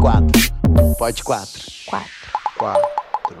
quatro. 0.00 0.52
Pode 0.98 1.22
quatro. 1.22 1.62
Quatro. 1.86 2.10
Quatro. 2.56 3.36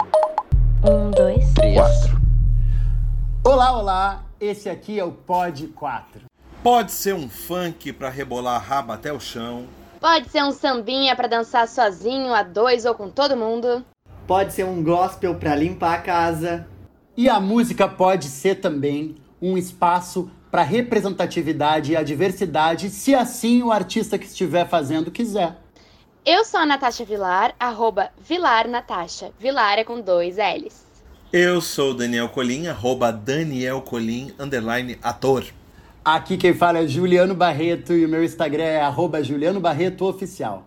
Um, 0.84 1.10
dois. 1.10 1.52
Três. 1.54 1.74
Quatro. 1.74 2.20
Olá, 3.42 3.78
olá! 3.78 4.24
Esse 4.38 4.68
aqui 4.68 4.98
é 5.00 5.04
o 5.04 5.10
Pod 5.10 5.66
4. 5.68 6.22
Pode 6.62 6.92
ser 6.92 7.14
um 7.14 7.30
funk 7.30 7.94
pra 7.94 8.10
rebolar 8.10 8.56
a 8.56 8.58
raba 8.58 8.94
até 8.94 9.10
o 9.10 9.18
chão. 9.18 9.64
Pode 9.98 10.28
ser 10.28 10.42
um 10.44 10.52
sambinha 10.52 11.16
pra 11.16 11.28
dançar 11.28 11.66
sozinho, 11.66 12.34
a 12.34 12.42
dois 12.42 12.84
ou 12.84 12.94
com 12.94 13.08
todo 13.08 13.36
mundo. 13.36 13.82
Pode 14.26 14.52
ser 14.52 14.64
um 14.64 14.82
gospel 14.82 15.34
pra 15.36 15.56
limpar 15.56 15.94
a 15.94 16.02
casa. 16.02 16.66
E 17.16 17.26
a 17.26 17.40
música 17.40 17.88
pode 17.88 18.26
ser 18.26 18.56
também 18.56 19.16
um 19.40 19.56
espaço 19.56 20.30
para 20.50 20.62
representatividade 20.62 21.92
e 21.92 21.96
a 21.96 22.02
diversidade, 22.02 22.90
se 22.90 23.14
assim 23.14 23.62
o 23.62 23.72
artista 23.72 24.18
que 24.18 24.26
estiver 24.26 24.68
fazendo 24.68 25.10
quiser. 25.10 25.59
Eu 26.24 26.44
sou 26.44 26.60
a 26.60 26.66
Natasha 26.66 27.02
Vilar, 27.02 27.54
arroba 27.58 28.10
Vilar 28.22 28.68
Natasha. 28.68 29.32
Vilar 29.38 29.78
é 29.78 29.84
com 29.84 30.02
dois 30.02 30.36
L's. 30.36 30.84
Eu 31.32 31.62
sou 31.62 31.92
o 31.92 31.94
Daniel 31.94 32.28
Colim, 32.28 32.66
arroba 32.66 33.10
Daniel 33.10 33.80
Colim, 33.80 34.30
underline 34.38 34.98
ator. 35.02 35.46
Aqui 36.04 36.36
quem 36.36 36.52
fala 36.52 36.80
é 36.80 36.86
Juliano 36.86 37.34
Barreto 37.34 37.94
e 37.94 38.04
o 38.04 38.08
meu 38.08 38.22
Instagram 38.22 38.64
é 38.64 38.82
arroba 38.82 39.24
Juliano 39.24 39.60
Barreto 39.60 40.04
Oficial. 40.04 40.66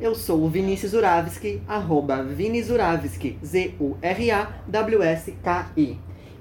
Eu 0.00 0.16
sou 0.16 0.42
o 0.42 0.48
Vinícius 0.48 0.90
Zuravski, 0.90 1.62
arroba 1.68 2.24
Vini 2.24 2.60
Zuravski, 2.60 3.38
Z-U-R-A-W-S-K-I. 3.44 3.98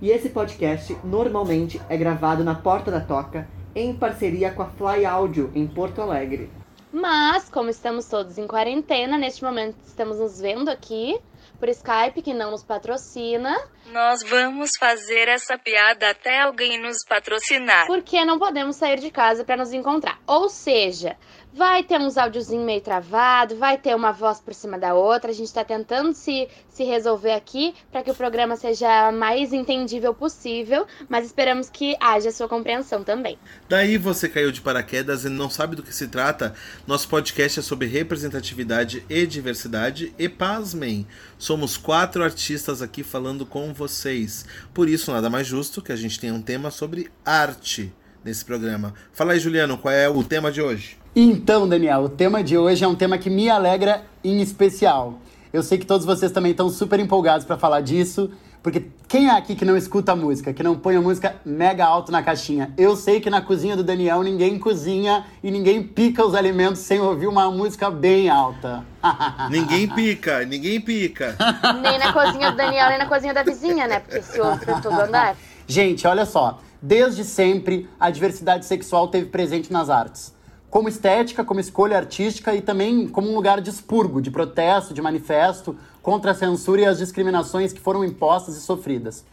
E 0.02 0.10
esse 0.10 0.30
podcast 0.30 0.98
normalmente 1.04 1.80
é 1.88 1.96
gravado 1.96 2.44
na 2.44 2.56
Porta 2.56 2.90
da 2.90 3.02
Toca, 3.02 3.48
em 3.76 3.94
parceria 3.94 4.50
com 4.50 4.64
a 4.64 4.68
Fly 4.68 5.06
Audio, 5.06 5.52
em 5.54 5.68
Porto 5.68 6.02
Alegre. 6.02 6.50
Mas, 6.92 7.50
como 7.50 7.70
estamos 7.70 8.06
todos 8.08 8.38
em 8.38 8.48
quarentena, 8.48 9.18
neste 9.18 9.44
momento 9.44 9.78
estamos 9.86 10.20
nos 10.20 10.40
vendo 10.40 10.70
aqui 10.70 11.20
por 11.60 11.70
Skype, 11.70 12.22
que 12.22 12.34
não 12.34 12.52
nos 12.52 12.64
patrocina, 12.64 13.58
Nós 13.88 14.22
vamos 14.24 14.70
fazer 14.80 15.28
essa 15.28 15.58
piada 15.58 16.10
até 16.10 16.42
alguém 16.42 16.80
nos 16.80 16.98
patrocinar. 17.08 17.88
porque 17.88 18.24
não 18.24 18.38
podemos 18.38 18.76
sair 18.76 19.00
de 19.00 19.10
casa 19.10 19.44
para 19.44 19.58
nos 19.58 19.74
encontrar. 19.74 20.20
Ou 20.28 20.50
seja, 20.50 21.18
vai 21.58 21.84
ter 21.84 22.00
uns 22.00 22.18
áudiozinhos 22.18 22.64
meio 22.64 22.82
travado, 22.82 23.56
vai 23.56 23.80
ter 23.80 23.96
uma 23.96 24.12
voz 24.12 24.40
por 24.40 24.54
cima 24.54 24.78
da 24.78 24.94
outra. 24.94 25.32
A 25.32 25.34
gente 25.34 25.52
tá 25.52 25.66
tentando 25.66 26.14
se, 26.14 26.48
se 26.70 26.84
resolver 26.84 27.32
aqui 27.32 27.74
para 27.92 28.04
que 28.04 28.12
o 28.12 28.16
programa 28.16 28.56
seja 28.56 29.12
mais 29.12 29.52
entendível 29.52 30.14
possível, 30.14 30.86
mas 31.10 31.26
esperamos 31.26 31.68
que 31.68 31.96
haja 32.00 32.32
sua 32.32 32.48
compreensão 32.48 33.04
também. 33.04 33.40
Daí 33.68 33.98
você 33.98 34.30
caiu 34.30 34.52
de 34.52 34.62
paraquedas 34.62 35.26
e 35.26 35.30
não 35.30 35.50
sabe 35.50 35.76
do 35.76 35.82
que 35.82 35.94
se 35.94 36.08
trata? 36.08 36.54
Nosso 36.86 37.10
podcast 37.10 37.60
é 37.60 37.64
sobre 37.64 37.88
representatividade 37.88 39.04
e 39.10 39.26
diversidade 39.26 40.14
e 40.20 40.30
pasmem. 40.30 41.08
Somos 41.40 41.76
quatro 41.76 42.24
artistas 42.24 42.84
aqui 42.84 43.02
falando 43.02 43.48
com 43.48 43.74
vocês. 43.74 44.46
Por 44.76 44.88
isso, 44.88 45.12
nada 45.12 45.28
mais 45.28 45.48
justo 45.48 45.82
que 45.82 45.92
a 45.92 45.96
gente 45.96 46.20
tenha 46.20 46.36
um 46.36 46.42
tema 46.42 46.70
sobre 46.70 47.10
arte 47.26 47.92
nesse 48.24 48.46
programa. 48.46 48.94
Fala 49.12 49.34
aí, 49.34 49.40
Juliano, 49.40 49.78
qual 49.78 49.94
é 49.94 50.08
o 50.08 50.24
tema 50.24 50.52
de 50.52 50.62
hoje? 50.62 51.00
Então, 51.20 51.68
Daniel, 51.68 52.02
o 52.02 52.10
tema 52.10 52.44
de 52.44 52.56
hoje 52.56 52.86
é 52.86 52.88
um 52.88 52.94
tema 52.94 53.18
que 53.18 53.28
me 53.28 53.50
alegra 53.50 54.04
em 54.24 54.40
especial. 54.40 55.16
Eu 55.52 55.64
sei 55.64 55.80
que 55.80 55.86
todos 55.88 56.06
vocês 56.06 56.32
também 56.32 56.52
estão 56.52 56.70
super 56.70 57.00
empolgados 57.00 57.44
para 57.44 57.58
falar 57.58 57.82
disso, 57.82 58.30
porque 58.62 58.86
quem 59.08 59.28
é 59.28 59.32
aqui 59.32 59.56
que 59.56 59.66
não 59.66 59.76
escuta 59.76 60.16
música, 60.16 60.54
que 60.54 60.62
não 60.62 60.76
põe 60.76 60.96
a 60.96 61.02
música 61.02 61.36
mega 61.44 61.84
alto 61.84 62.12
na 62.12 62.22
caixinha? 62.22 62.72
Eu 62.78 62.96
sei 62.96 63.20
que 63.20 63.32
na 63.32 63.42
cozinha 63.42 63.76
do 63.76 63.84
Daniel 63.84 64.22
ninguém 64.22 64.60
cozinha 64.60 65.26
e 65.42 65.50
ninguém 65.50 65.82
pica 65.82 66.24
os 66.24 66.36
alimentos 66.36 66.82
sem 66.82 67.02
ouvir 67.02 67.26
uma 67.26 67.50
música 67.50 67.90
bem 67.90 68.30
alta. 68.30 68.86
Ninguém 69.50 69.88
pica, 69.88 70.46
ninguém 70.46 70.80
pica. 70.80 71.36
Nem 71.82 71.98
na 71.98 72.14
cozinha 72.14 72.52
do 72.52 72.58
Daniel, 72.58 72.90
nem 72.90 73.00
na 73.00 73.08
cozinha 73.08 73.34
da 73.34 73.42
vizinha, 73.42 73.88
né? 73.88 74.02
Porque 74.02 74.22
se 74.22 74.40
ouve 74.40 74.64
pra 74.64 74.82
todo 74.82 75.00
andar. 75.00 75.36
Gente, 75.66 76.06
olha 76.06 76.28
só. 76.28 76.60
Desde 76.80 77.24
sempre, 77.24 77.90
a 78.00 78.12
diversidade 78.12 78.68
sexual 78.68 79.08
teve 79.08 79.26
presente 79.26 79.74
nas 79.74 79.90
artes. 79.90 80.37
Como 80.70 80.90
estética, 80.90 81.46
como 81.46 81.62
escolha 81.62 81.98
artística 81.98 82.54
e 82.54 82.62
também 82.62 83.08
como 83.08 83.30
um 83.30 83.36
lugar 83.36 83.62
de 83.62 83.70
expurgo, 83.70 84.22
de 84.22 84.30
protesto, 84.30 84.94
de 84.94 85.02
manifesto 85.02 85.78
contra 86.02 86.32
a 86.32 86.36
censura 86.36 86.82
e 86.82 86.86
as 86.86 86.98
discriminações 86.98 87.72
que 87.72 87.80
foram 87.80 88.04
impostas 88.04 88.58
e 88.58 88.62
sofridas. 88.62 89.26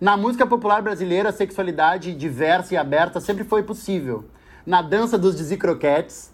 Na 0.00 0.16
música 0.16 0.46
popular 0.46 0.82
brasileira, 0.82 1.28
a 1.28 1.32
sexualidade 1.32 2.12
diversa 2.12 2.74
e 2.74 2.76
aberta 2.76 3.20
sempre 3.20 3.44
foi 3.44 3.62
possível. 3.62 4.24
Na 4.66 4.82
dança 4.82 5.16
dos 5.16 5.36
Dizzy 5.36 5.56
Croquetes, 5.56 6.32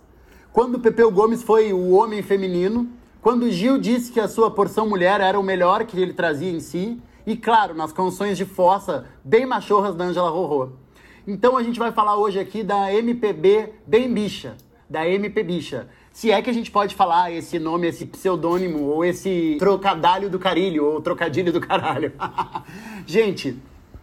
quando 0.50 0.80
Pepeu 0.80 1.10
Gomes 1.10 1.42
foi 1.42 1.72
o 1.72 1.90
homem 1.90 2.22
feminino, 2.22 2.88
quando 3.20 3.50
Gil 3.50 3.78
disse 3.78 4.10
que 4.10 4.18
a 4.18 4.26
sua 4.26 4.50
porção 4.50 4.88
mulher 4.88 5.20
era 5.20 5.38
o 5.38 5.42
melhor 5.42 5.84
que 5.84 6.00
ele 6.00 6.12
trazia 6.14 6.50
em 6.50 6.58
si, 6.58 7.00
e 7.26 7.36
claro, 7.36 7.74
nas 7.74 7.92
canções 7.92 8.36
de 8.36 8.44
fossa 8.44 9.04
bem 9.22 9.46
machorras 9.46 9.94
da 9.94 10.06
Angela 10.06 10.30
Rorô. 10.30 10.81
Então 11.26 11.56
a 11.56 11.62
gente 11.62 11.78
vai 11.78 11.92
falar 11.92 12.16
hoje 12.16 12.40
aqui 12.40 12.64
da 12.64 12.92
MPB 12.92 13.74
bem 13.86 14.12
bicha, 14.12 14.56
da 14.90 15.08
MP 15.08 15.42
bicha. 15.42 15.88
Se 16.12 16.30
é 16.30 16.42
que 16.42 16.50
a 16.50 16.52
gente 16.52 16.70
pode 16.70 16.94
falar 16.94 17.30
esse 17.30 17.58
nome, 17.58 17.86
esse 17.86 18.04
pseudônimo, 18.04 18.82
ou 18.82 19.04
esse 19.04 19.56
trocadalho 19.58 20.28
do 20.28 20.38
carilho, 20.38 20.84
ou 20.84 21.00
trocadilho 21.00 21.52
do 21.52 21.60
caralho. 21.60 22.12
gente, 23.06 23.56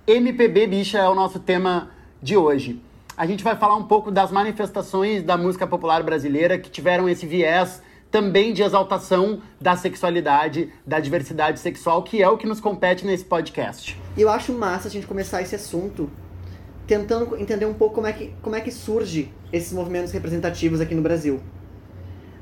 MPB 0.08 0.66
bicha 0.68 0.98
é 0.98 1.10
o 1.10 1.14
nosso 1.14 1.40
tema 1.40 1.92
de 2.22 2.38
hoje. 2.38 2.82
A 3.18 3.26
gente 3.26 3.44
vai 3.44 3.56
falar 3.56 3.76
um 3.76 3.84
pouco 3.84 4.10
das 4.10 4.32
manifestações 4.32 5.22
da 5.22 5.38
música 5.38 5.68
popular 5.68 6.02
brasileira 6.04 6.58
que 6.58 6.70
tiveram 6.70 7.10
esse 7.10 7.26
viés 7.26 7.82
também 8.10 8.54
de 8.54 8.64
exaltação 8.64 9.42
da 9.60 9.76
sexualidade, 9.76 10.72
da 10.86 11.00
diversidade 11.00 11.60
sexual, 11.60 12.02
que 12.02 12.24
é 12.24 12.30
o 12.30 12.38
que 12.38 12.48
nos 12.48 12.60
compete 12.60 13.06
nesse 13.06 13.26
podcast. 13.26 14.00
Eu 14.18 14.30
acho 14.30 14.54
massa 14.54 14.88
a 14.88 14.92
gente 14.92 15.06
começar 15.06 15.42
esse 15.42 15.54
assunto 15.54 16.10
tentando 16.90 17.38
entender 17.38 17.68
um 17.68 17.74
pouco 17.76 17.94
como 17.94 18.08
é 18.08 18.12
que, 18.12 18.34
como 18.42 18.56
é 18.56 18.62
que 18.62 18.72
surge 18.72 19.32
esses 19.54 19.72
movimentos 19.72 20.12
representativos 20.12 20.82
aqui 20.82 20.96
no 20.96 21.04
Brasil. 21.04 21.40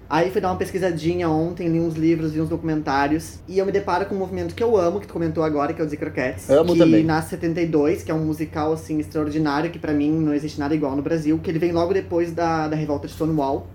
Aí 0.09 0.31
fui 0.31 0.39
dar 0.39 0.51
uma 0.51 0.57
pesquisadinha 0.57 1.27
ontem, 1.27 1.67
li 1.67 1.81
uns 1.81 1.95
livros, 1.95 2.31
vi 2.31 2.39
uns 2.39 2.47
documentários, 2.47 3.39
e 3.45 3.59
eu 3.59 3.65
me 3.65 3.73
deparo 3.73 4.05
com 4.05 4.15
um 4.15 4.17
movimento 4.17 4.55
que 4.55 4.63
eu 4.63 4.77
amo, 4.77 5.01
que 5.01 5.07
tu 5.07 5.11
comentou 5.11 5.43
agora, 5.43 5.73
que 5.73 5.81
é 5.81 5.83
o 5.83 5.85
Dizzy 5.85 5.97
Croquettes. 5.97 6.49
Amo 6.49 6.71
que 6.71 6.79
também. 6.79 7.03
nasce 7.03 7.35
em 7.35 7.39
72, 7.39 8.03
que 8.05 8.11
é 8.11 8.13
um 8.13 8.23
musical, 8.23 8.71
assim, 8.71 8.99
extraordinário, 8.99 9.69
que 9.69 9.77
pra 9.77 9.91
mim 9.91 10.09
não 10.13 10.33
existe 10.33 10.57
nada 10.57 10.73
igual 10.73 10.95
no 10.95 11.01
Brasil, 11.01 11.37
que 11.39 11.51
ele 11.51 11.59
vem 11.59 11.73
logo 11.73 11.93
depois 11.93 12.31
da, 12.31 12.69
da 12.69 12.75
revolta 12.77 13.05
de 13.05 13.11
Stonewall. 13.11 13.67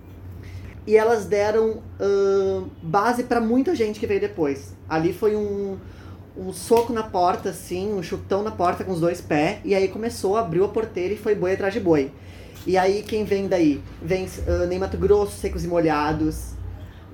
E 0.86 0.96
elas 0.96 1.26
deram 1.26 1.82
ahn, 2.00 2.64
base 2.82 3.24
pra 3.24 3.42
muita 3.42 3.74
gente 3.74 4.00
que 4.00 4.06
veio 4.06 4.22
depois. 4.22 4.74
Ali 4.88 5.12
foi 5.12 5.36
um, 5.36 5.76
um 6.36 6.52
soco 6.52 6.92
na 6.92 7.02
porta, 7.02 7.50
assim, 7.50 7.92
um 7.92 8.02
chutão 8.02 8.42
na 8.42 8.50
porta 8.50 8.84
com 8.84 8.92
os 8.92 9.00
dois 9.00 9.20
pés, 9.20 9.58
e 9.64 9.74
aí 9.74 9.88
começou, 9.88 10.36
abriu 10.36 10.64
a 10.64 10.68
porteira 10.68 11.14
e 11.14 11.16
foi 11.16 11.34
boi 11.34 11.52
atrás 11.52 11.74
de 11.74 11.80
boi. 11.80 12.10
E 12.66 12.78
aí 12.78 13.02
quem 13.02 13.24
vem 13.24 13.48
daí? 13.48 13.82
Vem 14.00 14.24
uh, 14.24 14.66
Ney 14.66 14.78
Mato 14.78 14.96
Grosso, 14.96 15.36
Secos 15.38 15.64
e 15.64 15.68
Molhados, 15.68 16.52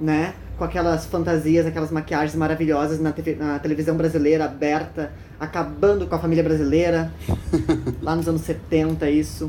né? 0.00 0.34
Com 0.56 0.64
aquelas 0.64 1.06
fantasias, 1.06 1.66
aquelas 1.66 1.90
maquiagens 1.90 2.34
maravilhosas 2.34 3.00
na, 3.00 3.12
TV 3.12 3.34
na 3.36 3.58
televisão 3.58 3.96
brasileira 3.96 4.44
aberta, 4.44 5.12
acabando 5.40 6.06
com 6.06 6.14
a 6.14 6.18
família 6.18 6.44
brasileira. 6.44 7.12
lá 8.02 8.14
nos 8.14 8.28
anos 8.28 8.42
70, 8.42 9.08
isso. 9.10 9.48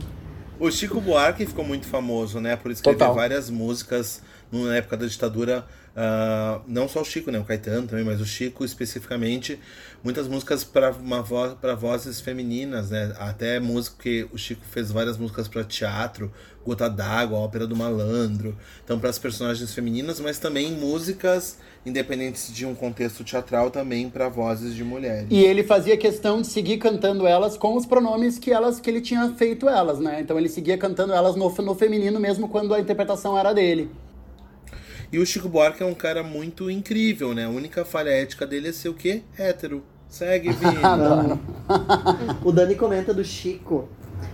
O 0.60 0.70
Chico 0.72 1.02
Buarque 1.02 1.46
ficou 1.46 1.66
muito 1.66 1.86
famoso, 1.88 2.40
né? 2.40 2.56
Por 2.56 2.72
escrever 2.72 2.98
Total. 2.98 3.14
várias 3.14 3.50
músicas 3.50 4.22
na 4.52 4.76
época 4.76 4.98
da 4.98 5.06
ditadura. 5.06 5.66
Ah, 6.02 6.62
não 6.66 6.88
só 6.88 7.02
o 7.02 7.04
Chico, 7.04 7.30
né? 7.30 7.38
O 7.38 7.44
Caetano 7.44 7.86
também, 7.86 8.06
mas 8.06 8.22
o 8.22 8.26
Chico 8.26 8.64
especificamente. 8.64 9.60
Muitas 10.02 10.30
músicas 10.30 10.64
para 10.64 10.92
vo 10.92 11.58
para 11.60 11.76
vozes 11.76 12.22
femininas, 12.22 12.90
né? 12.90 13.14
Até 13.20 13.60
música 13.60 13.98
que 14.04 14.26
o 14.32 14.38
Chico 14.38 14.62
fez 14.72 14.94
várias 14.94 15.18
músicas 15.18 15.50
para 15.50 15.62
teatro, 15.62 16.32
Gota 16.66 16.90
d'Água, 16.90 17.40
Ópera 17.40 17.68
do 17.68 17.76
Malandro. 17.76 18.58
Então, 18.82 18.98
para 18.98 19.10
as 19.10 19.20
personagens 19.20 19.74
femininas, 19.74 20.22
mas 20.22 20.40
também 20.40 20.72
músicas 20.72 21.58
independentes 21.86 22.54
de 22.54 22.66
um 22.66 22.74
contexto 22.74 23.22
teatral 23.26 23.70
também 23.70 24.10
para 24.10 24.30
vozes 24.30 24.74
de 24.76 24.86
mulheres. 24.86 25.28
E 25.30 25.44
ele 25.44 25.66
fazia 25.66 25.98
questão 25.98 26.40
de 26.40 26.48
seguir 26.48 26.78
cantando 26.78 27.28
elas 27.28 27.58
com 27.58 27.76
os 27.76 27.86
pronomes 27.86 28.40
que 28.40 28.54
elas 28.54 28.80
que 28.80 28.90
ele 28.90 29.02
tinha 29.02 29.34
feito 29.36 29.68
elas, 29.68 30.00
né? 30.00 30.22
Então 30.22 30.40
ele 30.40 30.48
seguia 30.48 30.78
cantando 30.78 31.12
elas 31.12 31.36
no, 31.36 31.50
no 31.50 31.76
feminino 31.76 32.22
mesmo 32.22 32.48
quando 32.48 32.74
a 32.74 32.80
interpretação 32.80 33.38
era 33.38 33.52
dele. 33.52 33.92
E 35.12 35.18
o 35.18 35.26
Chico 35.26 35.50
Buarque 35.50 35.82
é 35.82 35.86
um 35.86 35.94
cara 35.94 36.22
muito 36.24 36.70
incrível, 36.70 37.34
né? 37.34 37.46
A 37.46 37.50
única 37.50 37.84
falha 37.84 38.10
ética 38.10 38.46
dele 38.46 38.70
é 38.70 38.72
ser 38.72 38.90
o 38.90 38.94
quê? 38.94 39.24
Hétero. 39.38 39.82
Segue, 40.08 40.52
Vini. 40.52 40.78
O 42.44 42.52
Dani 42.52 42.76
comenta 42.76 43.14
do 43.14 43.24
Chico. 43.24 43.88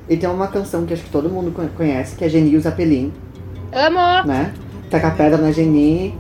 E 0.10 0.18
tem 0.18 0.30
uma 0.30 0.48
canção 0.48 0.86
que 0.86 0.94
acho 0.94 1.04
que 1.04 1.10
todo 1.10 1.30
mundo 1.30 1.52
con- 1.52 1.68
conhece, 1.76 2.16
que 2.16 2.24
é 2.26 2.30
Geni 2.30 2.52
e 2.52 2.58
o 2.58 2.62
Zapelim, 2.62 3.14
Amo! 3.72 4.28
né? 4.28 4.54
Taca 4.90 5.12
pedra 5.12 5.38
na 5.38 5.52
Geni. 5.52 6.16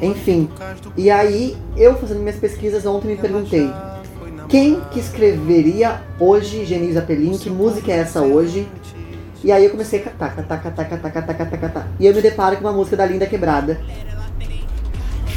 Enfim. 0.00 0.48
E 0.96 1.10
aí, 1.10 1.56
eu 1.76 1.96
fazendo 1.96 2.20
minhas 2.20 2.36
pesquisas 2.36 2.84
ontem 2.84 3.08
me 3.08 3.16
perguntei. 3.16 3.68
Quem 4.48 4.80
que 4.92 5.00
escreveria 5.00 6.02
hoje 6.20 6.64
Geni 6.64 6.88
e 6.88 6.90
o 6.90 6.94
Zapelim? 6.94 7.36
Que 7.38 7.48
música 7.50 7.90
é 7.92 7.96
essa 7.96 8.22
hoje? 8.22 8.68
E 9.46 9.52
aí 9.52 9.64
eu 9.64 9.70
comecei 9.70 10.00
a 10.00 10.02
catar, 10.02 10.34
catar, 10.34 10.60
catar, 10.60 10.84
catar, 10.86 11.10
catar, 11.12 11.34
catar, 11.34 11.58
catar. 11.58 11.88
E 12.00 12.06
eu 12.06 12.12
me 12.12 12.20
deparo 12.20 12.56
com 12.56 12.64
uma 12.64 12.72
música 12.72 12.96
da 12.96 13.06
Linda 13.06 13.28
Quebrada, 13.28 13.80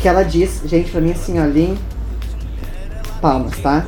que 0.02 0.08
ela 0.08 0.24
diz, 0.24 0.64
gente, 0.66 0.90
pra 0.90 1.00
mim 1.00 1.12
assim, 1.12 1.40
ó, 1.40 1.46
Lin, 1.46 1.78
palmas, 3.22 3.60
tá? 3.60 3.86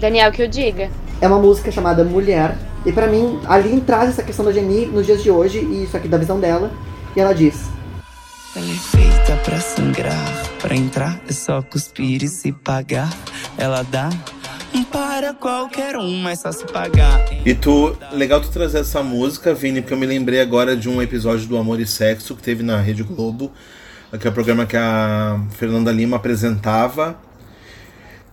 Daniel, 0.00 0.32
que 0.32 0.42
eu 0.42 0.48
diga. 0.48 0.90
É 1.20 1.28
uma 1.28 1.38
música 1.38 1.70
chamada 1.70 2.02
Mulher, 2.02 2.58
e 2.84 2.90
pra 2.90 3.06
mim, 3.06 3.38
a 3.44 3.56
Lin 3.56 3.78
traz 3.78 4.08
essa 4.08 4.24
questão 4.24 4.44
da 4.44 4.50
Jenny 4.50 4.86
nos 4.86 5.06
dias 5.06 5.22
de 5.22 5.30
hoje, 5.30 5.60
e 5.60 5.84
isso 5.84 5.96
aqui 5.96 6.08
da 6.08 6.18
visão 6.18 6.40
dela, 6.40 6.68
e 7.14 7.20
ela 7.20 7.32
diz, 7.32 7.70
Ela 8.56 8.66
é 8.66 8.74
feita 8.74 9.36
pra 9.44 9.60
sangrar, 9.60 10.42
pra 10.60 10.74
entrar 10.74 11.20
é 11.28 11.32
só 11.32 11.62
cuspir 11.62 12.24
e 12.24 12.28
se 12.28 12.50
pagar. 12.50 13.08
Ela 13.56 13.84
dá 13.84 14.10
para 14.80 15.34
qualquer 15.34 15.96
um, 15.96 16.18
mas 16.18 16.40
só 16.40 16.52
se 16.52 16.64
pagar. 16.66 17.20
E 17.46 17.54
tu, 17.54 17.96
legal 18.12 18.40
tu 18.40 18.50
trazer 18.50 18.78
essa 18.78 19.02
música, 19.02 19.52
Vini, 19.52 19.80
porque 19.80 19.94
eu 19.94 19.98
me 19.98 20.06
lembrei 20.06 20.40
agora 20.40 20.76
de 20.76 20.88
um 20.88 21.02
episódio 21.02 21.46
do 21.46 21.56
Amor 21.56 21.80
e 21.80 21.86
Sexo 21.86 22.36
que 22.36 22.42
teve 22.42 22.62
na 22.62 22.80
Rede 22.80 23.02
Globo, 23.02 23.52
que 24.20 24.26
é 24.26 24.30
o 24.30 24.32
programa 24.32 24.66
que 24.66 24.76
a 24.76 25.40
Fernanda 25.52 25.90
Lima 25.90 26.16
apresentava. 26.16 27.18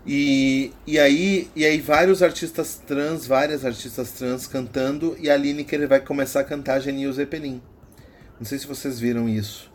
E, 0.06 0.72
e, 0.88 0.98
aí, 0.98 1.50
e 1.56 1.66
aí 1.66 1.80
vários 1.80 2.24
artistas 2.24 2.82
trans, 2.88 3.28
várias 3.28 3.66
artistas 3.66 4.12
trans 4.12 4.48
cantando, 4.48 5.16
e 5.20 5.30
a 5.30 5.38
Lineker 5.38 5.88
vai 5.88 6.00
começar 6.00 6.40
a 6.40 6.44
cantar 6.44 6.80
Genil 6.80 7.12
Zeppelin. 7.14 7.62
Não 8.40 8.46
sei 8.46 8.58
se 8.58 8.66
vocês 8.66 9.00
viram 9.00 9.28
isso. 9.28 9.70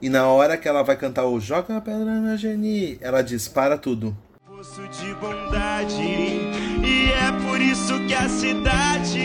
E 0.00 0.08
na 0.08 0.26
hora 0.26 0.56
que 0.56 0.68
ela 0.68 0.82
vai 0.82 0.96
cantar 0.96 1.26
o 1.26 1.40
Joga 1.40 1.76
a 1.76 1.80
pedra 1.80 2.20
na 2.20 2.36
Geni, 2.36 2.98
ela 3.00 3.22
diz, 3.22 3.48
para 3.48 3.78
tudo. 3.78 4.16
Poço 4.56 4.88
de 4.88 5.12
bondade, 5.16 6.00
e 6.00 7.12
é 7.12 7.30
por 7.46 7.60
isso 7.60 7.92
que 8.06 8.14
a 8.14 8.26
cidade 8.26 9.20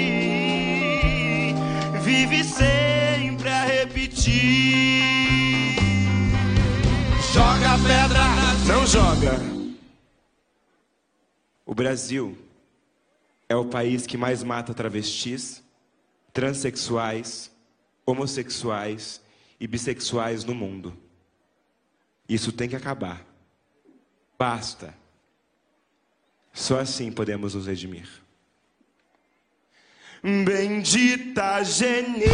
vive 2.03 2.43
sempre 2.43 3.47
a 3.47 3.63
repetir. 3.63 5.05
Joga 7.31 7.77
pedra, 7.87 8.19
não 8.67 8.85
joga. 8.85 9.39
O 11.65 11.73
Brasil 11.73 12.37
é 13.47 13.55
o 13.55 13.63
país 13.63 14.05
que 14.05 14.17
mais 14.17 14.43
mata 14.43 14.73
travestis, 14.73 15.63
transexuais, 16.33 17.49
homossexuais 18.05 19.21
e 19.61 19.65
bissexuais 19.65 20.43
no 20.43 20.53
mundo. 20.53 20.93
Isso 22.27 22.51
tem 22.51 22.67
que 22.67 22.75
acabar. 22.75 23.25
Basta. 24.37 24.99
Só 26.53 26.79
assim 26.79 27.11
podemos 27.11 27.55
nos 27.55 27.67
redimir. 27.67 28.07
Bendita 30.23 31.63
Gene. 31.63 32.25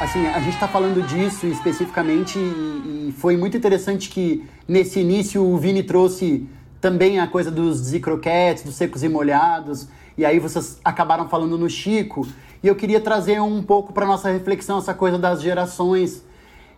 Assim, 0.00 0.26
a 0.26 0.40
gente 0.40 0.54
está 0.54 0.66
falando 0.66 1.00
disso 1.06 1.46
especificamente 1.46 2.38
e, 2.38 3.08
e 3.08 3.14
foi 3.16 3.36
muito 3.36 3.56
interessante 3.56 4.10
que 4.10 4.44
nesse 4.66 5.00
início 5.00 5.42
o 5.42 5.56
Vini 5.56 5.82
trouxe 5.82 6.48
também 6.80 7.20
a 7.20 7.26
coisa 7.26 7.50
dos 7.50 7.78
zicroquetes, 7.78 8.64
dos 8.64 8.74
secos 8.74 9.02
e 9.02 9.08
molhados, 9.08 9.88
e 10.18 10.24
aí 10.24 10.38
vocês 10.38 10.78
acabaram 10.84 11.28
falando 11.28 11.56
no 11.56 11.70
Chico, 11.70 12.26
e 12.62 12.68
eu 12.68 12.74
queria 12.74 13.00
trazer 13.00 13.40
um 13.40 13.62
pouco 13.62 13.92
para 13.92 14.04
nossa 14.04 14.30
reflexão 14.30 14.78
essa 14.78 14.92
coisa 14.92 15.16
das 15.16 15.40
gerações 15.40 16.22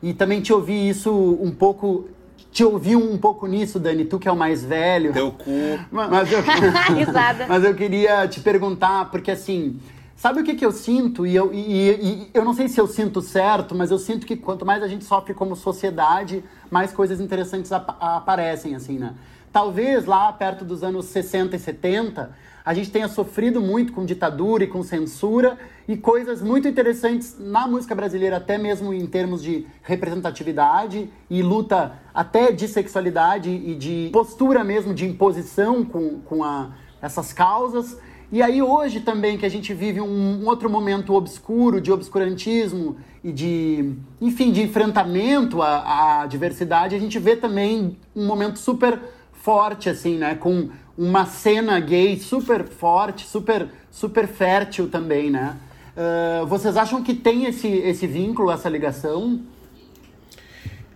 e 0.03 0.13
também 0.13 0.41
te 0.41 0.53
ouvir 0.53 0.89
isso 0.89 1.39
um 1.41 1.51
pouco 1.51 2.09
te 2.57 2.65
ouvi 2.65 2.97
um 2.97 3.19
pouco 3.19 3.47
nisso, 3.47 3.79
Dani, 3.79 4.07
tu 4.07 4.19
que 4.19 4.27
é 4.27 4.33
o 4.33 4.37
mais 4.37 4.65
velho. 4.65 5.13
Teu 5.13 5.31
cu. 5.31 5.79
Mas 5.91 6.33
eu, 6.33 6.39
mas 7.47 7.65
eu 7.65 7.75
queria 7.75 8.27
te 8.27 8.41
perguntar, 8.41 9.11
porque 9.11 9.31
assim, 9.31 9.79
sabe 10.17 10.41
o 10.41 10.45
que, 10.45 10.55
que 10.55 10.65
eu 10.65 10.73
sinto? 10.73 11.27
E 11.27 11.37
eu, 11.37 11.53
e, 11.53 11.91
e 11.91 12.31
eu 12.33 12.43
não 12.43 12.55
sei 12.55 12.67
se 12.67 12.81
eu 12.81 12.87
sinto 12.87 13.21
certo, 13.21 13.75
mas 13.75 13.91
eu 13.91 13.99
sinto 13.99 14.27
que 14.27 14.37
quanto 14.37 14.65
mais 14.65 14.83
a 14.83 14.89
gente 14.89 15.05
sofre 15.05 15.35
como 15.35 15.55
sociedade, 15.55 16.43
mais 16.71 16.93
coisas 16.93 17.21
interessantes 17.21 17.71
ap 17.73 17.91
aparecem, 18.01 18.75
assim, 18.75 18.99
né? 18.99 19.13
Talvez 19.53 20.07
lá 20.07 20.33
perto 20.33 20.65
dos 20.65 20.83
anos 20.83 21.05
60 21.07 21.57
e 21.57 21.59
70, 21.59 22.31
a 22.67 22.75
gente 22.75 22.91
tenha 22.91 23.07
sofrido 23.07 23.61
muito 23.61 23.93
com 23.93 24.05
ditadura 24.05 24.65
e 24.65 24.67
com 24.67 24.83
censura 24.83 25.57
e 25.87 25.97
coisas 25.97 26.43
muito 26.43 26.67
interessantes 26.67 27.37
na 27.39 27.69
música 27.69 27.95
brasileira, 27.95 28.39
até 28.39 28.59
mesmo 28.59 28.93
em 28.93 29.07
termos 29.07 29.41
de 29.41 29.65
representatividade 29.85 31.09
e 31.31 31.43
luta 31.43 31.93
até 32.13 32.51
de 32.51 32.67
sexualidade 32.67 33.51
e 33.51 33.77
de 33.77 34.11
postura 34.13 34.65
mesmo 34.65 34.93
de 34.93 35.07
imposição 35.07 35.85
com, 35.85 36.19
com 36.23 36.43
a, 36.43 36.73
essas 37.01 37.33
causas. 37.33 38.01
E 38.33 38.43
aí 38.43 38.61
hoje 38.61 38.99
também 38.99 39.39
que 39.39 39.47
a 39.47 39.49
gente 39.49 39.73
vive 39.73 40.01
um, 40.01 40.45
outro 40.45 40.69
momento 40.69 41.15
obscuro 41.15 41.81
de 41.81 41.93
obscurantismo 41.93 42.97
e 43.23 43.31
de, 43.31 43.95
enfim, 44.21 44.51
de 44.51 44.61
enfrentamento 44.61 45.63
à, 45.63 46.23
à 46.23 46.27
diversidade, 46.27 46.97
a 46.97 46.99
gente 46.99 47.17
vê 47.21 47.37
também 47.37 47.97
um 48.15 48.27
momento 48.27 48.59
super 48.59 48.99
forte, 49.33 49.89
assim, 49.89 50.17
né? 50.17 50.35
Com 50.35 50.71
uma 50.97 51.27
cena 51.27 51.79
gay 51.79 52.19
super 52.19 52.65
forte, 52.65 53.27
super, 53.27 53.69
super 53.91 54.27
fértil 54.27 54.89
também, 54.89 55.31
né? 55.31 55.59
Uh, 55.97 56.47
vocês 56.47 56.77
acham 56.77 57.03
que 57.03 57.15
tem 57.15 57.47
esse, 57.47 57.69
esse 57.69 58.07
vínculo, 58.07 58.51
essa 58.51 58.69
ligação? 58.69 59.41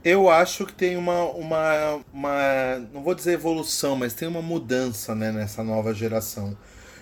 Eu 0.03 0.31
acho 0.31 0.65
que 0.65 0.73
tem 0.73 0.97
uma, 0.97 1.25
uma, 1.25 2.01
uma, 2.13 2.79
não 2.93 3.03
vou 3.03 3.15
dizer 3.15 3.33
evolução, 3.33 3.97
mas 3.97 4.15
tem 4.15 4.27
uma 4.27 4.41
mudança 4.41 5.15
né, 5.15 5.31
nessa 5.31 5.63
nova 5.63 5.93
geração. 5.93 6.57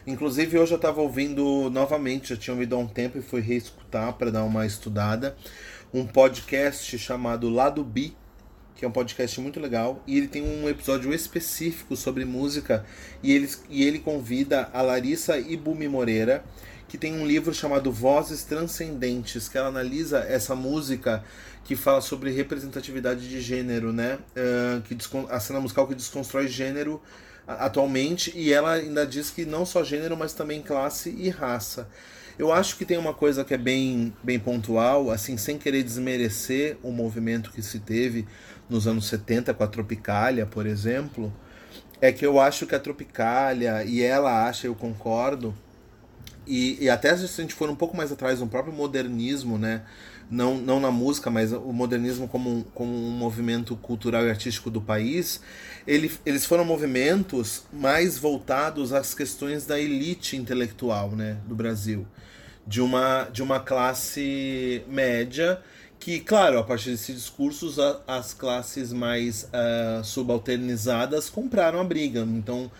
Inclusive 0.04 0.58
hoje 0.58 0.72
eu 0.72 0.76
estava 0.76 1.00
ouvindo 1.00 1.70
novamente, 1.70 2.30
já 2.30 2.36
tinha 2.36 2.54
ouvido 2.54 2.74
há 2.74 2.78
um 2.78 2.88
tempo 2.88 3.18
e 3.18 3.22
fui 3.22 3.40
reescutar 3.40 4.14
para 4.14 4.30
dar 4.30 4.42
uma 4.42 4.66
estudada, 4.66 5.36
um 5.94 6.06
podcast 6.06 6.98
chamado 6.98 7.48
Lado 7.48 7.84
Bi, 7.84 8.16
que 8.78 8.84
é 8.84 8.88
um 8.88 8.92
podcast 8.92 9.40
muito 9.40 9.58
legal, 9.58 10.00
e 10.06 10.16
ele 10.16 10.28
tem 10.28 10.40
um 10.40 10.68
episódio 10.68 11.12
específico 11.12 11.96
sobre 11.96 12.24
música, 12.24 12.86
e 13.20 13.32
ele, 13.32 13.50
e 13.68 13.82
ele 13.82 13.98
convida 13.98 14.70
a 14.72 14.80
Larissa 14.80 15.36
Ibumi 15.36 15.88
Moreira, 15.88 16.44
que 16.86 16.96
tem 16.96 17.12
um 17.12 17.26
livro 17.26 17.52
chamado 17.52 17.90
Vozes 17.90 18.44
Transcendentes, 18.44 19.48
que 19.48 19.58
ela 19.58 19.66
analisa 19.66 20.20
essa 20.20 20.54
música 20.54 21.24
que 21.64 21.74
fala 21.74 22.00
sobre 22.00 22.30
representatividade 22.30 23.28
de 23.28 23.40
gênero, 23.40 23.92
né? 23.92 24.16
Uh, 24.36 24.80
que 24.82 24.96
a 25.28 25.40
cena 25.40 25.60
musical 25.60 25.88
que 25.88 25.94
desconstrói 25.96 26.46
gênero 26.46 27.02
atualmente, 27.48 28.32
e 28.36 28.52
ela 28.52 28.74
ainda 28.74 29.04
diz 29.04 29.28
que 29.28 29.44
não 29.44 29.66
só 29.66 29.82
gênero, 29.82 30.16
mas 30.16 30.34
também 30.34 30.62
classe 30.62 31.10
e 31.10 31.28
raça. 31.28 31.88
Eu 32.38 32.52
acho 32.52 32.76
que 32.76 32.84
tem 32.84 32.96
uma 32.96 33.12
coisa 33.12 33.44
que 33.44 33.52
é 33.52 33.58
bem, 33.58 34.14
bem 34.22 34.38
pontual, 34.38 35.10
assim, 35.10 35.36
sem 35.36 35.58
querer 35.58 35.82
desmerecer 35.82 36.76
o 36.84 36.92
movimento 36.92 37.50
que 37.50 37.60
se 37.60 37.80
teve 37.80 38.28
nos 38.68 38.86
anos 38.86 39.06
70 39.06 39.54
com 39.54 39.64
a 39.64 39.66
Tropicália, 39.66 40.46
por 40.46 40.66
exemplo, 40.66 41.32
é 42.00 42.12
que 42.12 42.24
eu 42.24 42.40
acho 42.40 42.66
que 42.66 42.74
a 42.74 42.80
Tropicália, 42.80 43.84
e 43.84 44.02
ela 44.02 44.46
acha, 44.46 44.66
eu 44.66 44.74
concordo, 44.74 45.54
e, 46.48 46.78
e 46.82 46.88
até 46.88 47.14
se 47.14 47.24
a 47.24 47.42
gente 47.42 47.54
for 47.54 47.68
um 47.68 47.76
pouco 47.76 47.96
mais 47.96 48.10
atrás 48.10 48.40
no 48.40 48.48
próprio 48.48 48.72
modernismo, 48.72 49.58
né? 49.58 49.82
Não, 50.30 50.56
não 50.56 50.80
na 50.80 50.90
música, 50.90 51.30
mas 51.30 51.52
o 51.52 51.72
modernismo 51.72 52.28
como 52.28 52.50
um, 52.50 52.62
como 52.62 52.92
um 52.92 53.10
movimento 53.10 53.76
cultural 53.76 54.26
e 54.26 54.30
artístico 54.30 54.70
do 54.70 54.80
país, 54.80 55.40
ele, 55.86 56.10
eles 56.24 56.44
foram 56.44 56.64
movimentos 56.64 57.64
mais 57.72 58.18
voltados 58.18 58.92
às 58.92 59.14
questões 59.14 59.66
da 59.66 59.78
elite 59.78 60.36
intelectual 60.36 61.10
né, 61.10 61.38
do 61.46 61.54
Brasil. 61.54 62.06
De 62.66 62.82
uma, 62.82 63.24
de 63.32 63.42
uma 63.42 63.60
classe 63.60 64.82
média 64.86 65.62
que, 66.08 66.20
claro, 66.20 66.58
a 66.58 66.64
partir 66.64 66.88
desses 66.88 67.14
discursos, 67.14 67.78
a, 67.78 68.00
as 68.06 68.32
classes 68.32 68.94
mais 68.94 69.42
uh, 69.42 70.02
subalternizadas 70.02 71.28
compraram 71.28 71.78
a 71.78 71.84
briga. 71.84 72.20
Então, 72.20 72.70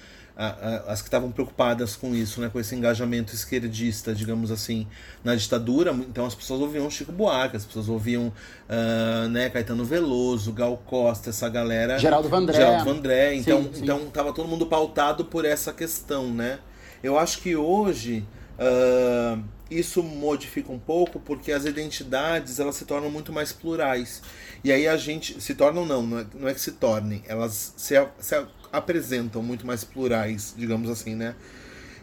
as 0.87 1.03
que 1.03 1.09
estavam 1.09 1.31
preocupadas 1.31 1.95
com 1.95 2.15
isso, 2.15 2.41
né, 2.41 2.49
com 2.49 2.59
esse 2.59 2.75
engajamento 2.75 3.35
esquerdista, 3.35 4.15
digamos 4.15 4.51
assim, 4.51 4.87
na 5.23 5.35
ditadura. 5.35 5.91
Então 5.93 6.25
as 6.25 6.35
pessoas 6.35 6.63
ouviam 6.63 6.89
Chico 6.89 7.13
Buarque, 7.13 7.57
as 7.57 7.67
pessoas 7.67 7.89
ouviam 7.89 8.29
uh, 8.29 9.29
né, 9.29 9.51
Caetano 9.51 9.85
Veloso, 9.85 10.53
Gal 10.53 10.81
Costa, 10.87 11.29
essa 11.29 11.51
galera. 11.51 11.99
Geraldo 11.99 12.31
Vandré. 12.31 12.57
Geraldo 12.57 12.85
Vandré. 12.85 13.35
Então, 13.35 13.65
Sim, 13.65 13.71
sim. 13.75 13.83
então 13.83 14.07
tava 14.11 14.33
todo 14.33 14.49
mundo 14.49 14.65
pautado 14.65 15.25
por 15.25 15.45
essa 15.45 15.73
questão, 15.73 16.33
né? 16.33 16.61
Eu 17.03 17.19
acho 17.19 17.41
que 17.41 17.57
hoje 17.57 18.25
uh, 18.59 19.43
isso 19.71 20.03
modifica 20.03 20.73
um 20.73 20.79
pouco 20.79 21.21
porque 21.21 21.53
as 21.53 21.65
identidades 21.65 22.59
elas 22.59 22.77
se 22.77 22.85
tornam 22.85 23.11
muito 23.11 23.33
mais 23.33 23.53
plurais. 23.53 24.23
E 24.65 24.73
aí 24.73 24.89
a 24.89 24.97
gente 24.97 25.41
se 25.41 25.55
tornam 25.55 25.85
não, 25.85 26.03
não 26.03 26.19
é, 26.19 26.27
não 26.35 26.49
é 26.49 26.55
que 26.55 26.61
se 26.61 26.73
tornem, 26.73 27.23
elas 27.27 27.75
se, 27.77 27.95
se 28.19 28.47
apresentam 28.73 29.43
muito 29.43 29.67
mais 29.67 29.85
plurais, 29.85 30.55
digamos 30.57 30.89
assim, 30.91 31.15
né? 31.15 31.35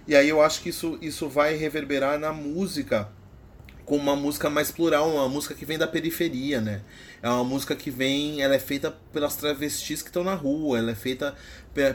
E 0.08 0.16
aí 0.16 0.30
eu 0.30 0.42
acho 0.42 0.62
que 0.62 0.70
isso, 0.70 0.98
isso 1.02 1.28
vai 1.28 1.56
reverberar 1.56 2.20
na 2.20 2.32
música 2.32 3.10
com 3.86 3.96
uma 3.96 4.16
música 4.16 4.50
mais 4.50 4.72
plural, 4.72 5.10
uma 5.10 5.30
música 5.30 5.54
que 5.54 5.64
vem 5.64 5.78
da 5.78 5.88
periferia, 5.88 6.60
né? 6.60 6.82
É 7.22 7.30
uma 7.30 7.44
música 7.44 7.76
que 7.76 7.92
vem, 7.92 8.42
ela 8.42 8.56
é 8.56 8.60
feita 8.60 8.92
pelas 9.14 9.36
travestis 9.36 10.02
que 10.02 10.10
estão 10.10 10.24
na 10.24 10.34
rua, 10.34 10.80
ela 10.80 10.92
é 10.92 10.96
feita 10.96 11.36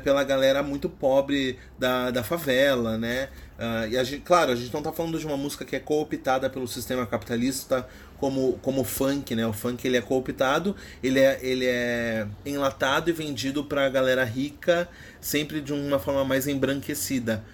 pela 0.04 0.22
galera 0.22 0.62
muito 0.62 0.88
pobre 0.88 1.58
da, 1.78 2.10
da 2.10 2.22
favela, 2.22 2.96
né? 2.96 3.28
Uh, 3.58 3.88
e 3.90 3.98
a 3.98 4.04
gente, 4.04 4.22
claro, 4.22 4.52
a 4.52 4.56
gente 4.56 4.72
não 4.72 4.82
tá 4.82 4.92
falando 4.92 5.18
de 5.18 5.26
uma 5.26 5.36
música 5.36 5.64
que 5.64 5.74
é 5.74 5.80
cooptada 5.80 6.48
pelo 6.48 6.66
sistema 6.68 7.06
capitalista 7.06 7.86
como, 8.18 8.58
como 8.62 8.84
funk, 8.84 9.34
né? 9.34 9.46
O 9.46 9.52
funk 9.52 9.86
ele 9.86 9.96
é 9.96 10.00
cooptado, 10.00 10.76
ele 11.02 11.18
é, 11.18 11.38
ele 11.42 11.66
é 11.66 12.26
enlatado 12.44 13.10
e 13.10 13.12
vendido 13.12 13.64
pra 13.64 13.88
galera 13.88 14.24
rica, 14.24 14.88
sempre 15.20 15.60
de 15.60 15.72
uma 15.72 15.98
forma 15.98 16.24
mais 16.24 16.46
embranquecida, 16.46 17.44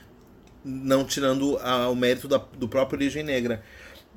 não 0.64 1.05
tirando 1.05 1.57
a, 1.59 1.88
o 1.88 1.95
mérito 1.95 2.28
da, 2.28 2.38
do 2.38 2.69
próprio 2.69 2.99
Origem 2.99 3.23
Negra. 3.23 3.62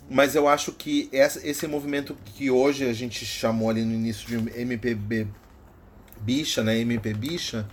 Mas 0.09 0.33
eu 0.35 0.47
acho 0.47 0.71
que 0.71 1.07
essa, 1.11 1.45
esse 1.47 1.67
movimento 1.67 2.17
que 2.25 2.49
hoje 2.49 2.85
a 2.85 2.93
gente 2.93 3.25
chamou 3.25 3.69
ali 3.69 3.83
no 3.83 3.93
início 3.93 4.27
de 4.27 4.59
MPB 4.59 5.27
bicha, 6.21 6.63
né? 6.63 6.79
MP 6.79 7.13
bicha, 7.13 7.67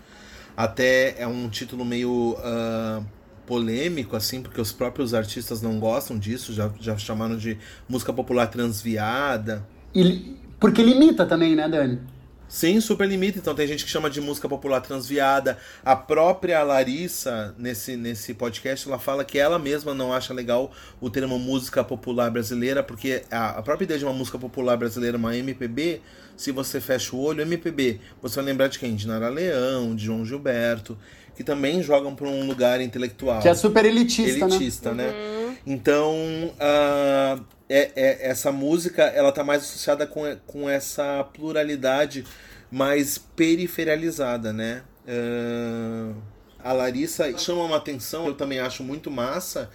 até 0.57 1.15
é 1.19 1.27
um 1.27 1.49
título 1.49 1.85
meio 1.85 2.37
uh, 2.39 3.05
polêmico, 3.47 4.17
assim, 4.17 4.43
porque 4.43 4.61
os 4.61 4.73
próprios 4.73 5.15
artistas 5.15 5.63
não 5.63 5.79
gostam 5.79 6.19
disso, 6.19 6.53
já, 6.53 6.71
já 6.81 6.97
chamaram 6.99 7.37
de 7.37 7.59
música 7.89 8.13
popular 8.13 8.49
transviada. 8.49 9.67
E, 9.95 10.37
porque 10.61 10.83
limita 10.83 11.25
também, 11.25 11.55
né, 11.55 11.69
Dani? 11.69 12.01
Sim, 12.49 12.81
super 12.81 13.09
limita. 13.09 13.39
Então 13.39 13.55
tem 13.55 13.67
gente 13.67 13.85
que 13.85 13.91
chama 13.91 14.09
de 14.09 14.21
música 14.21 14.49
popular 14.49 14.81
transviada. 14.81 15.59
A 15.85 15.97
própria 15.97 16.63
Larissa, 16.63 17.55
nesse, 17.59 17.97
nesse 17.97 18.35
podcast, 18.35 18.89
ela 18.89 18.99
fala 18.99 19.25
que 19.25 19.39
ela 19.39 19.59
mesma 19.59 19.93
não 19.95 20.13
acha 20.13 20.33
legal 20.33 20.71
o 21.01 21.11
termo 21.11 21.39
música 21.39 21.83
popular 21.83 22.31
brasileira, 22.31 22.83
porque 22.83 23.23
a, 23.31 23.51
a 23.59 23.63
própria 23.63 23.85
ideia 23.85 23.99
de 23.99 24.05
uma 24.05 24.15
música 24.15 24.39
popular 24.39 24.77
brasileira, 24.77 25.17
uma 25.17 25.37
MPB, 25.37 26.01
se 26.37 26.53
você 26.53 26.81
fecha 26.81 27.17
o 27.17 27.21
olho, 27.21 27.43
MPB, 27.43 28.01
você 28.23 28.37
vai 28.37 28.45
lembrar 28.45 28.69
de 28.69 28.79
quem? 28.79 28.95
De 28.95 29.07
Nara 29.07 29.29
Leão, 29.29 29.95
de 29.95 30.05
João 30.05 30.25
Gilberto, 30.25 30.97
que 31.35 31.43
também 31.43 31.83
jogam 31.83 32.15
para 32.15 32.29
um 32.29 32.47
lugar 32.47 32.81
intelectual. 32.81 33.41
Que 33.41 33.49
é 33.49 33.55
super 33.55 33.85
elitista, 33.85 34.47
né? 34.47 34.55
elitista 34.55 34.95
né? 34.95 35.05
né? 35.05 35.13
Uhum. 35.13 35.46
Então, 35.67 36.15
uh, 36.15 37.45
é, 37.69 37.91
é, 37.97 38.29
essa 38.29 38.53
música 38.53 39.03
ela 39.03 39.33
tá 39.33 39.43
mais 39.43 39.63
associada 39.63 40.07
com, 40.07 40.23
com 40.47 40.71
essa 40.71 41.25
pluralidade 41.25 42.25
mais 42.71 43.19
periferializada, 43.19 44.53
né? 44.53 44.83
Uh, 45.07 46.15
a 46.59 46.73
Larissa 46.73 47.37
chama 47.39 47.65
uma 47.65 47.77
atenção, 47.77 48.27
eu 48.27 48.35
também 48.35 48.61
acho 48.61 48.83
muito 48.83 49.11
massa, 49.11 49.71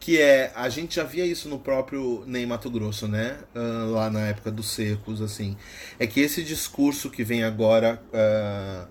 que 0.00 0.20
é 0.20 0.52
a 0.54 0.68
gente 0.68 0.96
já 0.96 1.04
via 1.04 1.24
isso 1.24 1.48
no 1.48 1.58
próprio 1.58 2.24
Ney 2.26 2.46
Mato 2.46 2.70
Grosso, 2.70 3.06
né? 3.06 3.38
Uh, 3.54 3.90
lá 3.92 4.10
na 4.10 4.20
época 4.20 4.50
dos 4.50 4.70
secos, 4.70 5.20
assim, 5.20 5.56
é 5.98 6.06
que 6.06 6.20
esse 6.20 6.42
discurso 6.42 7.10
que 7.10 7.22
vem 7.22 7.44
agora 7.44 8.02
uh, 8.08 8.88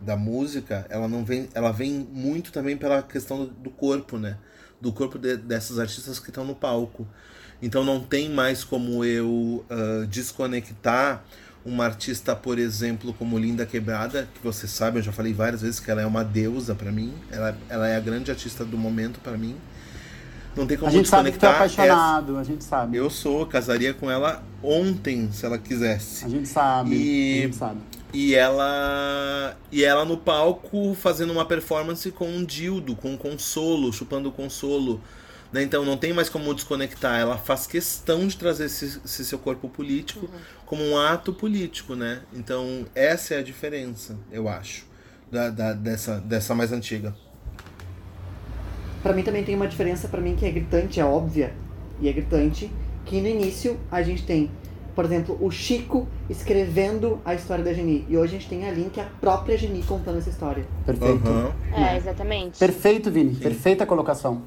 da 0.00 0.16
música, 0.16 0.86
ela 0.90 1.08
não 1.08 1.24
vem, 1.24 1.48
ela 1.54 1.72
vem 1.72 2.08
muito 2.12 2.52
também 2.52 2.76
pela 2.76 3.02
questão 3.02 3.46
do, 3.46 3.46
do 3.46 3.70
corpo, 3.70 4.16
né? 4.16 4.38
Do 4.80 4.92
corpo 4.92 5.18
de, 5.18 5.36
dessas 5.36 5.78
artistas 5.78 6.18
que 6.18 6.30
estão 6.30 6.44
no 6.44 6.54
palco. 6.54 7.06
Então 7.60 7.84
não 7.84 8.00
tem 8.00 8.28
mais 8.28 8.62
como 8.62 9.04
eu 9.04 9.64
uh, 9.68 10.06
desconectar 10.06 11.24
uma 11.64 11.84
artista, 11.84 12.34
por 12.34 12.58
exemplo, 12.58 13.12
como 13.12 13.38
Linda 13.38 13.66
Quebrada, 13.66 14.28
que 14.34 14.40
você 14.42 14.66
sabe, 14.66 14.98
eu 14.98 15.02
já 15.02 15.12
falei 15.12 15.32
várias 15.32 15.60
vezes 15.60 15.80
que 15.80 15.90
ela 15.90 16.00
é 16.00 16.06
uma 16.06 16.24
deusa 16.24 16.74
para 16.74 16.90
mim, 16.90 17.12
ela, 17.30 17.56
ela 17.68 17.88
é 17.88 17.96
a 17.96 18.00
grande 18.00 18.30
artista 18.30 18.64
do 18.64 18.78
momento 18.78 19.20
para 19.20 19.36
mim. 19.36 19.56
Não 20.58 20.66
tem 20.66 20.76
como 20.76 20.88
a 20.88 20.92
gente 20.92 21.02
desconectar. 21.02 21.52
Sabe 21.52 21.68
que 21.68 21.76
tu 21.76 21.80
é 21.80 21.88
apaixonado, 21.88 22.32
essa... 22.32 22.40
a 22.40 22.44
gente 22.44 22.64
sabe. 22.64 22.96
Eu 22.96 23.08
sou, 23.08 23.46
casaria 23.46 23.94
com 23.94 24.10
ela 24.10 24.42
ontem, 24.62 25.30
se 25.32 25.46
ela 25.46 25.56
quisesse. 25.56 26.24
A 26.24 26.28
gente 26.28 26.48
sabe. 26.48 26.94
E, 26.94 27.38
a 27.38 27.42
gente 27.42 27.56
sabe. 27.56 27.80
E 28.12 28.34
ela 28.34 29.56
e 29.70 29.84
ela 29.84 30.04
no 30.04 30.16
palco 30.16 30.94
fazendo 30.94 31.32
uma 31.32 31.44
performance 31.44 32.10
com 32.10 32.28
um 32.28 32.44
dildo, 32.44 32.96
com 32.96 33.12
um 33.12 33.16
consolo, 33.16 33.92
chupando 33.92 34.30
o 34.30 34.32
consolo 34.32 35.00
né? 35.52 35.62
Então 35.62 35.84
não 35.84 35.96
tem 35.96 36.12
mais 36.12 36.28
como 36.28 36.54
desconectar. 36.54 37.18
Ela 37.18 37.36
faz 37.36 37.66
questão 37.66 38.26
de 38.26 38.36
trazer 38.36 38.66
esse, 38.66 39.00
esse 39.04 39.24
seu 39.24 39.38
corpo 39.38 39.68
político 39.68 40.26
uhum. 40.26 40.40
como 40.66 40.84
um 40.84 40.98
ato 40.98 41.32
político, 41.32 41.94
né? 41.94 42.22
Então 42.32 42.86
essa 42.94 43.34
é 43.34 43.38
a 43.38 43.42
diferença, 43.42 44.16
eu 44.30 44.48
acho, 44.48 44.86
da, 45.30 45.50
da 45.50 45.72
dessa, 45.72 46.20
dessa 46.20 46.54
mais 46.54 46.72
antiga. 46.72 47.14
Para 49.02 49.12
mim 49.12 49.22
também 49.22 49.44
tem 49.44 49.54
uma 49.54 49.68
diferença 49.68 50.08
para 50.08 50.20
mim 50.20 50.34
que 50.34 50.44
é 50.44 50.50
gritante, 50.50 51.00
é 51.00 51.04
óbvia 51.04 51.52
e 52.00 52.08
é 52.08 52.12
gritante, 52.12 52.70
que 53.04 53.20
no 53.20 53.28
início 53.28 53.78
a 53.90 54.02
gente 54.02 54.24
tem, 54.24 54.50
por 54.94 55.04
exemplo, 55.04 55.38
o 55.40 55.50
Chico 55.50 56.06
escrevendo 56.28 57.20
a 57.24 57.34
história 57.34 57.64
da 57.64 57.72
Geni 57.72 58.04
e 58.08 58.16
hoje 58.16 58.36
a 58.36 58.38
gente 58.38 58.48
tem 58.48 58.68
a 58.68 58.72
Link, 58.72 59.00
a 59.00 59.04
própria 59.20 59.56
Geni 59.56 59.82
contando 59.82 60.18
essa 60.18 60.30
história. 60.30 60.64
Perfeito. 60.84 61.28
Uhum. 61.28 61.52
É, 61.74 61.96
exatamente. 61.96 62.58
Perfeito, 62.58 63.10
Vini. 63.10 63.34
Sim. 63.34 63.40
Perfeita 63.40 63.86
colocação. 63.86 64.42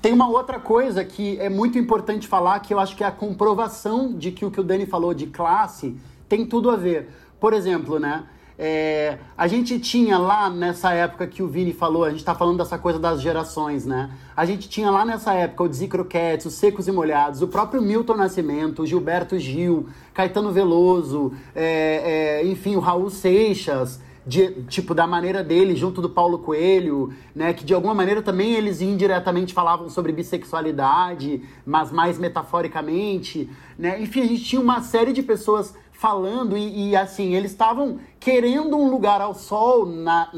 Tem 0.00 0.12
uma 0.12 0.28
outra 0.28 0.58
coisa 0.58 1.04
que 1.04 1.38
é 1.38 1.48
muito 1.48 1.78
importante 1.78 2.26
falar, 2.26 2.58
que 2.60 2.74
eu 2.74 2.80
acho 2.80 2.96
que 2.96 3.04
é 3.04 3.06
a 3.06 3.12
comprovação 3.12 4.12
de 4.16 4.32
que 4.32 4.44
o 4.44 4.50
que 4.50 4.60
o 4.60 4.64
Dani 4.64 4.84
falou 4.84 5.14
de 5.14 5.26
classe 5.26 5.96
tem 6.28 6.44
tudo 6.44 6.70
a 6.70 6.76
ver. 6.76 7.08
Por 7.38 7.52
exemplo, 7.52 8.00
né? 8.00 8.24
É, 8.64 9.18
a 9.36 9.48
gente 9.48 9.80
tinha 9.80 10.16
lá 10.16 10.48
nessa 10.48 10.92
época 10.92 11.26
que 11.26 11.42
o 11.42 11.48
Vini 11.48 11.72
falou, 11.72 12.04
a 12.04 12.10
gente 12.10 12.22
tá 12.22 12.32
falando 12.32 12.58
dessa 12.58 12.78
coisa 12.78 12.96
das 12.96 13.20
gerações, 13.20 13.84
né? 13.84 14.08
A 14.36 14.44
gente 14.44 14.68
tinha 14.68 14.88
lá 14.88 15.04
nessa 15.04 15.34
época 15.34 15.64
o 15.64 15.68
Dizzy 15.68 15.88
Croquettes, 15.88 16.46
os 16.46 16.54
Secos 16.54 16.86
e 16.86 16.92
Molhados, 16.92 17.42
o 17.42 17.48
próprio 17.48 17.82
Milton 17.82 18.14
Nascimento, 18.14 18.82
o 18.82 18.86
Gilberto 18.86 19.36
Gil, 19.36 19.88
Caetano 20.14 20.52
Veloso, 20.52 21.32
é, 21.56 22.40
é, 22.44 22.46
enfim, 22.46 22.76
o 22.76 22.78
Raul 22.78 23.10
Seixas 23.10 24.00
de, 24.24 24.62
tipo, 24.68 24.94
da 24.94 25.08
maneira 25.08 25.42
dele, 25.42 25.74
junto 25.74 26.00
do 26.00 26.08
Paulo 26.08 26.38
Coelho, 26.38 27.12
né? 27.34 27.52
Que 27.52 27.64
de 27.64 27.74
alguma 27.74 27.94
maneira 27.94 28.22
também 28.22 28.54
eles 28.54 28.80
indiretamente 28.80 29.52
falavam 29.52 29.88
sobre 29.88 30.12
bissexualidade, 30.12 31.42
mas 31.66 31.90
mais 31.90 32.16
metaforicamente, 32.16 33.50
né? 33.76 34.00
Enfim, 34.00 34.20
a 34.20 34.26
gente 34.26 34.44
tinha 34.44 34.62
uma 34.62 34.80
série 34.82 35.12
de 35.12 35.20
pessoas 35.20 35.74
falando 36.02 36.58
e, 36.58 36.88
e 36.88 36.96
assim, 36.96 37.32
eles 37.36 37.52
estavam 37.52 38.00
querendo 38.18 38.76
um 38.76 38.90
lugar 38.90 39.20
ao 39.20 39.32
sol, 39.32 39.86
na, 39.86 40.28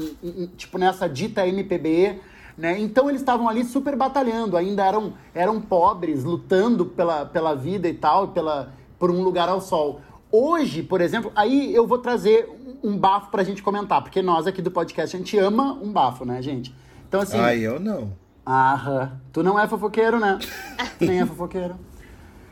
tipo, 0.55 0.77
nessa 0.77 1.09
dita 1.09 1.47
MPB, 1.47 2.19
né? 2.55 2.79
Então 2.79 3.09
eles 3.09 3.21
estavam 3.21 3.49
ali 3.49 3.63
super 3.63 3.95
batalhando, 3.95 4.55
ainda 4.55 4.85
eram, 4.85 5.13
eram 5.33 5.59
pobres, 5.59 6.23
lutando 6.23 6.85
pela, 6.85 7.25
pela 7.25 7.55
vida 7.55 7.89
e 7.89 7.95
tal, 7.95 8.27
pela, 8.27 8.73
por 8.99 9.09
um 9.09 9.23
lugar 9.23 9.49
ao 9.49 9.59
sol. 9.59 10.01
Hoje, 10.31 10.83
por 10.83 11.01
exemplo, 11.01 11.31
aí 11.35 11.73
eu 11.73 11.87
vou 11.87 11.97
trazer 11.97 12.47
um 12.83 12.95
bafo 12.95 13.31
pra 13.31 13.43
gente 13.43 13.63
comentar, 13.63 14.03
porque 14.03 14.21
nós 14.21 14.45
aqui 14.45 14.61
do 14.61 14.69
podcast 14.69 15.15
a 15.15 15.19
gente 15.19 15.35
ama 15.39 15.73
um 15.73 15.91
bafo, 15.91 16.25
né, 16.25 16.43
gente? 16.43 16.75
Então 17.07 17.21
assim. 17.21 17.39
Ah, 17.39 17.55
eu 17.55 17.79
não. 17.79 18.13
Ah, 18.45 19.13
tu 19.33 19.41
não 19.41 19.59
é 19.59 19.67
fofoqueiro, 19.67 20.19
né? 20.19 20.37
nem 21.01 21.21
é 21.21 21.25
fofoqueiro. 21.25 21.75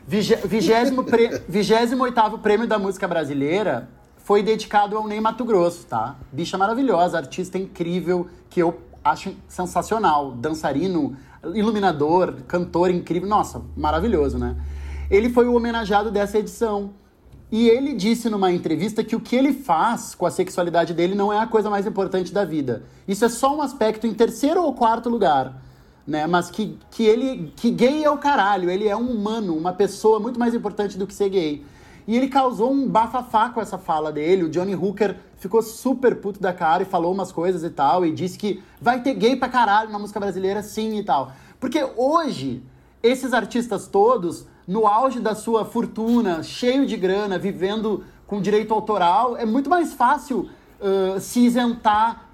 Vigésimo, 0.06 2.02
oitavo 2.02 2.38
prêmio 2.38 2.66
da 2.66 2.78
música 2.78 3.08
brasileira 3.08 3.88
foi 4.18 4.42
dedicado 4.42 4.98
ao 4.98 5.06
Ney 5.06 5.20
Mato 5.20 5.44
Grosso, 5.44 5.86
tá? 5.86 6.16
Bicha 6.30 6.58
maravilhosa, 6.58 7.16
artista 7.16 7.56
incrível, 7.56 8.28
que 8.50 8.60
eu 8.60 8.80
acho 9.02 9.34
sensacional. 9.48 10.32
Dançarino, 10.32 11.16
iluminador, 11.54 12.34
cantor 12.46 12.90
incrível. 12.90 13.28
Nossa, 13.28 13.62
maravilhoso, 13.76 14.38
né? 14.38 14.56
Ele 15.10 15.30
foi 15.30 15.46
o 15.46 15.54
homenageado 15.54 16.10
dessa 16.10 16.38
edição. 16.38 16.92
E 17.50 17.68
ele 17.68 17.94
disse 17.94 18.28
numa 18.28 18.50
entrevista 18.50 19.04
que 19.04 19.14
o 19.14 19.20
que 19.20 19.36
ele 19.36 19.52
faz 19.52 20.14
com 20.14 20.26
a 20.26 20.30
sexualidade 20.30 20.92
dele 20.92 21.14
não 21.14 21.32
é 21.32 21.38
a 21.38 21.46
coisa 21.46 21.70
mais 21.70 21.86
importante 21.86 22.32
da 22.32 22.44
vida. 22.44 22.82
Isso 23.06 23.24
é 23.24 23.28
só 23.28 23.56
um 23.56 23.62
aspecto 23.62 24.06
em 24.06 24.12
terceiro 24.12 24.62
ou 24.62 24.74
quarto 24.74 25.08
lugar. 25.08 25.62
Né? 26.06 26.26
Mas 26.26 26.50
que, 26.50 26.78
que 26.90 27.04
ele. 27.04 27.52
que 27.56 27.70
gay 27.70 28.04
é 28.04 28.10
o 28.10 28.18
caralho, 28.18 28.70
ele 28.70 28.86
é 28.86 28.96
um 28.96 29.10
humano, 29.10 29.56
uma 29.56 29.72
pessoa 29.72 30.20
muito 30.20 30.38
mais 30.38 30.54
importante 30.54 30.98
do 30.98 31.06
que 31.06 31.14
ser 31.14 31.30
gay. 31.30 31.64
E 32.06 32.16
ele 32.16 32.28
causou 32.28 32.70
um 32.70 32.86
bafafá 32.86 33.48
com 33.48 33.60
essa 33.60 33.78
fala 33.78 34.12
dele. 34.12 34.44
O 34.44 34.50
Johnny 34.50 34.74
Hooker 34.74 35.16
ficou 35.36 35.62
super 35.62 36.16
puto 36.16 36.40
da 36.40 36.52
cara 36.52 36.82
e 36.82 36.86
falou 36.86 37.12
umas 37.12 37.32
coisas 37.32 37.64
e 37.64 37.70
tal. 37.70 38.04
E 38.04 38.12
disse 38.12 38.38
que 38.38 38.62
vai 38.80 39.02
ter 39.02 39.14
gay 39.14 39.36
pra 39.36 39.48
caralho 39.48 39.90
na 39.90 39.98
música 39.98 40.20
brasileira, 40.20 40.62
sim 40.62 40.98
e 40.98 41.02
tal. 41.02 41.32
Porque 41.58 41.82
hoje, 41.96 42.62
esses 43.02 43.32
artistas 43.32 43.86
todos 43.86 44.46
no 44.66 44.86
auge 44.86 45.20
da 45.20 45.34
sua 45.34 45.64
fortuna, 45.64 46.42
cheio 46.42 46.86
de 46.86 46.96
grana, 46.96 47.38
vivendo 47.38 48.04
com 48.26 48.40
direito 48.40 48.72
autoral, 48.72 49.36
é 49.36 49.44
muito 49.44 49.68
mais 49.68 49.92
fácil 49.92 50.48
uh, 50.80 51.20
se 51.20 51.40
isentar, 51.40 52.28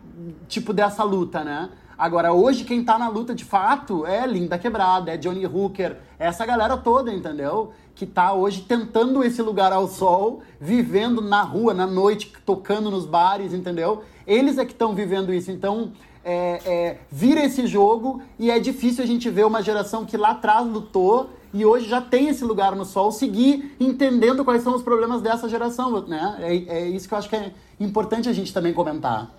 tipo, 0.48 0.72
dessa 0.72 1.02
luta, 1.02 1.44
né? 1.44 1.70
Agora, 2.00 2.32
hoje, 2.32 2.64
quem 2.64 2.82
tá 2.82 2.98
na 2.98 3.10
luta 3.10 3.34
de 3.34 3.44
fato 3.44 4.06
é 4.06 4.26
Linda 4.26 4.58
Quebrada, 4.58 5.10
é 5.12 5.18
Johnny 5.18 5.44
Hooker, 5.46 5.98
é 6.18 6.28
essa 6.28 6.46
galera 6.46 6.74
toda, 6.74 7.12
entendeu? 7.12 7.74
Que 7.94 8.06
tá 8.06 8.32
hoje 8.32 8.62
tentando 8.62 9.22
esse 9.22 9.42
lugar 9.42 9.70
ao 9.70 9.86
sol, 9.86 10.40
vivendo 10.58 11.20
na 11.20 11.42
rua, 11.42 11.74
na 11.74 11.86
noite, 11.86 12.32
tocando 12.46 12.90
nos 12.90 13.04
bares, 13.04 13.52
entendeu? 13.52 14.02
Eles 14.26 14.56
é 14.56 14.64
que 14.64 14.72
estão 14.72 14.94
vivendo 14.94 15.30
isso. 15.30 15.50
Então, 15.50 15.92
é, 16.24 16.62
é, 16.64 16.98
vira 17.10 17.44
esse 17.44 17.66
jogo 17.66 18.22
e 18.38 18.50
é 18.50 18.58
difícil 18.58 19.04
a 19.04 19.06
gente 19.06 19.28
ver 19.28 19.44
uma 19.44 19.62
geração 19.62 20.06
que 20.06 20.16
lá 20.16 20.30
atrás 20.30 20.66
lutou 20.66 21.28
e 21.52 21.66
hoje 21.66 21.86
já 21.86 22.00
tem 22.00 22.30
esse 22.30 22.46
lugar 22.46 22.74
no 22.74 22.86
sol, 22.86 23.12
seguir 23.12 23.76
entendendo 23.78 24.42
quais 24.42 24.62
são 24.62 24.74
os 24.74 24.80
problemas 24.82 25.20
dessa 25.20 25.46
geração, 25.50 26.00
né? 26.06 26.38
É, 26.40 26.78
é 26.78 26.88
isso 26.88 27.06
que 27.06 27.12
eu 27.12 27.18
acho 27.18 27.28
que 27.28 27.36
é 27.36 27.52
importante 27.78 28.26
a 28.26 28.32
gente 28.32 28.54
também 28.54 28.72
comentar. 28.72 29.30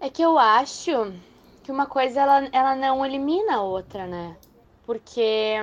É 0.00 0.08
que 0.08 0.22
eu 0.22 0.38
acho 0.38 1.12
que 1.64 1.72
uma 1.72 1.86
coisa 1.86 2.20
ela, 2.20 2.48
ela 2.52 2.76
não 2.76 3.04
elimina 3.04 3.56
a 3.56 3.62
outra, 3.62 4.06
né? 4.06 4.36
Porque 4.84 5.56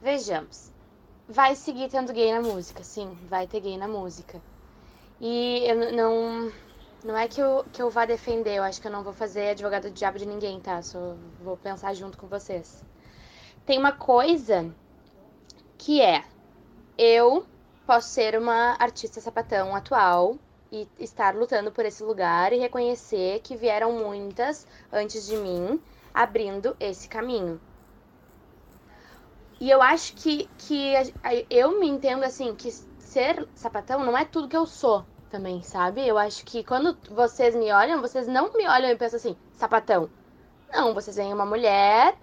vejamos, 0.00 0.72
vai 1.28 1.54
seguir 1.54 1.90
tendo 1.90 2.14
gay 2.14 2.32
na 2.32 2.40
música, 2.40 2.82
sim, 2.82 3.16
vai 3.28 3.46
ter 3.46 3.60
gay 3.60 3.76
na 3.76 3.86
música. 3.86 4.40
E 5.20 5.62
eu 5.66 5.92
não 5.92 6.50
não 7.04 7.16
é 7.16 7.28
que 7.28 7.40
eu, 7.40 7.64
que 7.72 7.80
eu 7.80 7.90
vá 7.90 8.06
defender, 8.06 8.56
eu 8.56 8.62
acho 8.62 8.80
que 8.80 8.88
eu 8.88 8.92
não 8.92 9.04
vou 9.04 9.12
fazer 9.12 9.50
advogado 9.50 9.84
do 9.84 9.90
diabo 9.90 10.18
de 10.18 10.26
ninguém, 10.26 10.58
tá? 10.60 10.80
Só 10.82 11.14
vou 11.40 11.56
pensar 11.56 11.94
junto 11.94 12.16
com 12.16 12.26
vocês. 12.26 12.82
Tem 13.66 13.78
uma 13.78 13.92
coisa 13.92 14.74
que 15.76 16.00
é: 16.00 16.24
eu 16.96 17.46
posso 17.86 18.08
ser 18.08 18.38
uma 18.38 18.76
artista 18.80 19.20
sapatão 19.20 19.76
atual 19.76 20.38
e 20.70 20.88
estar 20.98 21.34
lutando 21.34 21.72
por 21.72 21.84
esse 21.84 22.02
lugar 22.02 22.52
e 22.52 22.58
reconhecer 22.58 23.40
que 23.40 23.56
vieram 23.56 23.92
muitas 23.92 24.66
antes 24.92 25.26
de 25.26 25.36
mim 25.36 25.80
abrindo 26.12 26.76
esse 26.78 27.08
caminho. 27.08 27.60
E 29.60 29.70
eu 29.70 29.82
acho 29.82 30.14
que, 30.14 30.48
que 30.58 30.92
eu 31.50 31.80
me 31.80 31.88
entendo 31.88 32.22
assim, 32.24 32.54
que 32.54 32.70
ser 32.98 33.48
sapatão 33.54 34.04
não 34.04 34.16
é 34.16 34.24
tudo 34.24 34.48
que 34.48 34.56
eu 34.56 34.66
sou 34.66 35.04
também, 35.30 35.62
sabe? 35.62 36.06
Eu 36.06 36.16
acho 36.16 36.44
que 36.44 36.62
quando 36.62 36.96
vocês 37.10 37.54
me 37.54 37.72
olham, 37.72 38.00
vocês 38.00 38.26
não 38.28 38.52
me 38.52 38.68
olham 38.68 38.90
e 38.90 38.96
pensam 38.96 39.16
assim, 39.16 39.36
sapatão. 39.52 40.08
Não, 40.72 40.94
vocês 40.94 41.16
veem 41.16 41.32
uma 41.32 41.46
mulher, 41.46 42.14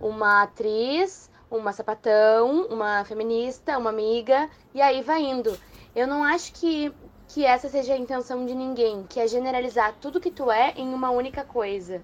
uma 0.00 0.42
atriz, 0.42 1.30
uma 1.50 1.72
sapatão, 1.72 2.66
uma 2.66 3.04
feminista, 3.04 3.76
uma 3.78 3.90
amiga, 3.90 4.48
e 4.74 4.80
aí 4.80 5.02
vai 5.02 5.22
indo. 5.22 5.58
Eu 5.94 6.06
não 6.06 6.24
acho 6.24 6.52
que, 6.54 6.92
que 7.32 7.44
essa 7.44 7.68
seja 7.68 7.94
a 7.94 7.98
intenção 7.98 8.44
de 8.44 8.54
ninguém, 8.56 9.04
que 9.08 9.20
é 9.20 9.28
generalizar 9.28 9.94
tudo 10.00 10.20
que 10.20 10.32
tu 10.32 10.50
é 10.50 10.74
em 10.76 10.92
uma 10.92 11.10
única 11.10 11.44
coisa. 11.44 12.02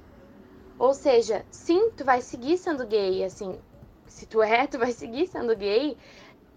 Ou 0.79 0.95
seja, 0.95 1.45
sim, 1.51 1.91
tu 1.97 2.05
vai 2.05 2.21
seguir 2.21 2.57
sendo 2.57 2.87
gay, 2.87 3.25
assim, 3.25 3.59
se 4.07 4.25
tu 4.25 4.41
é, 4.41 4.69
tu 4.69 4.79
vai 4.79 4.93
seguir 4.93 5.27
sendo 5.27 5.57
gay, 5.57 5.97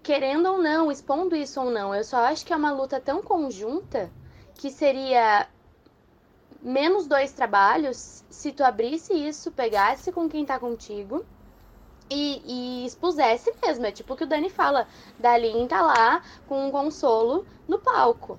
querendo 0.04 0.52
ou 0.52 0.60
não, 0.60 0.92
expondo 0.92 1.36
isso 1.36 1.60
ou 1.60 1.72
não. 1.72 1.96
Eu 1.96 2.04
só 2.04 2.18
acho 2.18 2.46
que 2.46 2.54
é 2.54 2.56
uma 2.56 2.72
luta 2.72 3.00
tão 3.00 3.24
conjunta 3.24 4.12
que 4.54 4.70
seria 4.70 5.48
menos 6.62 7.08
dois 7.08 7.32
trabalhos 7.32 8.24
se 8.30 8.52
tu 8.52 8.64
abrisse 8.64 9.14
isso, 9.14 9.52
pegasse 9.52 10.12
com 10.12 10.30
quem 10.30 10.46
tá 10.46 10.60
contigo 10.60 11.26
e, 12.08 12.42
e 12.46 12.86
expusesse 12.86 13.52
mesmo. 13.66 13.88
É 13.88 13.92
tipo 13.92 14.14
o 14.14 14.18
que 14.18 14.26
o 14.26 14.28
Dani 14.28 14.50
fala, 14.52 14.88
Dalin 15.18 15.68
tá 15.68 15.82
lá 15.82 16.22
com 16.48 16.68
um 16.68 16.72
consolo 16.72 17.48
no 17.68 17.80
palco. 17.80 18.38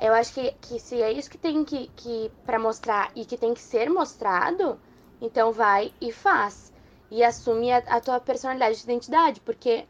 Eu 0.00 0.14
acho 0.14 0.32
que, 0.32 0.52
que 0.60 0.78
se 0.78 1.00
é 1.00 1.12
isso 1.12 1.30
que 1.30 1.38
tem 1.38 1.64
que, 1.64 1.90
que 1.94 2.30
para 2.46 2.58
mostrar 2.58 3.10
e 3.14 3.24
que 3.24 3.36
tem 3.36 3.52
que 3.52 3.60
ser 3.60 3.90
mostrado, 3.90 4.78
então 5.20 5.52
vai 5.52 5.92
e 6.00 6.10
faz. 6.10 6.72
E 7.10 7.22
assume 7.22 7.70
a, 7.72 7.78
a 7.78 8.00
tua 8.00 8.20
personalidade 8.20 8.78
de 8.78 8.84
identidade, 8.84 9.40
porque 9.40 9.84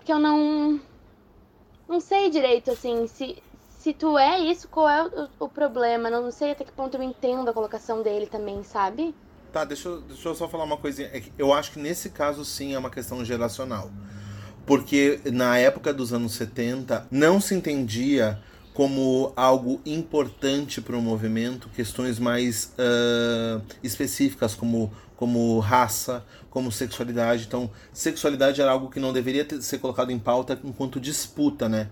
porque 0.00 0.12
eu 0.12 0.18
não. 0.18 0.80
Não 1.86 2.00
sei 2.00 2.30
direito, 2.30 2.70
assim, 2.70 3.06
se, 3.06 3.42
se 3.68 3.92
tu 3.92 4.16
é 4.16 4.38
isso, 4.38 4.68
qual 4.68 4.88
é 4.88 5.02
o, 5.04 5.28
o 5.40 5.48
problema? 5.48 6.08
Não 6.08 6.30
sei 6.30 6.52
até 6.52 6.64
que 6.64 6.72
ponto 6.72 6.96
eu 6.96 7.02
entendo 7.02 7.48
a 7.48 7.52
colocação 7.52 8.00
dele 8.00 8.26
também, 8.26 8.62
sabe? 8.62 9.14
Tá, 9.52 9.64
deixa 9.64 9.88
eu, 9.88 10.00
deixa 10.00 10.28
eu 10.28 10.34
só 10.34 10.48
falar 10.48 10.64
uma 10.64 10.76
coisinha. 10.76 11.08
É 11.08 11.22
eu 11.36 11.52
acho 11.52 11.72
que 11.72 11.80
nesse 11.80 12.10
caso 12.10 12.44
sim 12.44 12.74
é 12.74 12.78
uma 12.78 12.90
questão 12.90 13.24
geracional. 13.24 13.90
Porque 14.64 15.20
na 15.32 15.58
época 15.58 15.92
dos 15.92 16.12
anos 16.12 16.32
70 16.34 17.08
não 17.10 17.40
se 17.40 17.54
entendia 17.54 18.40
como 18.72 19.32
algo 19.36 19.80
importante 19.84 20.80
para 20.80 20.96
o 20.96 21.02
movimento 21.02 21.68
questões 21.70 22.18
mais 22.18 22.72
uh, 22.78 23.60
específicas 23.82 24.54
como, 24.54 24.92
como 25.16 25.58
raça, 25.58 26.24
como 26.50 26.70
sexualidade. 26.70 27.44
Então, 27.46 27.70
sexualidade 27.92 28.60
era 28.60 28.70
algo 28.70 28.90
que 28.90 28.98
não 28.98 29.12
deveria 29.12 29.44
ter, 29.44 29.62
ser 29.62 29.78
colocado 29.78 30.10
em 30.10 30.18
pauta 30.18 30.58
enquanto 30.64 31.00
disputa, 31.00 31.68
né? 31.68 31.88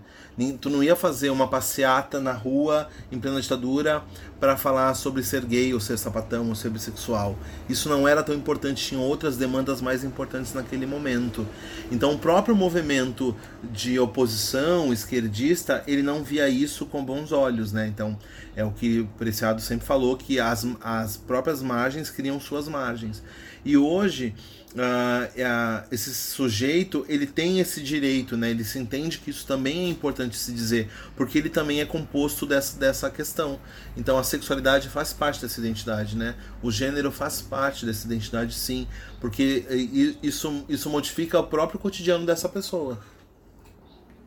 Tu 0.61 0.69
não 0.69 0.81
ia 0.83 0.95
fazer 0.95 1.29
uma 1.29 1.47
passeata 1.47 2.19
na 2.19 2.31
rua 2.31 2.87
em 3.11 3.19
plena 3.19 3.41
ditadura 3.41 4.03
para 4.39 4.55
falar 4.55 4.93
sobre 4.93 5.21
ser 5.21 5.43
gay 5.43 5.73
ou 5.73 5.79
ser 5.81 5.97
sapatão 5.97 6.47
ou 6.47 6.55
ser 6.55 6.69
bissexual. 6.69 7.37
Isso 7.67 7.89
não 7.89 8.07
era 8.07 8.23
tão 8.23 8.33
importante, 8.33 8.85
tinham 8.85 9.03
outras 9.03 9.35
demandas 9.35 9.81
mais 9.81 10.03
importantes 10.03 10.53
naquele 10.53 10.85
momento. 10.85 11.45
Então, 11.91 12.13
o 12.13 12.19
próprio 12.19 12.55
movimento 12.55 13.35
de 13.63 13.99
oposição 13.99 14.93
esquerdista, 14.93 15.83
ele 15.87 16.01
não 16.01 16.23
via 16.23 16.47
isso 16.47 16.85
com 16.85 17.03
bons 17.03 17.31
olhos, 17.31 17.73
né? 17.73 17.87
Então, 17.87 18.17
é 18.55 18.63
o 18.63 18.71
que 18.71 19.01
o 19.01 19.07
Preciado 19.17 19.61
sempre 19.61 19.85
falou 19.85 20.15
que 20.15 20.39
as, 20.39 20.65
as 20.81 21.17
próprias 21.17 21.61
margens 21.61 22.09
criam 22.09 22.39
suas 22.39 22.67
margens. 22.67 23.21
E 23.63 23.75
hoje 23.75 24.33
uh, 24.73 24.79
uh, 24.79 25.87
esse 25.91 26.13
sujeito 26.13 27.05
ele 27.09 27.25
tem 27.25 27.59
esse 27.59 27.81
direito, 27.81 28.37
né? 28.37 28.49
Ele 28.49 28.63
se 28.63 28.79
entende 28.79 29.19
que 29.19 29.29
isso 29.29 29.45
também 29.45 29.85
é 29.85 29.89
importante 29.89 30.37
se 30.37 30.51
dizer, 30.51 30.89
porque 31.15 31.37
ele 31.37 31.49
também 31.49 31.81
é 31.81 31.85
composto 31.85 32.45
dessa, 32.45 32.77
dessa 32.79 33.09
questão. 33.09 33.59
Então 33.97 34.17
a 34.17 34.23
sexualidade 34.23 34.89
faz 34.89 35.13
parte 35.13 35.41
dessa 35.41 35.59
identidade, 35.59 36.15
né? 36.17 36.35
O 36.61 36.71
gênero 36.71 37.11
faz 37.11 37.41
parte 37.41 37.85
dessa 37.85 38.05
identidade, 38.05 38.53
sim, 38.53 38.87
porque 39.19 40.17
isso, 40.21 40.63
isso 40.69 40.89
modifica 40.89 41.39
o 41.39 41.43
próprio 41.43 41.79
cotidiano 41.79 42.25
dessa 42.25 42.47
pessoa. 42.47 42.99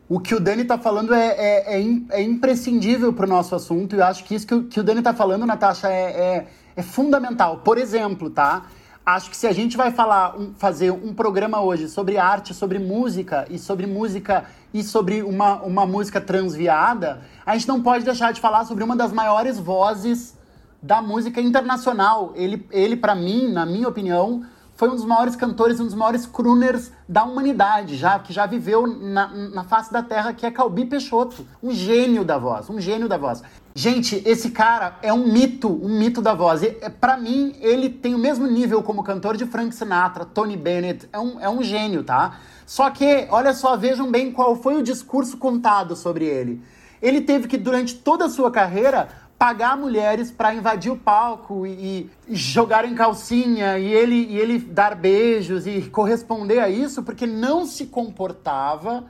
O 0.07 0.19
que 0.19 0.35
o 0.35 0.39
Dani 0.39 0.63
está 0.63 0.77
falando 0.77 1.13
é, 1.13 1.27
é, 1.27 1.79
é, 1.79 1.85
é 2.09 2.21
imprescindível 2.21 3.13
para 3.13 3.25
o 3.25 3.29
nosso 3.29 3.55
assunto, 3.55 3.95
e 3.95 3.99
eu 3.99 4.05
acho 4.05 4.23
que 4.25 4.35
isso 4.35 4.45
que 4.45 4.53
o, 4.53 4.63
que 4.65 4.79
o 4.79 4.83
Dani 4.83 4.99
está 4.99 5.13
falando, 5.13 5.45
Natasha, 5.45 5.87
é, 5.87 6.11
é, 6.11 6.47
é 6.75 6.83
fundamental. 6.83 7.59
Por 7.59 7.77
exemplo, 7.77 8.29
tá? 8.29 8.69
Acho 9.05 9.29
que 9.29 9.35
se 9.35 9.45
a 9.45 9.51
gente 9.51 9.75
vai 9.75 9.91
falar, 9.91 10.39
um, 10.39 10.53
fazer 10.55 10.89
um 10.89 11.13
programa 11.13 11.59
hoje 11.59 11.89
sobre 11.89 12.17
arte, 12.17 12.53
sobre 12.53 12.79
música 12.79 13.45
e 13.49 13.59
sobre 13.59 13.85
música 13.85 14.45
e 14.73 14.81
sobre 14.81 15.21
uma, 15.21 15.61
uma 15.61 15.85
música 15.85 16.21
transviada, 16.21 17.21
a 17.45 17.53
gente 17.53 17.67
não 17.67 17.83
pode 17.83 18.05
deixar 18.05 18.31
de 18.31 18.39
falar 18.39 18.63
sobre 18.63 18.81
uma 18.81 18.95
das 18.95 19.11
maiores 19.11 19.59
vozes 19.59 20.37
da 20.81 21.01
música 21.01 21.41
internacional. 21.41 22.31
Ele, 22.33 22.65
ele 22.71 22.95
para 22.95 23.13
mim, 23.13 23.51
na 23.51 23.65
minha 23.65 23.89
opinião, 23.89 24.45
foi 24.73 24.87
um 24.87 24.95
dos 24.95 25.05
maiores 25.05 25.35
cantores, 25.35 25.81
um 25.81 25.85
dos 25.85 25.95
maiores 25.95 26.25
crooners 26.25 26.89
da 27.07 27.25
humanidade, 27.25 27.97
já 27.97 28.17
que 28.19 28.31
já 28.31 28.45
viveu 28.45 28.87
na, 28.87 29.27
na 29.27 29.63
face 29.65 29.91
da 29.91 30.01
Terra, 30.01 30.33
que 30.33 30.45
é 30.45 30.51
Calbi 30.51 30.85
Peixoto. 30.85 31.45
Um 31.61 31.71
gênio 31.71 32.23
da 32.23 32.37
voz, 32.37 32.69
um 32.69 32.79
gênio 32.79 33.09
da 33.09 33.17
voz. 33.17 33.43
Gente, 33.75 34.21
esse 34.23 34.51
cara 34.51 34.99
é 35.01 35.11
um 35.11 35.31
mito, 35.31 35.67
um 35.67 35.97
mito 35.97 36.21
da 36.21 36.35
voz. 36.35 36.61
É, 36.61 36.89
para 36.89 37.17
mim, 37.17 37.55
ele 37.59 37.89
tem 37.89 38.13
o 38.13 38.19
mesmo 38.19 38.45
nível 38.45 38.83
como 38.83 39.03
cantor 39.03 39.35
de 39.35 39.47
Frank 39.47 39.73
Sinatra, 39.73 40.25
Tony 40.25 40.55
Bennett. 40.55 41.09
É 41.11 41.19
um, 41.19 41.39
é 41.39 41.49
um 41.49 41.63
gênio, 41.63 42.03
tá? 42.03 42.39
Só 42.67 42.91
que, 42.91 43.27
olha 43.31 43.51
só, 43.51 43.75
vejam 43.75 44.11
bem 44.11 44.31
qual 44.31 44.55
foi 44.55 44.75
o 44.75 44.83
discurso 44.83 45.37
contado 45.37 45.95
sobre 45.95 46.25
ele. 46.25 46.61
Ele 47.01 47.19
teve 47.21 47.47
que, 47.47 47.57
durante 47.57 47.95
toda 47.95 48.25
a 48.25 48.29
sua 48.29 48.51
carreira, 48.51 49.09
pagar 49.39 49.75
mulheres 49.75 50.29
para 50.29 50.53
invadir 50.53 50.91
o 50.91 50.95
palco 50.95 51.65
e, 51.65 52.09
e 52.27 52.35
jogar 52.35 52.85
em 52.85 52.93
calcinha 52.93 53.79
e 53.79 53.91
ele, 53.91 54.27
e 54.29 54.37
ele 54.37 54.59
dar 54.59 54.95
beijos 54.95 55.65
e 55.65 55.81
corresponder 55.89 56.59
a 56.59 56.69
isso 56.69 57.03
porque 57.03 57.25
não 57.25 57.65
se 57.65 57.87
comportava 57.87 59.03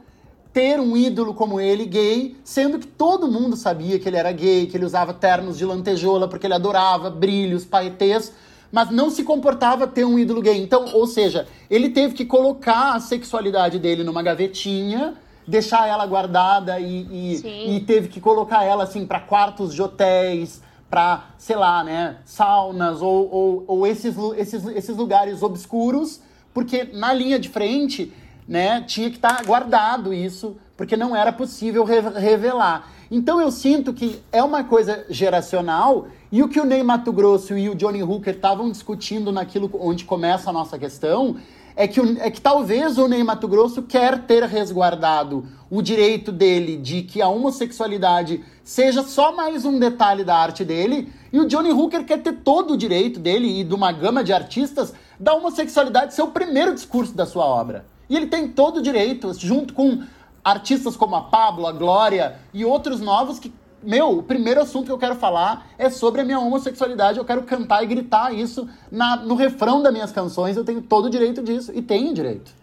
ter 0.54 0.80
um 0.80 0.96
ídolo 0.96 1.34
como 1.34 1.60
ele, 1.60 1.86
gay, 1.86 2.38
sendo 2.44 2.78
que 2.78 2.86
todo 2.86 3.28
mundo 3.28 3.56
sabia 3.56 3.98
que 3.98 4.08
ele 4.08 4.18
era 4.18 4.32
gay, 4.32 4.68
que 4.68 4.78
ele 4.78 4.86
usava 4.86 5.12
ternos 5.12 5.58
de 5.58 5.66
lantejola 5.66 6.28
porque 6.28 6.46
ele 6.46 6.54
adorava 6.54 7.10
brilhos, 7.10 7.66
paetês, 7.66 8.32
mas 8.72 8.92
não 8.92 9.10
se 9.10 9.24
comportava 9.24 9.88
ter 9.88 10.06
um 10.06 10.18
ídolo 10.18 10.42
gay. 10.42 10.62
Então, 10.62 10.86
ou 10.94 11.08
seja, 11.08 11.48
ele 11.70 11.90
teve 11.90 12.14
que 12.14 12.24
colocar 12.24 12.94
a 12.94 13.00
sexualidade 13.00 13.80
dele 13.80 14.04
numa 14.04 14.22
gavetinha, 14.22 15.16
deixar 15.48 15.88
ela 15.88 16.06
guardada 16.06 16.80
e, 16.80 17.08
e, 17.12 17.76
e 17.76 17.80
teve 17.82 18.08
que 18.08 18.22
colocar 18.22 18.64
ela 18.64 18.84
assim 18.84 19.08
para 19.08 19.20
quartos 19.20 19.74
de 19.74 19.82
hotéis, 19.82 20.62
para, 20.88 21.30
sei 21.40 21.56
lá, 21.56 21.84
né, 21.84 22.18
saunas 22.26 23.02
ou, 23.02 23.28
ou, 23.32 23.64
ou 23.68 23.88
esses, 23.88 24.16
esses, 24.38 24.64
esses 24.68 24.96
lugares 24.96 25.42
obscuros, 25.42 26.22
porque 26.54 26.84
na 26.94 27.12
linha 27.12 27.40
de 27.40 27.50
frente 27.50 28.14
né? 28.48 28.82
Tinha 28.82 29.10
que 29.10 29.18
estar 29.18 29.38
tá 29.38 29.44
guardado 29.44 30.14
isso, 30.14 30.56
porque 30.76 30.98
não 30.98 31.16
era 31.16 31.32
possível 31.32 31.84
re 31.84 32.00
revelar. 32.00 32.90
Então 33.12 33.40
eu 33.40 33.52
sinto 33.52 33.94
que 33.94 34.22
é 34.32 34.44
uma 34.44 34.64
coisa 34.64 35.06
geracional 35.10 36.08
e 36.32 36.42
o 36.42 36.50
que 36.50 36.60
o 36.60 36.66
Ney 36.66 36.84
Mato 36.84 37.12
Grosso 37.12 37.58
e 37.58 37.70
o 37.70 37.76
Johnny 37.76 38.02
Hooker 38.02 38.34
estavam 38.34 38.72
discutindo 38.72 39.32
naquilo 39.32 39.70
onde 39.74 40.04
começa 40.04 40.50
a 40.50 40.54
nossa 40.54 40.80
questão 40.80 41.38
é 41.76 41.88
que, 41.88 42.00
é 42.20 42.30
que 42.30 42.40
talvez 42.40 42.98
o 42.98 43.08
Ney 43.08 43.24
Mato 43.24 43.48
Grosso 43.48 43.82
quer 43.82 44.20
ter 44.26 44.44
resguardado 44.44 45.46
o 45.70 45.82
direito 45.82 46.32
dele 46.32 46.78
de 46.78 47.02
que 47.02 47.22
a 47.22 47.28
homossexualidade 47.28 48.44
seja 48.64 49.04
só 49.04 49.36
mais 49.36 49.66
um 49.66 49.80
detalhe 49.80 50.24
da 50.24 50.38
arte 50.38 50.64
dele, 50.64 51.12
e 51.32 51.40
o 51.40 51.48
Johnny 51.48 51.72
Hooker 51.72 52.06
quer 52.06 52.22
ter 52.22 52.34
todo 52.44 52.74
o 52.74 52.78
direito 52.78 53.20
dele 53.20 53.60
e 53.60 53.64
de 53.64 53.74
uma 53.74 53.92
gama 53.92 54.24
de 54.24 54.32
artistas 54.32 54.94
da 55.20 55.34
homossexualidade 55.34 56.14
ser 56.14 56.22
o 56.22 56.28
primeiro 56.28 56.74
discurso 56.74 57.14
da 57.16 57.26
sua 57.26 57.46
obra. 57.46 57.86
E 58.10 58.16
ele 58.16 58.28
tem 58.28 58.48
todo 58.48 58.78
o 58.78 58.82
direito, 58.82 59.34
junto 59.34 59.74
com 59.74 60.04
artistas 60.44 60.96
como 60.96 61.16
a 61.16 61.22
Pablo, 61.22 61.66
a 61.66 61.72
Glória 61.72 62.36
e 62.54 62.66
outros 62.66 63.00
novos 63.00 63.40
que 63.40 63.54
meu, 63.86 64.18
o 64.18 64.24
primeiro 64.24 64.62
assunto 64.62 64.86
que 64.86 64.92
eu 64.92 64.98
quero 64.98 65.16
falar 65.16 65.68
é 65.78 65.90
sobre 65.90 66.22
a 66.22 66.24
minha 66.24 66.40
homossexualidade. 66.40 67.20
Eu 67.20 67.26
quero 67.26 67.44
cantar 67.44 67.84
e 67.84 67.86
gritar 67.86 68.34
isso 68.34 68.68
na, 68.90 69.18
no 69.18 69.36
refrão 69.36 69.82
das 69.82 69.92
minhas 69.92 70.12
canções. 70.12 70.56
Eu 70.56 70.64
tenho 70.64 70.82
todo 70.82 71.06
o 71.06 71.10
direito 71.10 71.44
disso. 71.44 71.72
E 71.76 71.82
tenho 71.82 72.14
direito. 72.14 72.54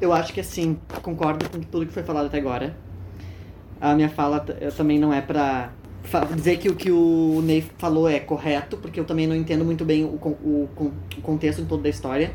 Eu 0.00 0.12
acho 0.12 0.32
que 0.32 0.40
assim, 0.40 0.78
concordo 1.02 1.48
com 1.50 1.60
tudo 1.60 1.86
que 1.86 1.92
foi 1.92 2.04
falado 2.04 2.26
até 2.26 2.38
agora. 2.38 2.76
A 3.80 3.94
minha 3.94 4.08
fala 4.08 4.40
também 4.76 4.98
não 4.98 5.12
é 5.12 5.20
pra 5.20 5.72
dizer 6.34 6.58
que 6.58 6.68
o 6.68 6.76
que 6.76 6.90
o 6.90 7.40
Ney 7.42 7.64
falou 7.76 8.08
é 8.08 8.18
correto, 8.20 8.76
porque 8.76 8.98
eu 8.98 9.04
também 9.04 9.26
não 9.26 9.34
entendo 9.34 9.64
muito 9.64 9.84
bem 9.84 10.04
o, 10.04 10.08
o, 10.08 10.68
o 10.76 11.22
contexto 11.22 11.64
todo 11.64 11.82
da 11.82 11.88
história. 11.88 12.32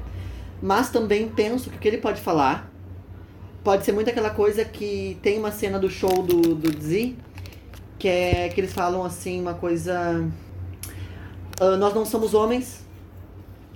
Mas 0.63 0.89
também 0.89 1.27
penso 1.27 1.69
que 1.69 1.75
o 1.75 1.79
que 1.79 1.87
ele 1.89 1.97
pode 1.97 2.21
falar 2.21 2.71
pode 3.65 3.83
ser 3.83 3.91
muito 3.91 4.09
aquela 4.09 4.29
coisa 4.29 4.63
que 4.63 5.19
tem 5.21 5.37
uma 5.37 5.51
cena 5.51 5.77
do 5.77 5.89
show 5.89 6.23
do, 6.23 6.55
do 6.55 6.71
Dzi 6.71 7.17
que 7.99 8.07
é 8.07 8.47
que 8.47 8.61
eles 8.61 8.71
falam 8.71 9.03
assim 9.03 9.41
uma 9.41 9.53
coisa 9.53 10.25
uh, 11.61 11.77
nós 11.77 11.93
não 11.93 12.05
somos 12.05 12.33
homens 12.33 12.85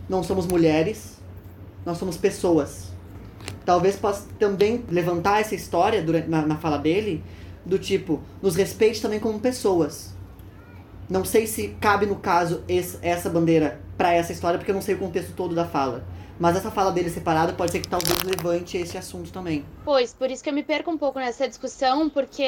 não 0.10 0.23
somos 0.23 0.47
mulheres 0.47 1.17
nós 1.86 1.97
somos 1.97 2.15
pessoas. 2.15 2.88
Talvez 3.65 3.97
possa 3.97 4.28
também 4.39 4.84
levantar 4.89 5.41
essa 5.41 5.56
história 5.56 6.02
durante, 6.02 6.30
na, 6.30 6.45
na 6.45 6.56
fala 6.58 6.78
dele 6.78 7.21
do 7.65 7.78
tipo 7.78 8.21
nos 8.41 8.56
respeite 8.56 9.02
também 9.02 9.19
como 9.19 9.41
pessoas. 9.41 10.13
Não 11.10 11.26
sei 11.26 11.47
se 11.47 11.69
cabe 11.82 12.06
no 12.06 12.15
caso 12.15 12.63
esse, 12.65 12.97
essa 13.02 13.30
bandeira 13.30 13.82
para 13.97 14.13
essa 14.13 14.32
história 14.32 14.58
porque 14.58 14.71
eu 14.71 14.76
não 14.76 14.82
sei 14.82 14.95
o 14.95 14.97
contexto 14.97 15.34
todo 15.34 15.54
da 15.54 15.65
fala 15.65 16.06
mas 16.39 16.56
essa 16.56 16.69
fala 16.69 16.91
dele 16.91 17.10
separada 17.10 17.54
pode 17.54 17.71
ser 17.71 17.80
que 17.80 17.88
talvez 17.88 18.21
levante 18.23 18.78
esse 18.78 18.97
assunto 18.97 19.32
também. 19.32 19.65
Pois, 19.84 20.13
por 20.13 20.30
isso 20.30 20.43
que 20.43 20.50
eu 20.50 20.54
me 20.54 20.63
perco 20.63 20.91
um 20.91 20.97
pouco 20.97 21.19
nessa 21.19 21.47
discussão, 21.47 22.10
porque 22.10 22.43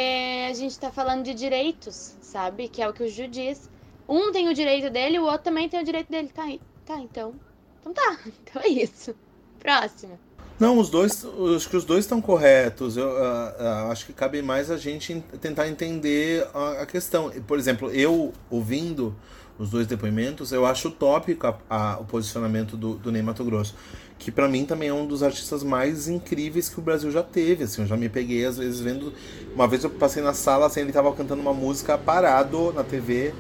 a 0.50 0.54
gente 0.54 0.78
tá 0.80 0.92
falando 0.92 1.24
de 1.24 1.34
direitos, 1.34 2.16
sabe? 2.22 2.68
Que 2.68 2.82
é 2.82 2.90
o 2.90 2.94
que 2.94 3.04
o 3.04 3.10
Ju 3.10 3.28
diz. 3.28 3.70
Um 4.08 4.32
tem 4.32 4.50
o 4.50 4.54
direito 4.54 4.90
dele, 4.90 5.20
o 5.20 5.24
outro 5.24 5.44
também 5.44 5.70
tem 5.70 5.80
o 5.80 5.86
direito 5.86 6.10
dele. 6.10 6.30
Tá, 6.34 6.48
tá 6.86 6.98
então. 7.00 7.34
Então 7.80 7.94
tá. 7.94 8.18
Então 8.44 8.62
é 8.62 8.68
isso. 8.68 9.16
Próxima. 9.60 10.20
Não, 10.60 10.78
os 10.78 10.90
dois, 10.90 11.26
acho 11.56 11.70
que 11.70 11.78
os 11.78 11.86
dois 11.86 12.04
estão 12.04 12.22
corretos. 12.22 12.98
Eu 12.98 13.08
uh, 13.08 13.10
uh, 13.10 13.92
acho 13.92 14.06
que 14.06 14.12
cabe 14.12 14.42
mais 14.42 14.70
a 14.70 14.76
gente 14.76 15.24
tentar 15.40 15.70
entender 15.70 16.46
a, 16.54 16.82
a, 16.82 16.86
questão. 16.86 17.32
Por 17.48 17.58
exemplo, 17.58 17.90
eu 17.92 18.34
ouvindo 18.50 19.16
os 19.60 19.70
dois 19.70 19.86
depoimentos, 19.86 20.54
eu 20.54 20.66
acho 20.66 20.88
utópico 20.88 21.46
a, 21.46 21.58
a, 21.70 22.00
o 22.00 22.06
posicionamento 22.06 22.78
do, 22.78 22.96
do 22.96 23.12
Ney 23.12 23.22
Mato 23.22 23.44
Grosso. 23.44 23.76
Que 24.18 24.32
para 24.32 24.48
mim 24.48 24.66
também 24.66 24.88
é 24.90 24.94
um 24.94 25.06
dos 25.06 25.22
artistas 25.22 25.64
mais 25.64 26.08
incríveis 26.08 26.70
que 26.70 26.80
o 26.80 26.82
Brasil 26.82 27.12
já 27.12 27.22
teve. 27.22 27.66
Assim, 27.66 27.82
eu 27.82 27.88
já 27.88 27.98
me 27.98 28.08
peguei, 28.08 28.46
às 28.46 28.58
vezes, 28.58 28.80
vendo. 28.80 29.14
Uma 29.54 29.68
vez 29.68 29.84
eu 29.84 29.90
passei 29.90 30.24
na 30.24 30.34
sala, 30.34 30.66
assim, 30.66 30.80
ele 30.80 30.94
tava 30.94 31.12
cantando 31.14 31.42
uma 31.42 31.54
música 31.54 31.98
parado 31.98 32.74
na 32.74 32.84
TV. 32.84 33.34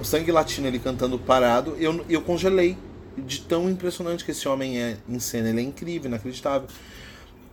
O 0.00 0.04
sangue 0.04 0.30
latino 0.30 0.68
ele 0.68 0.78
cantando 0.78 1.18
parado. 1.18 1.76
Eu, 1.78 2.04
eu 2.08 2.22
congelei. 2.22 2.78
De 3.16 3.42
tão 3.42 3.70
impressionante 3.70 4.24
que 4.24 4.32
esse 4.32 4.48
homem 4.48 4.82
é 4.82 4.96
em 5.08 5.20
cena. 5.20 5.48
Ele 5.48 5.60
é 5.60 5.62
incrível, 5.62 6.08
inacreditável. 6.08 6.66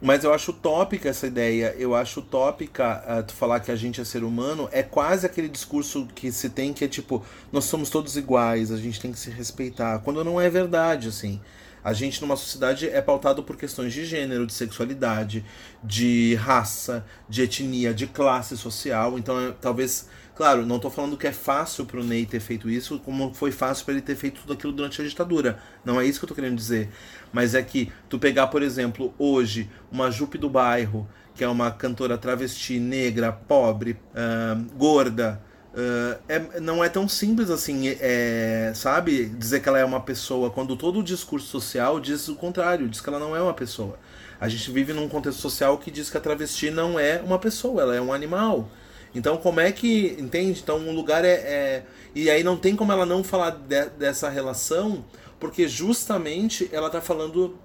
Mas 0.02 0.24
eu 0.24 0.34
acho 0.34 0.52
utópica 0.52 1.10
essa 1.10 1.28
ideia. 1.28 1.76
Eu 1.78 1.94
acho 1.96 2.22
utópica 2.22 3.04
uh, 3.08 3.24
tu 3.24 3.34
falar 3.34 3.60
que 3.60 3.72
a 3.72 3.76
gente 3.76 4.02
é 4.02 4.04
ser 4.04 4.24
humano. 4.24 4.68
É 4.72 4.82
quase 4.82 5.26
aquele 5.28 5.48
discurso 5.48 6.08
que 6.16 6.32
se 6.32 6.50
tem 6.50 6.74
que 6.74 6.84
é 6.84 6.88
tipo, 6.88 7.24
nós 7.52 7.66
somos 7.66 7.90
todos 7.90 8.18
iguais, 8.18 8.72
a 8.72 8.78
gente 8.78 9.00
tem 9.00 9.12
que 9.12 9.20
se 9.20 9.30
respeitar. 9.30 10.00
Quando 10.00 10.24
não 10.24 10.42
é 10.42 10.50
verdade, 10.50 11.08
assim. 11.08 11.40
A 11.84 11.94
gente 11.94 12.22
numa 12.22 12.36
sociedade 12.36 12.88
é 12.88 13.02
pautado 13.02 13.44
por 13.44 13.58
questões 13.58 13.94
de 13.94 14.06
gênero, 14.06 14.46
de 14.46 14.54
sexualidade, 14.54 15.44
de 15.84 16.36
raça, 16.36 17.06
de 17.28 17.42
etnia, 17.44 17.94
de 17.94 18.06
classe 18.08 18.56
social. 18.58 19.18
Então, 19.18 19.40
é, 19.40 19.52
talvez 19.52 20.08
Claro, 20.42 20.66
não 20.66 20.78
estou 20.78 20.90
falando 20.90 21.18
que 21.18 21.28
é 21.28 21.32
fácil 21.32 21.86
para 21.86 22.00
o 22.00 22.04
Ney 22.04 22.26
ter 22.26 22.40
feito 22.40 22.68
isso, 22.68 22.98
como 23.00 23.32
foi 23.32 23.52
fácil 23.52 23.86
para 23.86 23.94
ele 23.94 24.02
ter 24.02 24.16
feito 24.16 24.42
tudo 24.42 24.54
aquilo 24.54 24.72
durante 24.72 25.00
a 25.00 25.06
ditadura. 25.06 25.60
Não 25.86 26.02
é 26.02 26.06
isso 26.06 26.20
que 26.20 26.24
eu 26.24 26.28
estou 26.28 26.36
querendo 26.36 26.56
dizer. 26.56 26.90
Mas 27.32 27.56
é 27.56 27.62
que 27.62 27.92
tu 28.10 28.20
pegar, 28.20 28.48
por 28.48 28.62
exemplo, 28.62 29.14
hoje, 29.18 29.70
uma 29.92 30.12
Jupe 30.12 30.38
do 30.38 30.50
bairro, 30.50 31.08
que 31.34 31.44
é 31.44 31.48
uma 31.48 31.72
cantora 31.72 32.18
travesti, 32.18 32.80
negra, 32.80 33.32
pobre, 33.32 33.98
uh, 34.14 34.64
gorda, 34.76 35.42
uh, 35.74 36.20
é, 36.28 36.60
não 36.60 36.84
é 36.84 36.90
tão 36.90 37.08
simples 37.08 37.50
assim, 37.50 37.96
é, 38.00 38.72
sabe? 38.76 39.26
Dizer 39.26 39.62
que 39.62 39.70
ela 39.70 39.80
é 39.80 39.86
uma 39.86 40.02
pessoa, 40.02 40.50
quando 40.50 40.76
todo 40.76 41.00
o 41.00 41.04
discurso 41.04 41.48
social 41.48 42.00
diz 42.00 42.28
o 42.28 42.36
contrário, 42.36 42.90
diz 42.90 43.02
que 43.02 43.10
ela 43.10 43.20
não 43.20 43.36
é 43.36 43.42
uma 43.42 43.54
pessoa. 43.54 43.98
A 44.40 44.48
gente 44.50 44.72
vive 44.72 44.92
num 44.92 45.08
contexto 45.08 45.40
social 45.40 45.78
que 45.78 45.92
diz 45.92 46.10
que 46.10 46.18
a 46.18 46.22
travesti 46.22 46.72
não 46.72 47.00
é 47.00 47.22
uma 47.24 47.40
pessoa, 47.40 47.82
ela 47.82 47.96
é 47.96 48.02
um 48.02 48.12
animal. 48.12 48.68
Então, 49.14 49.38
como 49.38 49.60
é 49.60 49.72
que. 49.72 50.16
Entende? 50.20 50.60
Então, 50.62 50.78
um 50.78 50.94
lugar 50.94 51.26
é. 51.26 51.34
é 51.34 51.84
e 52.14 52.30
aí 52.30 52.44
não 52.44 52.58
tem 52.58 52.76
como 52.76 52.92
ela 52.92 53.06
não 53.06 53.24
falar 53.24 53.52
de, 53.52 53.86
dessa 53.92 54.30
relação, 54.30 55.06
porque 55.40 55.68
justamente 55.68 56.70
ela 56.72 56.88
está 56.88 57.02
falando. 57.02 57.58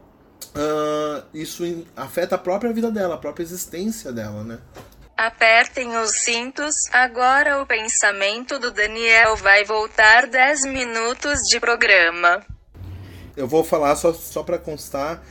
Uh, 0.54 1.22
isso 1.35 1.87
afeta 1.94 2.35
a 2.35 2.38
própria 2.38 2.72
vida 2.72 2.90
dela, 2.90 3.14
a 3.14 3.18
própria 3.18 3.42
existência 3.42 4.12
dela, 4.12 4.42
né? 4.42 4.59
Apertem 5.16 5.96
os 5.96 6.11
cintos, 6.24 6.74
agora 6.92 7.61
o 7.62 7.66
pensamento 7.66 8.59
do 8.59 8.70
Daniel 8.70 9.37
vai 9.37 9.64
voltar 9.64 10.26
10 10.26 10.66
minutos 10.66 11.40
de 11.48 11.59
programa. 11.59 12.44
Eu 13.37 13.46
vou 13.46 13.64
falar 13.64 13.96
só, 13.96 14.12
só 14.12 14.42
para 14.42 14.59
constar 14.59 15.22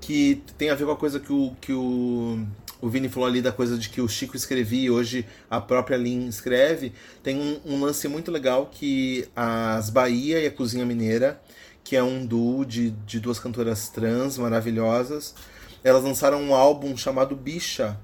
que 0.00 0.42
tem 0.58 0.70
a 0.70 0.74
ver 0.74 0.84
com 0.84 0.92
a 0.92 0.96
coisa 0.96 1.18
que 1.18 1.32
o, 1.32 1.54
que 1.60 1.72
o 1.72 2.46
o 2.84 2.88
Vini 2.90 3.08
falou 3.08 3.26
ali 3.26 3.40
da 3.40 3.50
coisa 3.50 3.78
de 3.78 3.88
que 3.88 4.02
o 4.02 4.06
Chico 4.06 4.36
escrevia 4.36 4.82
e 4.82 4.90
hoje 4.90 5.26
a 5.48 5.58
própria 5.58 5.96
Lin 5.96 6.28
escreve, 6.28 6.92
tem 7.22 7.34
um, 7.34 7.58
um, 7.64 7.80
lance 7.80 8.06
muito 8.08 8.30
legal 8.30 8.68
que 8.70 9.26
as 9.34 9.88
Bahia 9.88 10.38
e 10.38 10.46
a 10.46 10.50
Cozinha 10.50 10.84
Mineira, 10.84 11.40
que 11.82 11.96
é 11.96 12.02
um 12.02 12.26
duo 12.26 12.62
de, 12.62 12.90
de 12.90 13.18
duas 13.20 13.38
cantoras 13.38 13.88
trans 13.88 14.36
maravilhosas, 14.36 15.34
elas 15.82 16.04
lançaram 16.04 16.42
um 16.42 16.54
álbum 16.54 16.94
chamado 16.94 17.34
Bicha, 17.34 17.98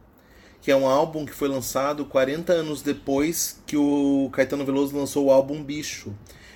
que 0.63 0.71
é 0.71 0.77
um 0.77 0.87
álbum 0.87 1.27
que 1.27 1.35
foi 1.35 1.49
lançado 1.49 2.07
40 2.07 2.51
anos 2.51 2.81
depois 2.81 3.61
que 3.67 3.77
o 3.77 4.31
Caetano 4.33 4.65
Veloso 4.65 4.97
lançou 4.97 5.27
o 5.27 5.31
álbum 5.31 5.63
Bicho. 5.63 6.15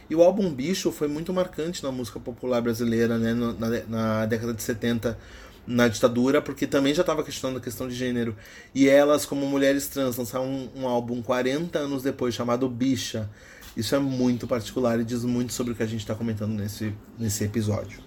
E 0.08 0.14
o 0.14 0.22
álbum 0.22 0.50
Bicho 0.50 0.90
foi 0.90 1.08
muito 1.08 1.30
marcante 1.30 1.82
na 1.82 1.92
música 1.92 2.18
popular 2.18 2.62
brasileira, 2.62 3.18
né, 3.18 3.34
na, 3.34 3.68
na 3.86 4.26
década 4.26 4.54
de 4.54 4.62
70 4.62 5.18
na 5.66 5.88
ditadura, 5.88 6.42
porque 6.42 6.66
também 6.66 6.94
já 6.94 7.00
estava 7.00 7.22
questionando 7.22 7.58
a 7.58 7.60
questão 7.60 7.88
de 7.88 7.94
gênero. 7.94 8.36
E 8.74 8.88
elas, 8.88 9.24
como 9.24 9.46
mulheres 9.46 9.88
trans, 9.88 10.16
lançaram 10.16 10.46
um, 10.46 10.70
um, 10.76 10.88
álbum 10.88 11.22
40 11.22 11.78
anos 11.78 12.02
depois 12.02 12.34
chamado 12.34 12.68
Bicha. 12.68 13.28
Isso 13.76 13.94
é 13.94 13.98
muito 13.98 14.46
particular 14.46 15.00
e 15.00 15.04
diz 15.04 15.24
muito 15.24 15.52
sobre 15.52 15.72
o 15.72 15.76
que 15.76 15.82
a 15.82 15.86
gente 15.86 16.00
está 16.00 16.14
comentando 16.14 16.52
nesse, 16.52 16.94
nesse 17.18 17.44
episódio. 17.44 18.00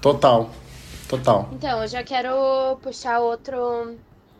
Total. 0.00 0.50
Total. 1.08 1.50
Então, 1.52 1.82
eu 1.82 1.88
já 1.88 2.02
quero 2.04 2.76
puxar 2.80 3.18
outro, 3.18 3.96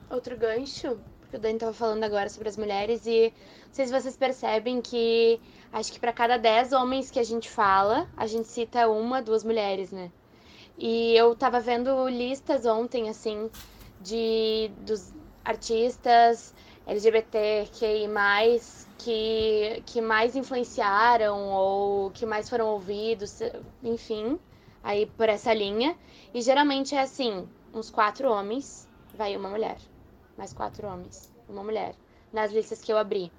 outro 0.09 0.37
gancho, 0.39 0.97
porque 1.21 1.37
o 1.37 1.41
Dani 1.41 1.55
estava 1.55 1.73
falando 1.73 2.05
agora 2.05 2.29
sobre 2.29 2.49
as 2.49 2.57
mulheres, 2.57 3.05
e 3.07 3.33
não 3.67 3.75
sei 3.75 3.87
se 3.87 3.93
vocês 3.93 4.17
percebem 4.17 4.81
que 4.81 5.41
acho 5.73 5.93
que 5.93 5.99
para 5.99 6.13
cada 6.13 6.37
10 6.37 6.73
homens 6.73 7.11
que 7.11 7.19
a 7.19 7.25
gente 7.25 7.51
fala, 7.51 8.09
a 8.17 8.27
gente 8.27 8.49
cita 8.49 8.89
uma, 8.89 9.21
duas 9.21 9.43
mulheres, 9.43 9.91
né? 9.91 10.11
E 10.83 11.15
eu 11.15 11.37
tava 11.37 11.61
vendo 11.61 12.09
listas 12.09 12.65
ontem, 12.65 13.11
assim, 13.11 13.51
de 14.01 14.71
dos 14.79 15.13
artistas 15.45 16.55
LGBTQI+, 16.87 18.09
que, 18.97 19.83
que 19.85 20.01
mais 20.01 20.35
influenciaram 20.35 21.51
ou 21.51 22.11
que 22.13 22.25
mais 22.25 22.49
foram 22.49 22.69
ouvidos, 22.69 23.41
enfim, 23.83 24.41
aí 24.83 25.05
por 25.05 25.29
essa 25.29 25.53
linha. 25.53 25.95
E 26.33 26.41
geralmente 26.41 26.95
é 26.95 27.03
assim, 27.03 27.47
uns 27.75 27.91
quatro 27.91 28.31
homens, 28.31 28.89
vai 29.15 29.37
uma 29.37 29.51
mulher. 29.51 29.77
Mais 30.39 30.55
quatro 30.55 30.89
homens, 30.89 31.31
uma 31.47 31.63
mulher. 31.63 31.95
Nas 32.33 32.53
listas 32.53 32.81
que 32.81 32.91
eu 32.91 32.97
abri. 32.97 33.31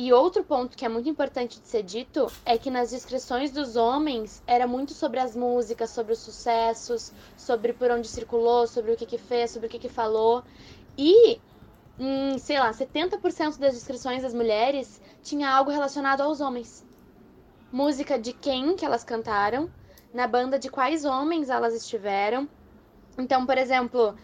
E 0.00 0.12
outro 0.12 0.44
ponto 0.44 0.76
que 0.76 0.84
é 0.84 0.88
muito 0.88 1.08
importante 1.08 1.58
de 1.58 1.66
ser 1.66 1.82
dito 1.82 2.30
é 2.46 2.56
que 2.56 2.70
nas 2.70 2.90
descrições 2.90 3.50
dos 3.50 3.74
homens 3.74 4.40
era 4.46 4.64
muito 4.64 4.94
sobre 4.94 5.18
as 5.18 5.34
músicas, 5.34 5.90
sobre 5.90 6.12
os 6.12 6.20
sucessos, 6.20 7.12
sobre 7.36 7.72
por 7.72 7.90
onde 7.90 8.06
circulou, 8.06 8.68
sobre 8.68 8.92
o 8.92 8.96
que, 8.96 9.04
que 9.04 9.18
fez, 9.18 9.50
sobre 9.50 9.66
o 9.66 9.68
que, 9.68 9.76
que 9.76 9.88
falou. 9.88 10.44
E, 10.96 11.40
em, 11.98 12.38
sei 12.38 12.60
lá, 12.60 12.70
70% 12.70 13.58
das 13.58 13.74
descrições 13.74 14.22
das 14.22 14.32
mulheres 14.32 15.02
tinha 15.20 15.50
algo 15.50 15.72
relacionado 15.72 16.20
aos 16.20 16.40
homens. 16.40 16.86
Música 17.72 18.16
de 18.16 18.32
quem 18.32 18.76
que 18.76 18.84
elas 18.84 19.02
cantaram, 19.02 19.68
na 20.14 20.28
banda 20.28 20.60
de 20.60 20.70
quais 20.70 21.04
homens 21.04 21.50
elas 21.50 21.74
estiveram. 21.74 22.48
Então, 23.18 23.44
por 23.44 23.58
exemplo, 23.58 24.14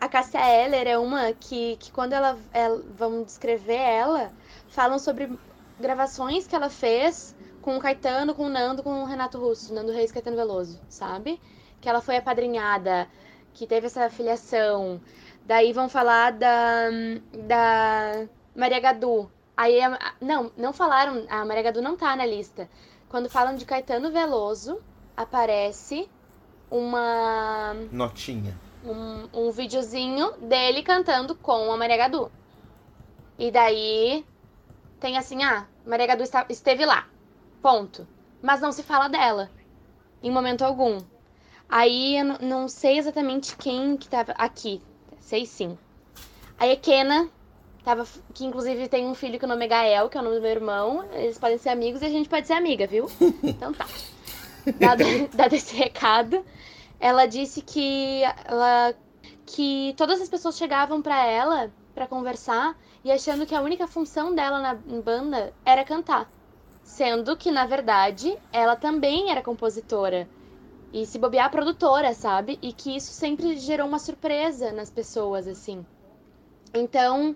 a 0.00 0.08
Cássia 0.08 0.40
Eller 0.40 0.86
é 0.86 0.96
uma 0.96 1.34
que, 1.34 1.76
que 1.76 1.92
quando 1.92 2.14
ela, 2.14 2.38
ela 2.50 2.82
vão 2.96 3.22
descrever 3.24 3.76
ela 3.76 4.32
falam 4.68 4.98
sobre 4.98 5.30
gravações 5.80 6.46
que 6.46 6.54
ela 6.56 6.68
fez 6.70 7.34
com 7.62 7.76
o 7.76 7.80
Caetano, 7.80 8.34
com 8.34 8.44
o 8.46 8.48
Nando, 8.48 8.82
com 8.82 9.02
o 9.02 9.04
Renato 9.04 9.38
Russo, 9.38 9.74
Nando 9.74 9.92
Reis 9.92 10.10
Caetano 10.12 10.36
Veloso, 10.36 10.80
sabe? 10.88 11.40
Que 11.80 11.88
ela 11.88 12.00
foi 12.00 12.16
apadrinhada, 12.16 13.06
que 13.54 13.66
teve 13.66 13.86
essa 13.86 14.08
filiação. 14.10 15.00
Daí 15.44 15.72
vão 15.72 15.88
falar 15.88 16.32
da, 16.32 16.88
da 17.46 18.26
Maria 18.54 18.80
Gadu. 18.80 19.30
Aí, 19.56 19.80
a- 19.80 20.14
não, 20.20 20.50
não 20.56 20.72
falaram, 20.72 21.26
a 21.28 21.44
Maria 21.44 21.62
Gadu 21.64 21.82
não 21.82 21.96
tá 21.96 22.14
na 22.16 22.24
lista. 22.26 22.68
Quando 23.08 23.28
falam 23.30 23.56
de 23.56 23.64
Caetano 23.64 24.10
Veloso, 24.12 24.80
aparece 25.16 26.08
uma 26.70 27.74
Notinha. 27.90 28.56
um, 28.84 29.46
um 29.46 29.50
videozinho 29.50 30.32
dele 30.42 30.82
cantando 30.82 31.34
com 31.34 31.72
a 31.72 31.76
Maria 31.76 31.96
Gadu. 31.96 32.30
E 33.38 33.50
daí 33.50 34.24
tem 35.00 35.16
assim, 35.18 35.42
ah, 35.42 35.66
Maria 35.86 36.06
Gadu 36.06 36.22
está- 36.22 36.46
esteve 36.48 36.84
lá. 36.84 37.06
Ponto. 37.62 38.06
Mas 38.42 38.60
não 38.60 38.72
se 38.72 38.82
fala 38.82 39.08
dela. 39.08 39.50
Em 40.22 40.30
momento 40.30 40.62
algum. 40.62 40.98
Aí 41.68 42.16
eu 42.18 42.24
não 42.40 42.68
sei 42.68 42.98
exatamente 42.98 43.56
quem 43.56 43.96
que 43.96 44.08
tava 44.08 44.32
aqui. 44.32 44.80
Sei 45.20 45.44
sim. 45.44 45.76
Aí 46.58 46.72
a 46.72 46.76
Kena 46.76 47.28
tava, 47.84 48.06
que 48.34 48.44
inclusive 48.44 48.88
tem 48.88 49.06
um 49.06 49.14
filho 49.14 49.38
que 49.38 49.44
o 49.44 49.48
nome 49.48 49.64
é 49.66 49.68
Gael, 49.68 50.08
que 50.08 50.16
é 50.16 50.20
o 50.20 50.24
nome 50.24 50.36
do 50.36 50.42
meu 50.42 50.50
irmão. 50.50 51.04
Eles 51.12 51.38
podem 51.38 51.58
ser 51.58 51.68
amigos 51.68 52.00
e 52.02 52.06
a 52.06 52.08
gente 52.08 52.28
pode 52.28 52.46
ser 52.46 52.54
amiga, 52.54 52.86
viu? 52.86 53.06
Então 53.42 53.72
tá. 53.72 53.86
Dado, 54.78 55.04
dado 55.34 55.54
esse 55.54 55.74
recado, 55.76 56.44
ela 57.00 57.26
disse 57.26 57.62
que 57.62 58.22
ela 58.44 58.94
que 59.46 59.94
todas 59.96 60.20
as 60.20 60.28
pessoas 60.28 60.58
chegavam 60.58 61.00
pra 61.00 61.24
ela 61.24 61.72
pra 61.98 62.06
conversar 62.06 62.78
e 63.04 63.10
achando 63.10 63.44
que 63.44 63.56
a 63.56 63.60
única 63.60 63.88
função 63.88 64.32
dela 64.32 64.60
na 64.60 64.74
banda 65.02 65.52
era 65.64 65.84
cantar, 65.84 66.30
sendo 66.80 67.36
que 67.36 67.50
na 67.50 67.66
verdade 67.66 68.38
ela 68.52 68.76
também 68.76 69.32
era 69.32 69.42
compositora 69.42 70.28
e 70.92 71.04
se 71.04 71.18
bobear 71.18 71.50
produtora, 71.50 72.14
sabe? 72.14 72.56
E 72.62 72.72
que 72.72 72.94
isso 72.94 73.12
sempre 73.12 73.58
gerou 73.58 73.88
uma 73.88 73.98
surpresa 73.98 74.70
nas 74.70 74.90
pessoas 74.90 75.48
assim. 75.48 75.84
Então, 76.72 77.34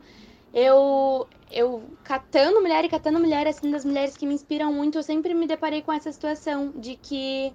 eu 0.55 1.27
eu 1.51 1.83
catando 2.05 2.61
mulher 2.61 2.85
e 2.85 2.89
catando 2.89 3.19
mulher 3.19 3.49
assim 3.49 3.69
das 3.69 3.85
mulheres 3.85 4.17
que 4.17 4.27
me 4.27 4.35
inspiram 4.35 4.73
muito, 4.73 4.97
eu 4.97 5.03
sempre 5.03 5.35
me 5.35 5.49
deparei 5.49 5.83
com 5.83 5.93
essa 5.93 6.13
situação 6.13 6.73
de 6.77 6.95
que 6.95 7.53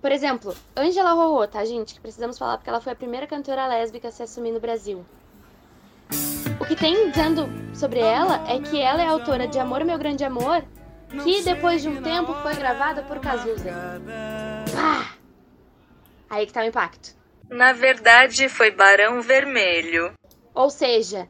por 0.00 0.10
exemplo, 0.10 0.56
Angela 0.76 1.12
Rorô, 1.12 1.46
tá, 1.46 1.62
gente? 1.64 1.94
Que 1.94 2.00
precisamos 2.00 2.38
falar 2.38 2.56
porque 2.56 2.70
ela 2.70 2.80
foi 2.80 2.92
a 2.92 2.96
primeira 2.96 3.26
cantora 3.26 3.68
lésbica 3.68 4.08
a 4.08 4.10
se 4.10 4.22
assumir 4.22 4.50
no 4.50 4.58
Brasil. 4.58 5.04
O 6.62 6.64
que 6.64 6.76
tem 6.76 7.10
dizendo 7.10 7.48
sobre 7.74 7.98
ela 7.98 8.48
é 8.48 8.60
que 8.60 8.80
ela 8.80 9.02
é 9.02 9.06
autora 9.08 9.48
de 9.48 9.58
Amor, 9.58 9.84
Meu 9.84 9.98
Grande 9.98 10.24
Amor, 10.24 10.64
que 11.24 11.42
depois 11.42 11.82
de 11.82 11.88
um 11.88 12.00
tempo 12.00 12.32
foi 12.34 12.54
gravada 12.54 13.02
por 13.02 13.18
Cazuza. 13.18 13.72
Pá! 14.72 15.16
Aí 16.30 16.46
que 16.46 16.52
tá 16.52 16.60
o 16.60 16.64
impacto. 16.64 17.16
Na 17.50 17.72
verdade, 17.72 18.48
foi 18.48 18.70
Barão 18.70 19.20
Vermelho. 19.20 20.14
Ou 20.54 20.70
seja, 20.70 21.28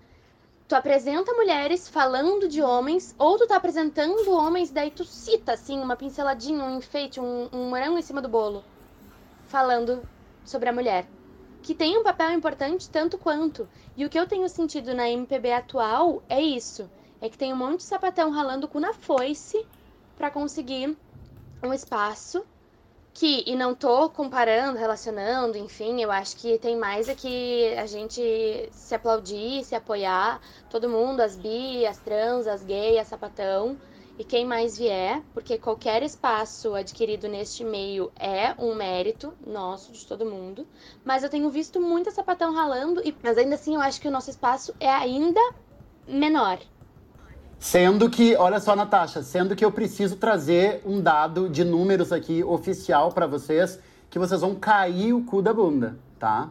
tu 0.68 0.74
apresenta 0.74 1.32
mulheres 1.32 1.88
falando 1.88 2.46
de 2.46 2.60
homens, 2.60 3.14
ou 3.18 3.38
tu 3.38 3.46
tá 3.46 3.56
apresentando 3.56 4.30
homens, 4.30 4.70
daí 4.70 4.90
tu 4.90 5.02
cita, 5.02 5.54
assim, 5.54 5.80
uma 5.80 5.96
pinceladinha, 5.96 6.62
um 6.62 6.76
enfeite, 6.76 7.18
um, 7.18 7.48
um 7.50 7.70
morango 7.70 7.96
em 7.96 8.02
cima 8.02 8.20
do 8.20 8.28
bolo, 8.28 8.62
falando 9.46 10.06
sobre 10.44 10.68
a 10.68 10.72
mulher. 10.74 11.06
Que 11.62 11.74
tem 11.74 11.96
um 11.96 12.02
papel 12.02 12.32
importante 12.32 12.90
tanto 12.90 13.16
quanto. 13.16 13.68
E 13.96 14.04
o 14.04 14.10
que 14.10 14.18
eu 14.18 14.26
tenho 14.26 14.48
sentido 14.48 14.94
na 14.94 15.08
MPB 15.08 15.52
atual 15.52 16.22
é 16.28 16.40
isso. 16.40 16.90
É 17.20 17.28
que 17.28 17.38
tem 17.38 17.52
um 17.52 17.56
monte 17.56 17.78
de 17.78 17.84
sapatão 17.84 18.30
ralando 18.30 18.66
cu 18.66 18.80
na 18.80 18.92
foice 18.92 19.64
pra 20.16 20.30
conseguir 20.30 20.96
um 21.62 21.72
espaço 21.72 22.44
que, 23.14 23.44
e 23.46 23.54
não 23.54 23.74
tô 23.74 24.08
comparando, 24.08 24.78
relacionando, 24.78 25.56
enfim, 25.58 26.00
eu 26.02 26.10
acho 26.10 26.36
que 26.36 26.58
tem 26.58 26.76
mais 26.76 27.08
é 27.08 27.14
que 27.14 27.74
a 27.76 27.86
gente 27.86 28.68
se 28.72 28.94
aplaudir, 28.94 29.64
se 29.64 29.74
apoiar, 29.74 30.40
todo 30.70 30.88
mundo, 30.88 31.20
as 31.20 31.36
bi, 31.36 31.86
as 31.86 31.98
trans, 31.98 32.46
as 32.46 32.64
gay, 32.64 32.98
as 32.98 33.08
sapatão, 33.08 33.78
e 34.18 34.24
quem 34.24 34.46
mais 34.46 34.76
vier, 34.76 35.22
porque 35.32 35.56
qualquer 35.56 36.02
espaço 36.02 36.74
adquirido 36.74 37.28
neste 37.28 37.64
meio 37.64 38.12
é 38.18 38.54
um 38.58 38.74
mérito 38.74 39.32
nosso, 39.46 39.92
de 39.92 40.06
todo 40.06 40.26
mundo, 40.26 40.66
mas 41.04 41.22
eu 41.22 41.30
tenho 41.30 41.48
visto 41.50 41.80
muita 41.80 42.10
sapatão 42.10 42.54
ralando, 42.54 43.00
e, 43.04 43.14
mas 43.22 43.38
ainda 43.38 43.54
assim 43.54 43.74
eu 43.74 43.80
acho 43.80 44.00
que 44.00 44.08
o 44.08 44.10
nosso 44.10 44.30
espaço 44.30 44.74
é 44.78 44.90
ainda 44.90 45.40
menor. 46.06 46.58
Sendo 47.58 48.10
que, 48.10 48.34
olha 48.36 48.58
só, 48.58 48.74
Natasha, 48.74 49.22
sendo 49.22 49.54
que 49.54 49.64
eu 49.64 49.70
preciso 49.70 50.16
trazer 50.16 50.82
um 50.84 51.00
dado 51.00 51.48
de 51.48 51.64
números 51.64 52.12
aqui 52.12 52.42
oficial 52.42 53.12
pra 53.12 53.26
vocês, 53.26 53.78
que 54.10 54.18
vocês 54.18 54.40
vão 54.40 54.54
cair 54.56 55.12
o 55.12 55.24
cu 55.24 55.40
da 55.40 55.54
bunda, 55.54 55.96
tá? 56.18 56.50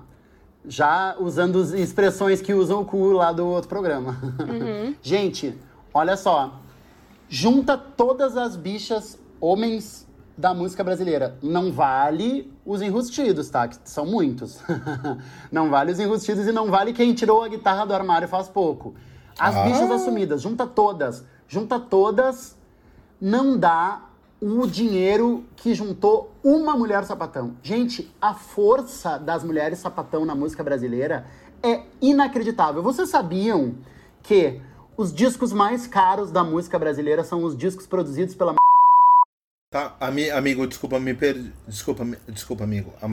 Já 0.66 1.16
usando 1.20 1.60
as 1.60 1.72
expressões 1.72 2.42
que 2.42 2.54
usam 2.54 2.82
o 2.82 2.86
cu 2.86 3.12
lá 3.12 3.32
do 3.32 3.46
outro 3.46 3.68
programa. 3.68 4.18
Gente, 5.02 5.58
olha 5.94 6.16
só. 6.16 6.61
Junta 7.34 7.78
todas 7.78 8.36
as 8.36 8.58
bichas 8.58 9.18
homens 9.40 10.06
da 10.38 10.54
música 10.54 10.84
brasileira. 10.84 11.38
Não 11.42 11.72
vale 11.72 12.52
os 12.66 12.82
enrustidos, 12.82 13.50
tá? 13.50 13.70
Que 13.70 13.78
são 13.86 14.06
muitos. 14.06 14.60
não 15.50 15.70
vale 15.70 15.94
os 15.94 16.00
enrustidos 16.02 16.46
e 16.46 16.52
não 16.52 16.70
vale 16.70 16.92
quem 16.92 17.14
tirou 17.14 17.42
a 17.42 17.48
guitarra 17.48 17.86
do 17.86 17.94
armário 17.94 18.28
faz 18.28 18.50
pouco. 18.50 18.96
As 19.40 19.56
Ah. 19.56 19.64
bichas 19.64 19.90
assumidas, 19.90 20.42
junta 20.42 20.68
todas. 20.68 21.24
Junta 21.48 21.80
todas, 21.80 22.58
não 23.20 23.58
dá 23.58 24.10
o 24.42 24.68
dinheiro 24.68 25.46
que 25.56 25.74
juntou 25.74 26.34
uma 26.44 26.76
mulher 26.76 27.06
sapatão. 27.06 27.54
Gente, 27.64 28.14
a 28.22 28.34
força 28.34 29.18
das 29.18 29.42
mulheres 29.42 29.80
sapatão 29.80 30.26
na 30.26 30.36
música 30.36 30.66
brasileira 30.66 31.26
é 31.64 31.84
inacreditável. 32.02 32.84
Vocês 32.84 33.08
sabiam 33.08 33.76
que 34.22 34.60
os 35.02 35.12
discos 35.12 35.52
mais 35.52 35.88
caros 35.88 36.32
da 36.32 36.44
música 36.44 36.78
brasileira 36.78 37.24
são 37.24 37.44
os 37.44 37.58
discos 37.58 37.88
produzidos 37.88 38.36
pela 38.36 38.54
Tá, 39.72 39.96
ami- 40.00 40.30
amigo, 40.30 40.68
desculpa, 40.68 41.00
me 41.00 41.14
per... 41.14 41.34
Desculpa, 41.68 42.04
mi- 42.06 42.18
desculpa, 42.28 42.64
amigo. 42.66 42.94
A 43.02 43.10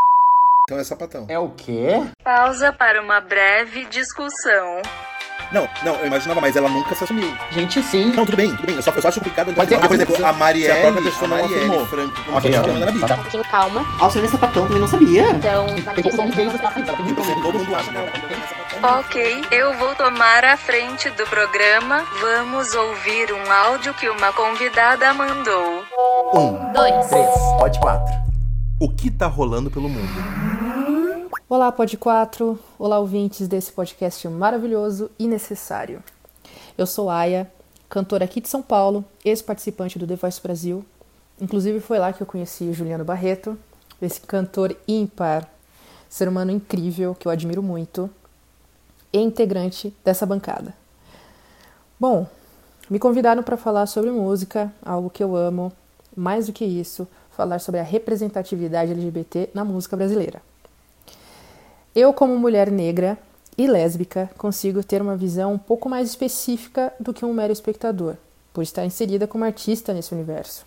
então 0.68 0.79
é 0.79 0.85
sapatão. 0.85 1.24
É 1.31 1.38
o 1.38 1.51
quê? 1.53 1.92
Pausa 2.22 2.72
para 2.72 3.01
uma 3.01 3.20
breve 3.20 3.87
discussão. 3.87 4.83
Não, 5.53 5.68
não, 5.83 5.94
eu 5.96 6.07
imaginava, 6.07 6.40
mas 6.40 6.55
ela 6.57 6.68
nunca 6.68 6.94
se 6.94 7.05
assumiu. 7.05 7.33
Gente, 7.51 7.83
sim. 7.83 8.12
Não, 8.14 8.24
tudo 8.27 8.37
bem, 8.37 8.51
tudo 8.55 8.66
bem. 8.66 8.77
Eu 8.77 8.83
só, 8.83 8.90
eu 8.90 9.01
só 9.03 9.09
acho 9.09 9.18
complicado. 9.20 9.53
Mas 9.57 9.72
é- 9.72 9.79
por 9.79 9.94
exemplo, 9.94 10.14
a 10.14 10.18
se 10.18 10.24
a 10.24 10.33
Marielle, 10.33 10.81
própria 10.81 11.03
pessoa 11.03 11.24
a 11.24 11.29
não 11.29 11.37
Marielle 11.38 11.57
afirmou. 11.64 11.87
Franco, 11.87 12.20
Ok, 12.20 12.33
okay, 12.37 12.51
ok. 12.51 12.62
chamando 12.64 12.83
ela 12.83 12.92
bicha. 12.92 13.07
Tá. 13.07 13.14
Um 13.14 13.18
pouquinho 13.18 13.44
calma. 13.44 13.87
Alcine 13.98 14.29
Sapatão 14.29 14.64
também 14.66 14.81
não 14.81 14.88
sabia. 14.88 15.22
Então, 15.31 15.66
ver 15.66 16.46
isso 16.46 16.59
tá 16.59 16.70
tá. 16.70 16.92
Todo 17.42 17.59
mundo 17.59 17.74
acha, 17.77 17.90
né? 17.92 18.12
Ok, 18.83 19.44
eu 19.51 19.74
vou 19.79 19.94
tomar 19.94 20.44
a 20.44 20.57
frente 20.57 21.11
do 21.11 21.24
programa. 21.27 22.05
Vamos 22.20 22.74
ouvir 22.74 23.33
um 23.33 23.51
áudio 23.53 23.92
que 23.94 24.09
uma 24.09 24.33
convidada 24.33 25.12
mandou. 25.14 25.85
Um, 26.35 26.72
Dois. 26.72 27.07
Três, 27.07 27.29
pode 27.59 27.81
quatro. 27.81 28.14
o 28.81 28.88
que 28.88 29.11
tá 29.11 29.27
rolando 29.27 29.70
pelo 29.70 29.88
mundo? 29.88 30.09
Olá, 31.50 31.72
Pod 31.72 31.96
4. 31.96 32.58
Olá, 32.78 32.98
ouvintes 32.98 33.48
desse 33.48 33.72
podcast 33.72 34.28
maravilhoso 34.28 35.11
e 35.18 35.26
necessário. 35.26 36.04
Eu 36.76 36.87
sou 36.87 37.08
Aya, 37.08 37.50
cantora 37.88 38.26
aqui 38.26 38.38
de 38.38 38.50
São 38.50 38.61
Paulo, 38.61 39.02
ex-participante 39.24 39.98
do 39.98 40.06
The 40.06 40.14
Voice 40.14 40.42
Brasil. 40.42 40.84
Inclusive 41.40 41.80
foi 41.80 41.98
lá 41.98 42.12
que 42.12 42.22
eu 42.22 42.26
conheci 42.26 42.64
o 42.64 42.74
Juliano 42.74 43.02
Barreto, 43.02 43.58
esse 44.02 44.20
cantor 44.20 44.76
ímpar, 44.87 45.48
ser 46.06 46.28
humano 46.28 46.50
incrível 46.50 47.14
que 47.14 47.26
eu 47.26 47.32
admiro 47.32 47.62
muito, 47.62 48.11
e 49.11 49.18
integrante 49.18 49.96
dessa 50.04 50.26
bancada. 50.26 50.74
Bom, 51.98 52.26
me 52.90 52.98
convidaram 52.98 53.42
para 53.42 53.56
falar 53.56 53.87
sobre 53.87 54.11
música, 54.11 54.70
algo 54.84 55.08
que 55.08 55.24
eu 55.24 55.34
amo. 55.34 55.72
Mais 56.14 56.46
do 56.46 56.52
que 56.52 56.66
isso, 56.66 57.08
falar 57.30 57.58
sobre 57.58 57.80
a 57.80 57.84
representatividade 57.84 58.92
LGBT 58.92 59.48
na 59.54 59.64
música 59.64 59.96
brasileira. 59.96 60.42
Eu, 61.94 62.12
como 62.12 62.38
mulher 62.38 62.70
negra 62.70 63.18
e 63.57 63.66
lésbica, 63.66 64.31
consigo 64.37 64.85
ter 64.85 65.03
uma 65.03 65.16
visão 65.16 65.55
um 65.55 65.59
pouco 65.59 65.88
mais 65.88 66.09
específica 66.09 66.92
do 67.01 67.12
que 67.12 67.24
um 67.24 67.33
mero 67.33 67.53
espectador, 67.53 68.14
por 68.53 68.62
estar 68.62 68.85
inserida 68.85 69.27
como 69.27 69.44
artista 69.44 69.92
nesse 69.92 70.14
universo. 70.14 70.64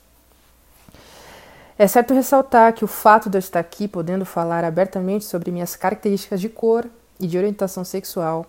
É 1.77 1.87
certo 1.87 2.13
ressaltar 2.13 2.73
que 2.73 2.83
o 2.83 2.87
fato 2.87 3.29
de 3.29 3.37
eu 3.37 3.39
estar 3.39 3.59
aqui 3.59 3.87
podendo 3.87 4.25
falar 4.25 4.63
abertamente 4.63 5.25
sobre 5.25 5.51
minhas 5.51 5.75
características 5.75 6.41
de 6.41 6.49
cor 6.49 6.85
e 7.19 7.25
de 7.25 7.37
orientação 7.37 7.83
sexual 7.83 8.45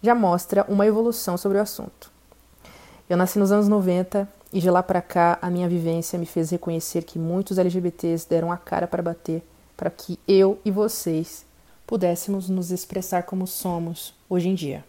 já 0.00 0.14
mostra 0.14 0.64
uma 0.68 0.86
evolução 0.86 1.36
sobre 1.36 1.58
o 1.58 1.60
assunto. 1.60 2.10
Eu 3.08 3.16
nasci 3.16 3.38
nos 3.38 3.52
anos 3.52 3.68
90 3.68 4.28
e 4.52 4.60
de 4.60 4.70
lá 4.70 4.82
para 4.82 5.00
cá 5.00 5.38
a 5.40 5.50
minha 5.50 5.68
vivência 5.68 6.18
me 6.18 6.26
fez 6.26 6.50
reconhecer 6.50 7.02
que 7.02 7.18
muitos 7.18 7.58
LGBTs 7.58 8.28
deram 8.28 8.50
a 8.50 8.56
cara 8.56 8.86
para 8.86 9.02
bater 9.02 9.42
para 9.76 9.90
que 9.90 10.18
eu 10.28 10.58
e 10.64 10.70
vocês 10.70 11.44
pudéssemos 11.92 12.48
nos 12.48 12.70
expressar 12.70 13.24
como 13.24 13.46
somos 13.46 14.14
hoje 14.26 14.48
em 14.48 14.54
dia. 14.54 14.82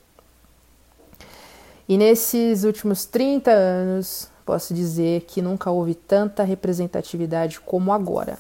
E 1.86 1.98
nesses 1.98 2.64
últimos 2.64 3.04
30 3.04 3.52
anos, 3.52 4.30
posso 4.46 4.74
dizer 4.74 5.26
que 5.28 5.42
nunca 5.42 5.70
houve 5.70 5.96
tanta 5.96 6.46
representatividade 6.46 7.60
como 7.60 7.92
agora. 7.92 8.40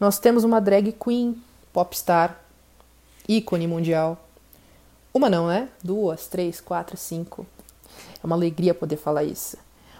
Nós 0.00 0.18
temos 0.18 0.44
uma 0.44 0.62
drag 0.62 0.92
queen 0.92 1.36
popstar, 1.74 2.40
ícone 3.28 3.66
mundial. 3.66 4.18
Uma 5.12 5.28
não, 5.28 5.48
né? 5.48 5.68
Duas, 5.84 6.28
três, 6.28 6.58
quatro, 6.58 6.96
cinco. 6.96 7.46
É 8.22 8.26
uma 8.26 8.34
alegria 8.34 8.72
poder 8.72 8.96
falar 8.96 9.24
isso. 9.24 9.58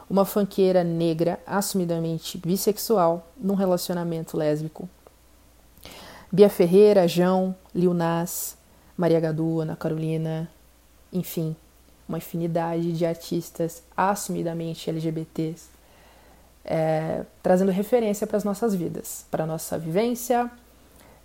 Uma 0.09 0.25
fanqueira 0.25 0.83
negra, 0.83 1.39
assumidamente 1.47 2.39
bissexual, 2.39 3.27
num 3.37 3.55
relacionamento 3.55 4.39
lésbico. 4.39 4.89
Bia 6.31 6.49
Ferreira, 6.49 7.07
João, 7.07 7.55
Lil 7.75 7.95
Nas, 7.95 8.57
Maria 8.97 9.21
Gadu, 9.21 9.61
Ana 9.61 9.77
Carolina, 9.77 10.51
enfim, 11.13 11.55
uma 12.09 12.19
infinidade 12.19 12.93
de 12.93 13.07
artistas 13.07 13.83
assumidamente 13.97 14.89
LGBTs, 14.91 15.69
é, 16.65 17.25
trazendo 17.43 17.71
referência 17.71 18.27
para 18.27 18.37
as 18.37 18.45
nossas 18.45 18.75
vidas, 18.75 19.25
para 19.31 19.45
a 19.45 19.47
nossa 19.47 19.79
vivência 19.79 20.51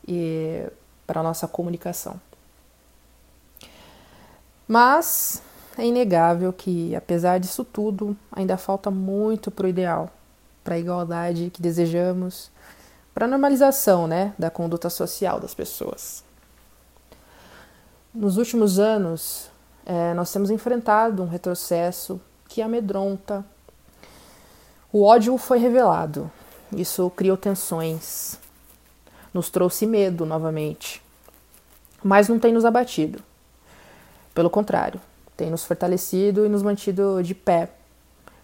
e 0.07 0.67
para 1.07 1.19
a 1.19 1.23
nossa 1.23 1.47
comunicação. 1.47 2.19
Mas 4.67 5.41
é 5.77 5.85
inegável 5.85 6.53
que, 6.53 6.95
apesar 6.95 7.39
disso 7.39 7.65
tudo, 7.65 8.15
ainda 8.31 8.55
falta 8.55 8.91
muito 8.91 9.49
para 9.51 9.65
o 9.65 9.69
ideal, 9.69 10.09
para 10.63 10.75
a 10.75 10.79
igualdade 10.79 11.49
que 11.49 11.61
desejamos, 11.61 12.51
para 13.13 13.25
a 13.25 13.27
normalização 13.27 14.07
né, 14.07 14.33
da 14.37 14.49
conduta 14.49 14.89
social 14.89 15.39
das 15.39 15.53
pessoas. 15.53 16.23
Nos 18.13 18.37
últimos 18.37 18.79
anos, 18.79 19.49
é, 19.85 20.13
nós 20.13 20.31
temos 20.31 20.49
enfrentado 20.49 21.23
um 21.23 21.27
retrocesso 21.27 22.19
que 22.47 22.61
amedronta. 22.61 23.45
O 24.91 25.03
ódio 25.03 25.37
foi 25.37 25.57
revelado, 25.57 26.29
isso 26.75 27.09
criou 27.11 27.37
tensões, 27.37 28.37
nos 29.33 29.49
trouxe 29.49 29.85
medo 29.85 30.25
novamente, 30.25 31.01
mas 32.03 32.27
não 32.27 32.39
tem 32.39 32.51
nos 32.51 32.65
abatido. 32.65 33.23
Pelo 34.33 34.49
contrário, 34.49 34.99
tem 35.37 35.49
nos 35.49 35.63
fortalecido 35.63 36.45
e 36.45 36.49
nos 36.49 36.61
mantido 36.61 37.23
de 37.23 37.33
pé 37.33 37.69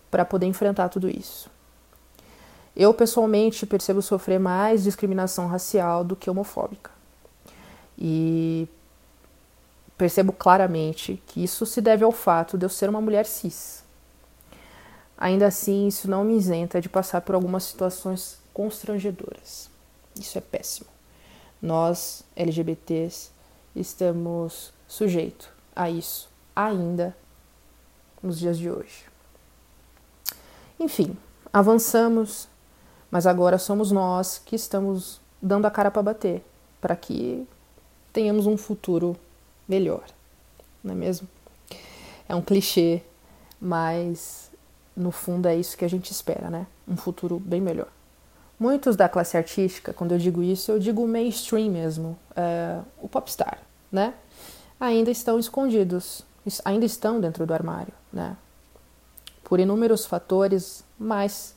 para 0.09 0.23
poder 0.23 0.45
enfrentar 0.45 0.89
tudo 0.89 1.09
isso. 1.09 1.49
Eu 2.79 2.93
pessoalmente 2.93 3.65
percebo 3.65 4.03
sofrer 4.03 4.39
mais 4.39 4.83
discriminação 4.83 5.47
racial 5.47 6.03
do 6.03 6.15
que 6.15 6.29
homofóbica. 6.29 6.91
E 7.97 8.67
percebo 9.97 10.31
claramente 10.31 11.19
que 11.25 11.43
isso 11.43 11.65
se 11.65 11.81
deve 11.81 12.03
ao 12.03 12.11
fato 12.11 12.55
de 12.55 12.63
eu 12.63 12.69
ser 12.69 12.87
uma 12.87 13.01
mulher 13.01 13.25
cis. 13.25 13.83
Ainda 15.17 15.47
assim, 15.47 15.87
isso 15.87 16.07
não 16.07 16.23
me 16.23 16.37
isenta 16.37 16.79
de 16.79 16.87
passar 16.87 17.21
por 17.21 17.33
algumas 17.33 17.63
situações 17.63 18.37
constrangedoras. 18.53 19.71
Isso 20.15 20.37
é 20.37 20.41
péssimo. 20.41 20.87
Nós, 21.59 22.23
LGBTs, 22.35 23.31
estamos 23.75 24.71
sujeitos 24.87 25.49
a 25.75 25.89
isso 25.89 26.29
ainda 26.55 27.17
nos 28.21 28.37
dias 28.37 28.59
de 28.59 28.69
hoje. 28.69 29.05
Enfim, 30.79 31.17
avançamos, 31.51 32.47
mas 33.09 33.25
agora 33.25 33.57
somos 33.57 33.91
nós 33.91 34.41
que 34.43 34.55
estamos 34.55 35.21
dando 35.41 35.65
a 35.65 35.71
cara 35.71 35.91
para 35.91 36.01
bater, 36.01 36.43
para 36.81 36.95
que 36.95 37.47
tenhamos 38.11 38.45
um 38.47 38.57
futuro 38.57 39.15
melhor, 39.67 40.03
não 40.83 40.93
é 40.93 40.95
mesmo? 40.95 41.27
É 42.27 42.35
um 42.35 42.41
clichê, 42.41 43.01
mas 43.59 44.51
no 44.95 45.11
fundo 45.11 45.47
é 45.47 45.55
isso 45.55 45.77
que 45.77 45.85
a 45.85 45.89
gente 45.89 46.11
espera, 46.11 46.49
né? 46.49 46.67
Um 46.87 46.97
futuro 46.97 47.39
bem 47.39 47.61
melhor. 47.61 47.87
Muitos 48.59 48.95
da 48.95 49.07
classe 49.07 49.37
artística, 49.37 49.93
quando 49.93 50.13
eu 50.13 50.17
digo 50.17 50.41
isso, 50.41 50.71
eu 50.71 50.79
digo 50.79 51.07
mainstream 51.07 51.69
mesmo, 51.69 52.17
é, 52.35 52.79
o 52.99 53.07
popstar, 53.07 53.59
né? 53.91 54.15
Ainda 54.79 55.11
estão 55.11 55.37
escondidos, 55.37 56.23
ainda 56.65 56.85
estão 56.85 57.21
dentro 57.21 57.45
do 57.45 57.53
armário, 57.53 57.93
né? 58.11 58.35
Por 59.43 59.59
inúmeros 59.59 60.05
fatores, 60.05 60.83
mas 60.97 61.55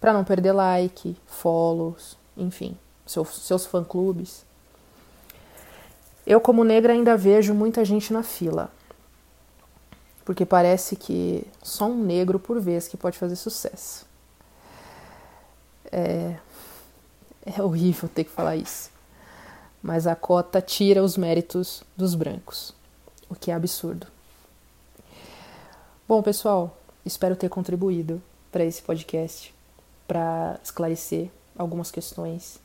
para 0.00 0.12
não 0.12 0.24
perder 0.24 0.52
like, 0.52 1.16
follows, 1.26 2.16
enfim, 2.36 2.76
seus, 3.06 3.28
seus 3.36 3.66
fã-clubes, 3.66 4.44
eu, 6.26 6.40
como 6.40 6.64
negra, 6.64 6.92
ainda 6.92 7.16
vejo 7.16 7.54
muita 7.54 7.84
gente 7.84 8.12
na 8.12 8.22
fila. 8.22 8.68
Porque 10.24 10.44
parece 10.44 10.96
que 10.96 11.46
só 11.62 11.86
um 11.86 12.02
negro 12.02 12.40
por 12.40 12.60
vez 12.60 12.88
que 12.88 12.96
pode 12.96 13.16
fazer 13.16 13.36
sucesso. 13.36 14.04
É, 15.92 16.36
é 17.46 17.62
horrível 17.62 18.08
ter 18.08 18.24
que 18.24 18.30
falar 18.30 18.56
isso. 18.56 18.90
Mas 19.80 20.08
a 20.08 20.16
cota 20.16 20.60
tira 20.60 21.00
os 21.00 21.16
méritos 21.16 21.84
dos 21.96 22.16
brancos, 22.16 22.74
o 23.28 23.36
que 23.36 23.52
é 23.52 23.54
absurdo. 23.54 24.08
Bom, 26.08 26.20
pessoal, 26.22 26.76
espero 27.04 27.36
ter 27.36 27.48
contribuído 27.48 28.20
para 28.50 28.64
esse 28.64 28.82
podcast, 28.82 29.54
para 30.06 30.58
esclarecer 30.62 31.30
algumas 31.56 31.90
questões, 31.90 32.58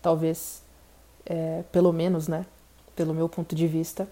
talvez, 0.00 0.62
é, 1.26 1.62
pelo 1.72 1.92
menos, 1.92 2.28
né, 2.28 2.46
pelo 2.94 3.14
meu 3.14 3.28
ponto 3.28 3.54
de 3.54 3.66
vista. 3.66 4.08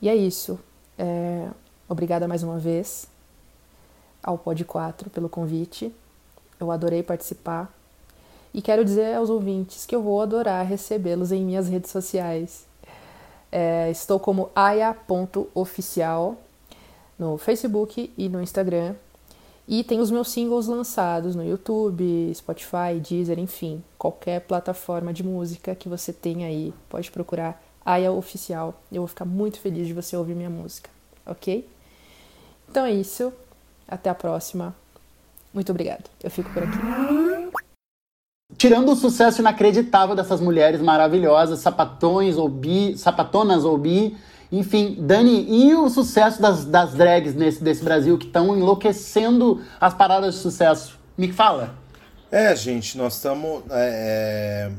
E 0.00 0.08
é 0.08 0.14
isso. 0.14 0.58
É, 0.98 1.48
obrigada 1.88 2.28
mais 2.28 2.42
uma 2.42 2.58
vez 2.58 3.08
ao 4.22 4.38
Pod 4.38 4.64
4 4.64 5.10
pelo 5.10 5.28
convite. 5.28 5.94
Eu 6.58 6.70
adorei 6.70 7.02
participar. 7.02 7.72
E 8.52 8.62
quero 8.62 8.84
dizer 8.84 9.14
aos 9.14 9.28
ouvintes 9.28 9.84
que 9.84 9.94
eu 9.94 10.02
vou 10.02 10.20
adorar 10.22 10.64
recebê-los 10.64 11.32
em 11.32 11.44
minhas 11.44 11.68
redes 11.68 11.90
sociais. 11.90 12.64
É, 13.50 13.90
estou 13.90 14.18
como 14.18 14.50
aya.oficial 14.54 16.36
no 17.18 17.36
Facebook 17.36 18.12
e 18.16 18.28
no 18.28 18.40
Instagram. 18.42 18.94
E 19.66 19.82
tem 19.82 19.98
os 20.00 20.10
meus 20.10 20.28
singles 20.28 20.66
lançados 20.66 21.34
no 21.34 21.44
YouTube, 21.44 22.30
Spotify, 22.34 23.00
Deezer, 23.00 23.38
enfim, 23.38 23.82
qualquer 23.96 24.40
plataforma 24.42 25.12
de 25.12 25.22
música 25.22 25.74
que 25.74 25.88
você 25.88 26.12
tenha 26.12 26.46
aí. 26.46 26.74
Pode 26.88 27.10
procurar 27.10 27.62
Aya 27.84 28.12
Oficial. 28.12 28.80
Eu 28.92 29.02
vou 29.02 29.08
ficar 29.08 29.24
muito 29.24 29.58
feliz 29.58 29.86
de 29.86 29.94
você 29.94 30.16
ouvir 30.16 30.34
minha 30.34 30.50
música, 30.50 30.90
ok? 31.24 31.66
Então 32.70 32.84
é 32.84 32.92
isso. 32.92 33.32
Até 33.88 34.10
a 34.10 34.14
próxima. 34.14 34.74
Muito 35.52 35.70
obrigada. 35.70 36.04
Eu 36.22 36.30
fico 36.30 36.52
por 36.52 36.62
aqui. 36.62 36.78
Tirando 38.56 38.92
o 38.92 38.96
sucesso 38.96 39.40
inacreditável 39.40 40.14
dessas 40.14 40.40
mulheres 40.40 40.80
maravilhosas, 40.80 41.60
sapatões 41.60 42.36
ou 42.36 42.48
bi, 42.48 42.96
sapatonas 42.96 43.64
ou 43.64 43.76
bi, 43.78 44.16
enfim, 44.58 44.96
Dani, 45.00 45.46
e 45.48 45.74
o 45.74 45.88
sucesso 45.88 46.40
das, 46.40 46.64
das 46.64 46.94
drags 46.94 47.34
nesse, 47.34 47.62
desse 47.62 47.82
Brasil 47.82 48.16
que 48.16 48.26
estão 48.26 48.56
enlouquecendo 48.56 49.62
as 49.80 49.92
paradas 49.92 50.34
de 50.34 50.40
sucesso? 50.40 50.98
Me 51.18 51.32
fala. 51.32 51.74
É, 52.30 52.54
gente, 52.54 52.96
nós 52.96 53.16
estamos. 53.16 53.62
É, 53.70 54.70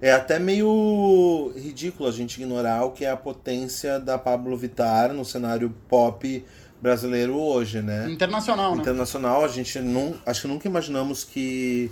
é, 0.00 0.08
é, 0.08 0.12
até 0.12 0.38
meio 0.38 1.52
ridículo 1.56 2.08
a 2.08 2.12
gente 2.12 2.40
ignorar 2.40 2.84
o 2.84 2.92
que 2.92 3.04
é 3.04 3.10
a 3.10 3.16
potência 3.16 3.98
da 3.98 4.18
Pablo 4.18 4.56
Vittar 4.56 5.12
no 5.12 5.24
cenário 5.24 5.74
pop 5.88 6.44
brasileiro 6.80 7.36
hoje, 7.36 7.80
né? 7.80 8.10
Internacional, 8.10 8.74
né? 8.74 8.82
Internacional, 8.82 9.44
a 9.44 9.48
gente 9.48 9.80
não. 9.80 10.14
Acho 10.26 10.42
que 10.42 10.48
nunca 10.48 10.68
imaginamos 10.68 11.24
que, 11.24 11.90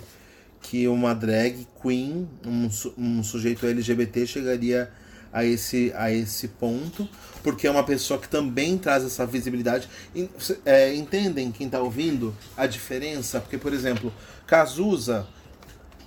que 0.61 0.87
uma 0.87 1.15
drag 1.15 1.67
queen, 1.81 2.29
um, 2.45 2.69
um 2.97 3.23
sujeito 3.23 3.65
LGBT, 3.65 4.27
chegaria 4.27 4.91
a 5.33 5.43
esse, 5.43 5.91
a 5.95 6.11
esse 6.11 6.47
ponto, 6.47 7.09
porque 7.41 7.65
é 7.65 7.71
uma 7.71 7.83
pessoa 7.83 8.19
que 8.19 8.29
também 8.29 8.77
traz 8.77 9.03
essa 9.03 9.25
visibilidade. 9.25 9.89
É, 10.63 10.93
entendem 10.93 11.51
quem 11.51 11.65
está 11.65 11.79
ouvindo 11.79 12.35
a 12.55 12.67
diferença? 12.67 13.39
Porque, 13.41 13.57
por 13.57 13.73
exemplo, 13.73 14.13
Cazuza 14.45 15.27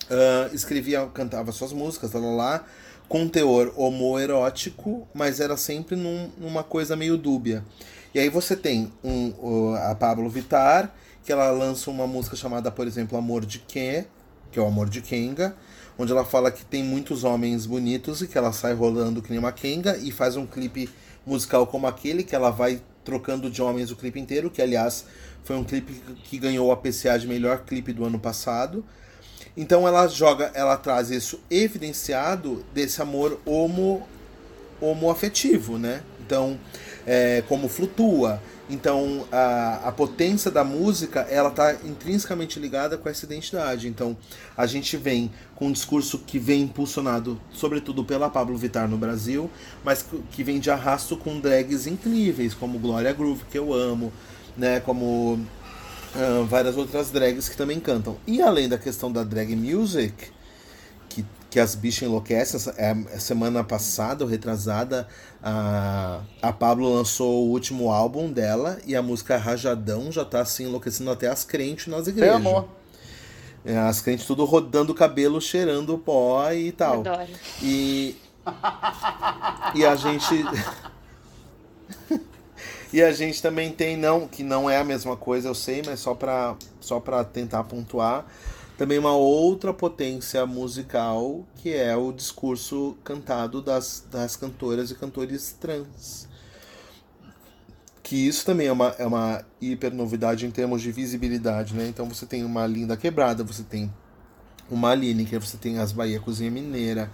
uh, 0.05 0.55
escrevia, 0.55 1.05
cantava 1.13 1.51
suas 1.51 1.73
músicas, 1.73 2.13
lá, 2.13 2.21
lá, 2.21 2.35
lá 2.35 2.65
com 3.09 3.29
teor 3.29 3.73
homoerótico, 3.77 5.07
mas 5.15 5.41
era 5.41 5.57
sempre 5.57 5.97
num, 5.97 6.31
numa 6.39 6.63
coisa 6.63 6.97
meio 6.97 7.17
dúbia. 7.17 7.65
E 8.15 8.19
aí 8.19 8.29
você 8.29 8.57
tem 8.57 8.93
um, 9.05 9.75
a 9.75 9.95
Pablo 9.95 10.29
Vittar, 10.29 10.93
que 11.25 11.33
ela 11.33 11.51
lança 11.51 11.91
uma 11.91 12.07
música 12.07 12.37
chamada, 12.37 12.71
por 12.71 12.87
exemplo, 12.87 13.19
Amor 13.19 13.45
de 13.45 13.59
Quê, 13.59 14.07
que 14.51 14.59
é 14.59 14.63
o 14.63 14.67
Amor 14.67 14.89
de 14.89 15.03
Kenga, 15.03 15.55
onde 15.99 16.13
ela 16.13 16.25
fala 16.25 16.51
que 16.51 16.65
tem 16.65 16.83
muitos 16.83 17.25
homens 17.25 17.67
bonitos 17.67 18.23
e 18.23 18.27
que 18.27 18.37
ela 18.37 18.53
sai 18.53 18.75
rolando 18.75 19.23
que 19.23 19.31
nem 19.31 19.39
uma 19.39 19.53
Kenga 19.53 19.97
e 19.97 20.11
faz 20.11 20.37
um 20.37 20.47
clipe 20.47 20.89
musical 21.27 21.67
como 21.67 21.87
aquele, 21.87 22.23
que 22.23 22.35
ela 22.35 22.51
vai 22.51 22.81
trocando 23.05 23.51
de 23.51 23.63
homens 23.63 23.91
o 23.91 23.97
clipe 23.97 24.21
inteiro, 24.21 24.51
que 24.51 24.61
aliás 24.61 25.05
foi 25.45 25.57
um 25.57 25.65
clipe 25.65 25.95
que 26.25 26.39
ganhou 26.39 26.73
a 26.73 26.77
PCA 26.77 27.19
de 27.19 27.27
melhor 27.27 27.65
clipe 27.65 27.93
do 27.93 28.05
ano 28.05 28.19
passado. 28.19 28.85
Então 29.57 29.87
ela 29.87 30.07
joga, 30.07 30.51
ela 30.55 30.77
traz 30.77 31.11
isso 31.11 31.41
evidenciado 31.51 32.65
desse 32.75 33.01
amor 33.01 33.41
homo 33.47 34.07
homoafetivo, 34.81 35.79
né? 35.79 36.03
Então, 36.21 36.59
é, 37.07 37.43
como 37.49 37.69
flutua. 37.69 38.43
Então 38.69 39.27
a, 39.31 39.89
a 39.89 39.93
potência 39.93 40.51
da 40.51 40.65
música 40.65 41.21
ela 41.31 41.51
está 41.51 41.75
intrinsecamente 41.85 42.59
ligada 42.59 42.99
com 42.99 43.09
essa 43.09 43.25
identidade. 43.25 43.87
Então 43.87 44.17
a 44.57 44.67
gente 44.67 44.97
vem 44.97 45.31
com 45.55 45.69
um 45.69 45.73
discurso 45.73 46.19
que 46.19 46.39
vem 46.39 46.63
impulsionado, 46.63 47.41
sobretudo 47.53 48.05
pela 48.05 48.29
Pablo 48.29 48.57
Vittar 48.57 48.89
no 48.89 48.99
Brasil, 48.99 49.51
mas 49.85 50.05
que 50.33 50.43
vem 50.43 50.59
de 50.59 50.71
arrasto 50.71 51.17
com 51.17 51.39
drags 51.39 51.87
incríveis, 51.87 52.55
como 52.55 52.79
Glória 52.79 53.13
Groove, 53.13 53.45
que 53.51 53.59
eu 53.59 53.73
amo, 53.73 54.13
né? 54.57 54.81
Como 54.81 55.35
uh, 55.35 56.45
várias 56.49 56.77
outras 56.77 57.11
drags 57.11 57.49
que 57.49 57.57
também 57.57 57.79
cantam. 57.79 58.17
E 58.27 58.43
além 58.43 58.69
da 58.69 58.79
questão 58.79 59.13
da 59.13 59.23
drag 59.23 59.55
music, 59.55 60.36
que 61.57 61.61
as 61.61 61.75
bichas 61.75 62.07
enlouquecem. 62.07 62.61
É, 62.77 62.95
semana 63.19 63.65
passada, 63.65 64.23
ou 64.23 64.29
retrasada, 64.29 65.09
a, 65.43 66.21
a 66.43 66.53
Pablo 66.53 66.93
lançou 66.93 67.47
o 67.47 67.51
último 67.51 67.91
álbum 67.91 68.31
dela 68.31 68.79
e 68.85 68.95
a 68.95 69.01
música 69.01 69.39
Rajadão 69.39 70.13
já 70.13 70.23
tá 70.23 70.43
assim 70.43 70.65
enlouquecendo 70.65 71.11
até 71.11 71.29
as 71.29 71.45
crentes 71.45 71.87
nas 71.87 72.09
igrejas. 72.09 72.43
Meu 72.43 72.51
amor. 72.51 72.69
É, 73.65 73.79
as 73.79 74.03
crentes 74.03 74.27
tudo 74.27 74.45
rodando 74.45 74.93
o 74.93 74.95
cabelo, 74.95 75.41
cheirando 75.41 75.97
pó 75.97 76.53
e 76.53 76.73
tal. 76.73 77.01
Adoro. 77.01 77.33
E. 77.63 78.17
E 79.75 79.87
a 79.87 79.97
gente. 79.97 80.45
e 82.93 83.03
a 83.03 83.13
gente 83.13 83.41
também 83.41 83.73
tem, 83.73 83.97
não, 83.97 84.29
que 84.29 84.43
não 84.43 84.69
é 84.69 84.77
a 84.77 84.85
mesma 84.85 85.17
coisa, 85.17 85.49
eu 85.49 85.55
sei, 85.55 85.83
mas 85.87 86.01
só 86.01 86.15
para 86.15 86.55
só 86.83 87.01
pra 87.01 87.25
tentar 87.25 87.65
pontuar 87.65 88.27
também 88.77 88.99
uma 88.99 89.13
outra 89.13 89.73
potência 89.73 90.45
musical 90.45 91.47
que 91.57 91.73
é 91.73 91.97
o 91.97 92.13
discurso 92.13 92.97
cantado 93.03 93.63
das, 93.63 94.07
das 94.11 94.37
cantoras 94.37 94.91
e 94.91 94.95
cantores 94.95 95.57
trans. 95.59 96.29
Que 98.03 98.29
isso 98.29 98.45
também 98.45 98.69
é 98.69 98.73
uma, 98.73 98.95
é 98.99 99.07
uma 99.07 99.45
hiper 99.61 99.93
novidade 99.93 100.47
em 100.47 100.51
termos 100.51 100.81
de 100.83 100.93
visibilidade, 100.93 101.75
né? 101.75 101.89
Então 101.89 102.09
você 102.09 102.25
tem 102.25 102.45
uma 102.45 102.67
Linda 102.67 102.97
Quebrada, 102.97 103.43
você 103.43 103.65
tem 103.65 103.93
uma 104.71 104.95
Lineker, 104.95 105.41
você 105.41 105.57
tem 105.57 105.79
as 105.79 105.91
Bahia 105.91 106.21
Cozinha 106.21 106.51
Mineira, 106.51 107.11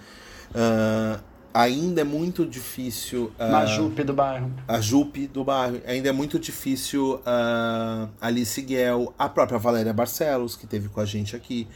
uh, 0.50 1.22
ainda 1.53 2.00
é 2.00 2.05
muito 2.05 2.46
difícil. 2.46 3.32
Uh, 3.38 3.50
Na 3.50 3.66
Jupe 3.66 4.03
do 4.03 4.12
bairro. 4.12 4.53
A 4.66 4.80
Jupe 4.80 5.26
do 5.26 5.44
bairro. 5.44 5.80
Ainda 5.86 6.09
é 6.09 6.12
muito 6.12 6.38
difícil 6.38 7.16
uh, 7.16 8.09
Alice 8.20 8.61
Guel, 8.62 9.12
a 9.18 9.28
própria 9.28 9.59
Valéria 9.59 9.92
Barcelos, 9.92 10.57
que 10.57 10.66
teve 10.66 10.88
com 10.88 11.00
a 11.00 11.05
gente 11.05 11.36
aqui. 11.36 11.68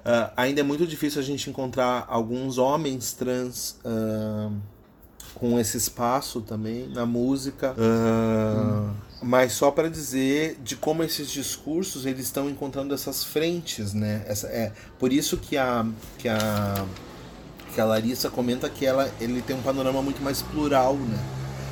Uh, 0.00 0.30
ainda 0.36 0.60
é 0.60 0.64
muito 0.64 0.86
difícil 0.86 1.20
a 1.20 1.24
gente 1.24 1.48
encontrar 1.48 2.04
alguns 2.08 2.58
homens 2.58 3.14
trans 3.14 3.78
uh, 3.84 4.52
com 5.34 5.58
esse 5.58 5.76
espaço 5.76 6.40
também 6.40 6.88
na 6.88 7.06
música. 7.06 7.74
Hum. 7.78 8.92
Mas 9.22 9.52
só 9.52 9.70
para 9.70 9.88
dizer 9.88 10.58
de 10.62 10.76
como 10.76 11.02
esses 11.02 11.30
discursos 11.30 12.04
eles 12.04 12.26
estão 12.26 12.48
encontrando 12.48 12.92
essas 12.92 13.24
frentes, 13.24 13.94
né? 13.94 14.22
Essa, 14.26 14.48
é 14.48 14.72
por 14.98 15.12
isso 15.12 15.38
que 15.38 15.56
a 15.56 15.86
que 16.18 16.28
a 16.28 16.84
que 17.74 17.80
a 17.80 17.84
Larissa 17.84 18.30
comenta 18.30 18.68
que 18.70 18.86
ela, 18.86 19.12
ele 19.20 19.42
tem 19.42 19.56
um 19.56 19.62
panorama 19.62 20.00
muito 20.00 20.22
mais 20.22 20.40
plural, 20.40 20.94
né? 20.94 21.18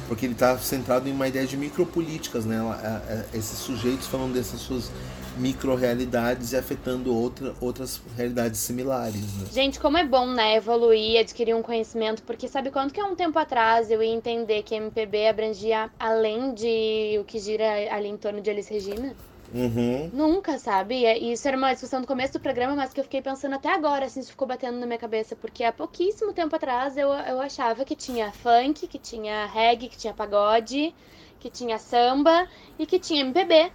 Porque 0.09 0.27
ele 0.27 0.35
está 0.35 0.59
centrado 0.59 1.09
em 1.09 1.13
uma 1.13 1.29
ideia 1.29 1.47
de 1.47 1.57
micropolíticas, 1.57 2.45
né? 2.45 2.57
Ela, 2.57 2.75
a, 2.75 3.13
a, 3.13 3.37
esses 3.37 3.59
sujeitos 3.59 4.07
falando 4.09 4.35
dessas 4.35 4.61
suas 4.61 4.91
micro-realidades 5.39 6.53
e 6.53 6.57
afetando 6.57 7.15
outra, 7.15 7.55
outras 7.61 8.01
realidades 8.17 8.61
similares. 8.61 9.21
Né? 9.21 9.47
Gente, 9.51 9.81
como 9.81 9.97
é 9.97 10.05
bom, 10.05 10.27
né, 10.27 10.57
evoluir, 10.57 11.21
adquirir 11.21 11.55
um 11.55 11.63
conhecimento, 11.63 12.23
porque 12.23 12.49
sabe 12.49 12.71
quanto 12.71 12.93
que 12.93 13.01
há 13.01 13.07
um 13.07 13.15
tempo 13.15 13.39
atrás 13.39 13.91
eu 13.91 14.03
ia 14.03 14.13
entender 14.13 14.63
que 14.63 14.75
MPB 14.75 15.29
abrangia 15.29 15.91
além 15.99 16.53
de 16.53 17.17
o 17.19 17.25
que 17.25 17.39
gira 17.39 17.65
ali 17.91 18.09
em 18.09 18.17
torno 18.17 18.43
de 18.43 18.51
Alice 18.51 18.71
Regina? 18.71 19.15
Uhum. 19.55 20.11
Nunca, 20.13 20.59
sabe? 20.59 21.05
E 21.05 21.33
isso 21.33 21.47
era 21.47 21.57
uma 21.57 21.73
discussão 21.73 22.01
do 22.01 22.07
começo 22.07 22.33
do 22.33 22.41
programa, 22.41 22.75
mas 22.75 22.93
que 22.93 23.01
eu 23.01 23.05
fiquei 23.05 23.21
pensando 23.21 23.55
até 23.55 23.73
agora, 23.73 24.07
assim, 24.07 24.21
isso 24.21 24.31
ficou 24.31 24.49
batendo 24.49 24.79
na 24.79 24.87
minha 24.87 24.99
cabeça, 24.99 25.37
porque 25.37 25.63
há 25.63 25.73
pouquíssimo 25.73 26.33
tempo 26.33 26.57
atrás 26.57 26.97
eu, 26.97 27.09
eu 27.13 27.41
achava 27.41 27.85
que 27.85 27.95
tinha 27.95 28.33
funk, 28.33 28.87
que 28.87 28.99
tinha 28.99 29.47
reggae, 29.47 29.89
que 29.89 29.97
tinha 29.97 30.15
pagode, 30.15 30.95
que 31.39 31.51
tinha 31.51 31.79
samba 31.79 32.47
e 32.79 32.87
que 32.87 32.99
tinha 32.99 33.21
MPB. 33.21 33.71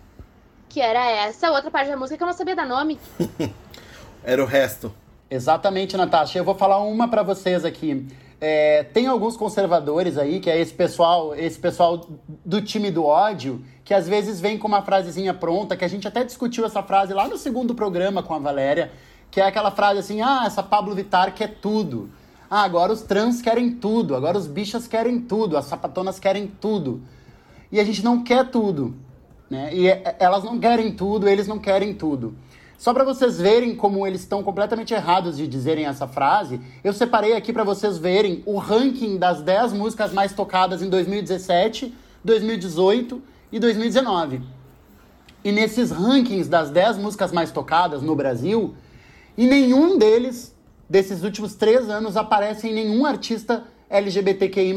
Que 0.69 0.81
era 0.81 1.09
essa 1.09 1.51
outra 1.51 1.71
parte 1.71 1.89
da 1.89 1.97
música 1.97 2.17
que 2.17 2.23
eu 2.23 2.27
não 2.27 2.33
sabia 2.33 2.55
dar 2.55 2.65
nome. 2.65 2.99
era 4.23 4.43
o 4.43 4.45
resto. 4.45 4.93
Exatamente, 5.29 5.95
Natasha. 5.95 6.39
Eu 6.39 6.43
vou 6.43 6.55
falar 6.55 6.79
uma 6.79 7.07
para 7.07 7.23
vocês 7.23 7.63
aqui. 7.63 8.05
É, 8.39 8.83
tem 8.83 9.07
alguns 9.07 9.35
conservadores 9.35 10.17
aí, 10.17 10.39
que 10.39 10.49
é 10.49 10.59
esse 10.59 10.73
pessoal, 10.73 11.33
esse 11.33 11.57
pessoal 11.57 12.07
do 12.45 12.61
time 12.61 12.91
do 12.91 13.03
ódio, 13.03 13.63
que 13.83 13.93
às 13.93 14.07
vezes 14.07 14.39
vem 14.39 14.59
com 14.59 14.67
uma 14.67 14.83
frasezinha 14.83 15.33
pronta, 15.33 15.75
que 15.75 15.83
a 15.83 15.87
gente 15.87 16.07
até 16.07 16.23
discutiu 16.23 16.63
essa 16.63 16.83
frase 16.83 17.13
lá 17.13 17.27
no 17.27 17.37
segundo 17.37 17.73
programa 17.73 18.21
com 18.21 18.35
a 18.35 18.39
Valéria, 18.39 18.91
que 19.31 19.41
é 19.41 19.47
aquela 19.47 19.71
frase 19.71 19.99
assim: 19.99 20.21
ah, 20.21 20.43
essa 20.45 20.61
Pablo 20.61 20.93
Vittar 20.93 21.33
quer 21.33 21.55
tudo. 21.59 22.11
Ah, 22.49 22.61
agora 22.63 22.93
os 22.93 23.01
trans 23.01 23.41
querem 23.41 23.71
tudo, 23.71 24.15
agora 24.15 24.37
os 24.37 24.47
bichas 24.47 24.87
querem 24.87 25.19
tudo, 25.19 25.57
as 25.57 25.65
sapatonas 25.65 26.19
querem 26.19 26.47
tudo. 26.47 27.01
E 27.71 27.79
a 27.79 27.83
gente 27.83 28.03
não 28.03 28.23
quer 28.23 28.49
tudo. 28.49 28.95
Né? 29.49 29.73
E 29.73 29.87
é, 29.87 30.15
elas 30.19 30.43
não 30.43 30.59
querem 30.59 30.91
tudo, 30.91 31.27
eles 31.27 31.47
não 31.47 31.57
querem 31.57 31.93
tudo. 31.93 32.35
Só 32.77 32.93
para 32.93 33.03
vocês 33.03 33.39
verem 33.39 33.75
como 33.75 34.05
eles 34.05 34.21
estão 34.21 34.43
completamente 34.43 34.93
errados 34.93 35.35
de 35.35 35.47
dizerem 35.47 35.85
essa 35.85 36.07
frase, 36.07 36.61
eu 36.83 36.93
separei 36.93 37.33
aqui 37.33 37.51
para 37.51 37.63
vocês 37.63 37.97
verem 37.97 38.43
o 38.45 38.57
ranking 38.57 39.17
das 39.17 39.41
10 39.41 39.73
músicas 39.73 40.13
mais 40.13 40.31
tocadas 40.33 40.83
em 40.83 40.89
2017, 40.89 41.91
2018 42.23 43.21
e 43.51 43.59
2019. 43.59 44.41
E 45.43 45.51
nesses 45.51 45.89
rankings 45.89 46.47
das 46.47 46.69
10 46.69 46.99
músicas 46.99 47.31
mais 47.31 47.51
tocadas 47.51 48.03
no 48.03 48.15
Brasil, 48.15 48.75
em 49.35 49.47
nenhum 49.47 49.97
deles, 49.97 50.55
desses 50.87 51.23
últimos 51.23 51.55
três 51.55 51.89
anos, 51.89 52.15
aparece 52.15 52.71
nenhum 52.71 53.07
artista 53.07 53.63
LGBTQI. 53.89 54.75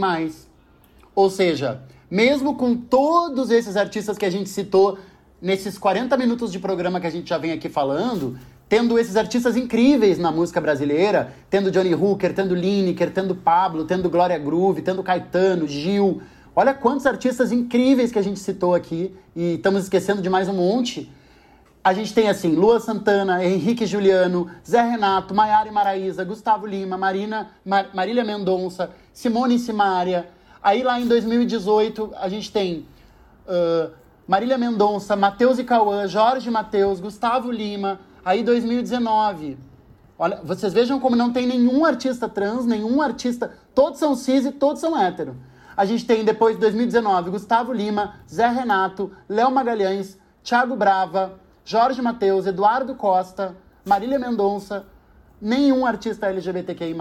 Ou 1.14 1.28
seja, 1.28 1.82
mesmo 2.11 2.55
com 2.57 2.74
todos 2.74 3.51
esses 3.51 3.76
artistas 3.76 4.16
que 4.16 4.24
a 4.24 4.30
gente 4.30 4.48
citou 4.48 4.98
nesses 5.41 5.78
40 5.78 6.16
minutos 6.16 6.53
de 6.53 6.59
programa 6.59 7.01
que 7.01 7.07
a 7.07 7.11
gente 7.11 7.28
já 7.28 7.38
vem 7.38 7.53
aqui 7.53 7.68
falando, 7.68 8.38
tendo 8.68 8.99
esses 8.99 9.16
artistas 9.16 9.57
incríveis 9.57 10.18
na 10.18 10.30
música 10.30 10.61
brasileira, 10.61 11.32
tendo 11.49 11.70
Johnny 11.70 11.95
Hooker, 11.95 12.34
tendo 12.34 12.55
Lineker, 12.55 13.11
tendo 13.11 13.34
Pablo, 13.34 13.84
tendo 13.84 14.09
Glória 14.11 14.38
Groove, 14.38 14.82
tendo 14.82 15.03
Caetano, 15.03 15.66
Gil. 15.66 16.22
Olha 16.55 16.74
quantos 16.74 17.07
artistas 17.07 17.51
incríveis 17.53 18.12
que 18.12 18.18
a 18.18 18.22
gente 18.22 18.38
citou 18.38 18.74
aqui 18.74 19.14
e 19.34 19.55
estamos 19.55 19.84
esquecendo 19.84 20.20
de 20.20 20.28
mais 20.28 20.49
um 20.49 20.53
monte. 20.53 21.11
A 21.82 21.95
gente 21.95 22.12
tem 22.12 22.28
assim, 22.28 22.55
Lua 22.55 22.78
Santana, 22.78 23.43
Henrique 23.43 23.86
Juliano, 23.86 24.51
Zé 24.68 24.82
Renato, 24.82 25.34
Maiara 25.34 25.68
e 25.68 25.72
Maraísa, 25.72 26.22
Gustavo 26.22 26.66
Lima, 26.66 26.99
Marina, 26.99 27.53
Mar 27.64 27.88
Marília 27.95 28.22
Mendonça, 28.22 28.91
Simone 29.14 29.55
e 29.55 29.59
Simária. 29.59 30.28
Aí 30.62 30.82
lá 30.82 31.01
em 31.01 31.09
2018 31.09 32.12
a 32.18 32.28
gente 32.28 32.53
tem 32.53 32.86
uh, 33.49 33.91
Marília 34.31 34.57
Mendonça, 34.57 35.16
Matheus 35.16 35.59
e 35.59 35.64
Cauã, 35.64 36.07
Jorge 36.07 36.49
Matheus, 36.53 37.01
Gustavo 37.01 37.51
Lima, 37.51 37.99
aí 38.24 38.45
2019. 38.45 39.59
Olha, 40.16 40.41
vocês 40.45 40.72
vejam 40.72 41.01
como 41.01 41.16
não 41.16 41.33
tem 41.33 41.49
nenhum 41.49 41.85
artista 41.85 42.28
trans, 42.28 42.64
nenhum 42.64 43.03
artista. 43.03 43.53
Todos 43.74 43.99
são 43.99 44.14
cis 44.14 44.47
e 44.47 44.53
todos 44.53 44.81
são 44.81 44.97
hétero. 44.97 45.37
A 45.76 45.85
gente 45.85 46.07
tem 46.07 46.24
depois 46.24 46.55
de 46.55 46.61
2019 46.61 47.31
Gustavo 47.31 47.72
Lima, 47.72 48.20
Zé 48.33 48.47
Renato, 48.47 49.11
Léo 49.28 49.51
Magalhães, 49.51 50.16
Thiago 50.45 50.76
Brava, 50.76 51.41
Jorge 51.64 52.01
Matheus, 52.01 52.47
Eduardo 52.47 52.95
Costa, 52.95 53.57
Marília 53.85 54.16
Mendonça, 54.20 54.87
nenhum 55.43 55.85
artista 55.85 56.28
LGBTQI. 56.28 56.95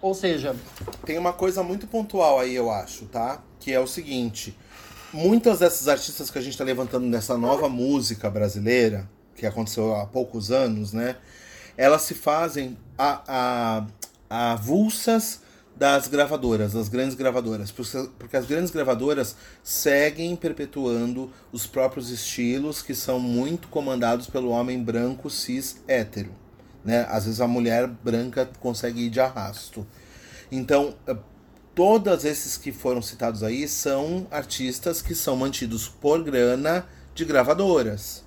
Ou 0.00 0.14
seja. 0.14 0.56
Tem 1.04 1.18
uma 1.18 1.34
coisa 1.34 1.62
muito 1.62 1.86
pontual 1.86 2.40
aí, 2.40 2.54
eu 2.54 2.70
acho, 2.70 3.04
tá? 3.04 3.42
Que 3.58 3.70
é 3.70 3.78
o 3.78 3.86
seguinte 3.86 4.56
muitas 5.12 5.58
dessas 5.58 5.88
artistas 5.88 6.30
que 6.30 6.38
a 6.38 6.40
gente 6.40 6.52
está 6.52 6.64
levantando 6.64 7.06
nessa 7.06 7.36
nova 7.36 7.68
música 7.68 8.30
brasileira, 8.30 9.08
que 9.34 9.46
aconteceu 9.46 9.94
há 9.94 10.06
poucos 10.06 10.50
anos, 10.50 10.92
né? 10.92 11.16
Elas 11.76 12.02
se 12.02 12.14
fazem 12.14 12.76
a, 12.98 13.86
a, 14.28 14.52
avulsas 14.52 15.40
das 15.74 16.08
gravadoras, 16.08 16.74
das 16.74 16.88
grandes 16.88 17.14
gravadoras, 17.14 17.72
porque, 17.72 18.36
as 18.36 18.44
grandes 18.44 18.70
gravadoras 18.70 19.34
seguem 19.62 20.36
perpetuando 20.36 21.32
os 21.50 21.66
próprios 21.66 22.10
estilos 22.10 22.82
que 22.82 22.94
são 22.94 23.18
muito 23.18 23.68
comandados 23.68 24.26
pelo 24.26 24.50
homem 24.50 24.82
branco 24.82 25.30
cis 25.30 25.80
hétero. 25.88 26.32
Né? 26.84 27.06
Às 27.08 27.24
vezes 27.24 27.40
a 27.40 27.46
mulher 27.46 27.86
branca 27.86 28.48
consegue 28.60 29.06
ir 29.06 29.10
de 29.10 29.20
arrasto. 29.20 29.86
Então, 30.52 30.94
todos 31.74 32.24
esses 32.24 32.56
que 32.56 32.72
foram 32.72 33.00
citados 33.00 33.42
aí 33.42 33.66
são 33.68 34.26
artistas 34.30 35.00
que 35.00 35.14
são 35.14 35.36
mantidos 35.36 35.88
por 35.88 36.22
grana 36.22 36.86
de 37.14 37.24
gravadoras, 37.24 38.24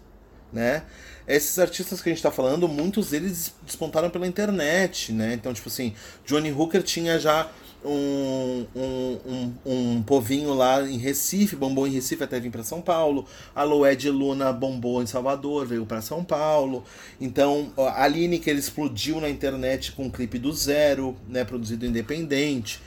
né? 0.52 0.84
Esses 1.28 1.58
artistas 1.58 2.02
que 2.02 2.10
a 2.10 2.12
gente 2.12 2.20
está 2.20 2.32
falando, 2.32 2.68
muitos 2.68 3.12
deles 3.12 3.54
despontaram 3.66 4.10
pela 4.10 4.28
internet, 4.28 5.14
né? 5.14 5.34
Então, 5.34 5.54
tipo 5.54 5.70
assim, 5.70 5.94
Johnny 6.26 6.52
Hooker 6.52 6.84
tinha 6.84 7.18
já 7.18 7.50
um, 7.86 8.66
um, 8.76 9.20
um, 9.26 9.54
um 9.66 10.04
povinho 10.04 10.54
lá 10.54 10.82
em 10.82 10.98
Recife, 10.98 11.56
bombou 11.56 11.88
em 11.88 11.92
Recife 11.92 12.24
até 12.24 12.40
vir 12.40 12.52
para 12.52 12.64
São 12.64 12.82
Paulo. 12.82 13.26
A 13.56 13.64
Loé 13.64 13.96
de 13.96 14.10
Luna 14.10 14.52
bombou 14.52 15.02
em 15.02 15.06
Salvador, 15.06 15.66
veio 15.66 15.86
para 15.86 16.02
São 16.02 16.24
Paulo. 16.24 16.84
Então, 17.20 17.72
a 17.78 18.08
Lineker 18.08 18.56
explodiu 18.56 19.20
na 19.20 19.30
internet 19.30 19.92
com 19.92 20.06
um 20.06 20.10
clipe 20.10 20.40
do 20.40 20.52
zero, 20.52 21.16
né, 21.28 21.44
produzido 21.44 21.86
independente. 21.86 22.82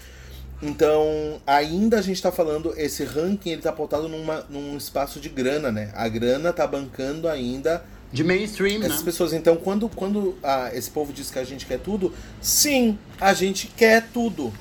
Então, 0.62 1.40
ainda 1.46 1.98
a 1.98 2.02
gente 2.02 2.16
está 2.16 2.32
falando, 2.32 2.72
esse 2.76 3.04
ranking 3.04 3.50
ele 3.50 3.62
tá 3.62 3.72
pautado 3.72 4.08
numa, 4.08 4.46
num 4.48 4.76
espaço 4.76 5.20
de 5.20 5.28
grana, 5.28 5.70
né? 5.70 5.90
A 5.94 6.08
grana 6.08 6.52
tá 6.52 6.66
bancando 6.66 7.28
ainda 7.28 7.84
de 8.12 8.24
mainstream, 8.24 8.82
essas 8.82 9.00
né? 9.00 9.04
pessoas. 9.04 9.32
Então, 9.32 9.56
quando, 9.56 9.88
quando 9.88 10.38
ah, 10.42 10.70
esse 10.72 10.90
povo 10.90 11.12
diz 11.12 11.30
que 11.30 11.38
a 11.38 11.44
gente 11.44 11.66
quer 11.66 11.78
tudo, 11.78 12.12
sim, 12.40 12.98
a 13.20 13.34
gente 13.34 13.66
quer 13.66 14.08
tudo. 14.12 14.52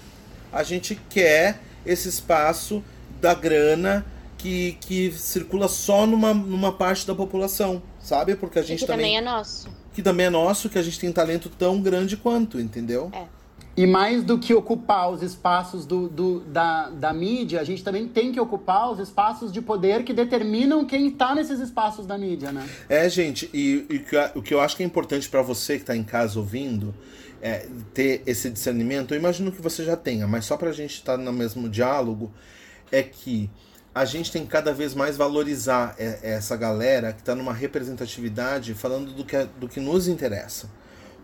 A 0.51 0.63
gente 0.63 0.99
quer 1.09 1.59
esse 1.85 2.09
espaço 2.09 2.83
da 3.21 3.33
grana 3.33 4.05
que, 4.37 4.77
que 4.81 5.11
circula 5.13 5.67
só 5.67 6.05
numa, 6.05 6.33
numa 6.33 6.71
parte 6.71 7.07
da 7.07 7.15
população, 7.15 7.81
sabe? 7.99 8.35
Porque 8.35 8.59
a 8.59 8.61
gente 8.61 8.79
que 8.79 8.85
também, 8.85 9.15
também 9.15 9.17
é 9.17 9.21
nosso. 9.21 9.69
que 9.93 10.01
também 10.01 10.25
é 10.25 10.29
nosso, 10.29 10.69
que 10.69 10.77
a 10.77 10.83
gente 10.83 10.99
tem 10.99 11.11
talento 11.11 11.49
tão 11.49 11.81
grande 11.81 12.17
quanto, 12.17 12.59
entendeu? 12.59 13.09
É. 13.13 13.34
E 13.77 13.85
mais 13.85 14.23
do 14.23 14.39
que 14.39 14.53
ocupar 14.53 15.11
os 15.11 15.21
espaços 15.21 15.85
do, 15.85 16.07
do, 16.07 16.39
da, 16.41 16.89
da 16.89 17.13
mídia, 17.13 17.59
a 17.59 17.63
gente 17.65 17.83
também 17.83 18.07
tem 18.07 18.31
que 18.31 18.39
ocupar 18.39 18.89
os 18.89 18.99
espaços 18.99 19.51
de 19.51 19.61
poder 19.61 20.03
que 20.05 20.13
determinam 20.13 20.85
quem 20.85 21.07
está 21.09 21.35
nesses 21.35 21.59
espaços 21.59 22.05
da 22.07 22.17
mídia, 22.17 22.53
né? 22.53 22.65
É, 22.87 23.09
gente, 23.09 23.49
e, 23.53 23.85
e 23.89 24.05
o 24.37 24.41
que 24.41 24.53
eu- 24.53 24.61
acho 24.61 24.77
que 24.77 24.83
é 24.83 24.85
importante 24.85 25.27
para 25.27 25.41
você 25.41 25.75
que 25.75 25.81
está 25.83 25.95
em 25.95 26.05
casa 26.05 26.39
ouvindo 26.39 26.95
é 27.41 27.67
ter 27.93 28.23
esse 28.25 28.49
discernimento. 28.49 29.13
Eu 29.13 29.19
imagino 29.19 29.51
que 29.51 29.61
você 29.61 29.83
já 29.83 29.97
tenha, 29.97 30.25
mas 30.25 30.45
só 30.45 30.55
para 30.55 30.69
a 30.69 30.73
gente 30.73 30.93
estar 30.93 31.17
no 31.17 31.33
mesmo 31.33 31.67
diálogo, 31.67 32.31
é 32.89 33.03
que 33.03 33.49
a 33.93 34.05
gente 34.05 34.31
tem 34.31 34.43
que 34.43 34.49
cada 34.49 34.73
vez 34.73 34.95
mais 34.95 35.17
valorizar 35.17 35.95
é, 35.99 36.19
essa 36.23 36.55
galera 36.55 37.11
que 37.11 37.19
está 37.19 37.35
numa 37.35 37.53
representatividade 37.53 38.73
falando 38.73 39.11
do 39.11 39.25
que, 39.25 39.35
é- 39.35 39.47
do 39.59 39.67
que 39.67 39.81
nos 39.81 40.07
interessa. 40.07 40.69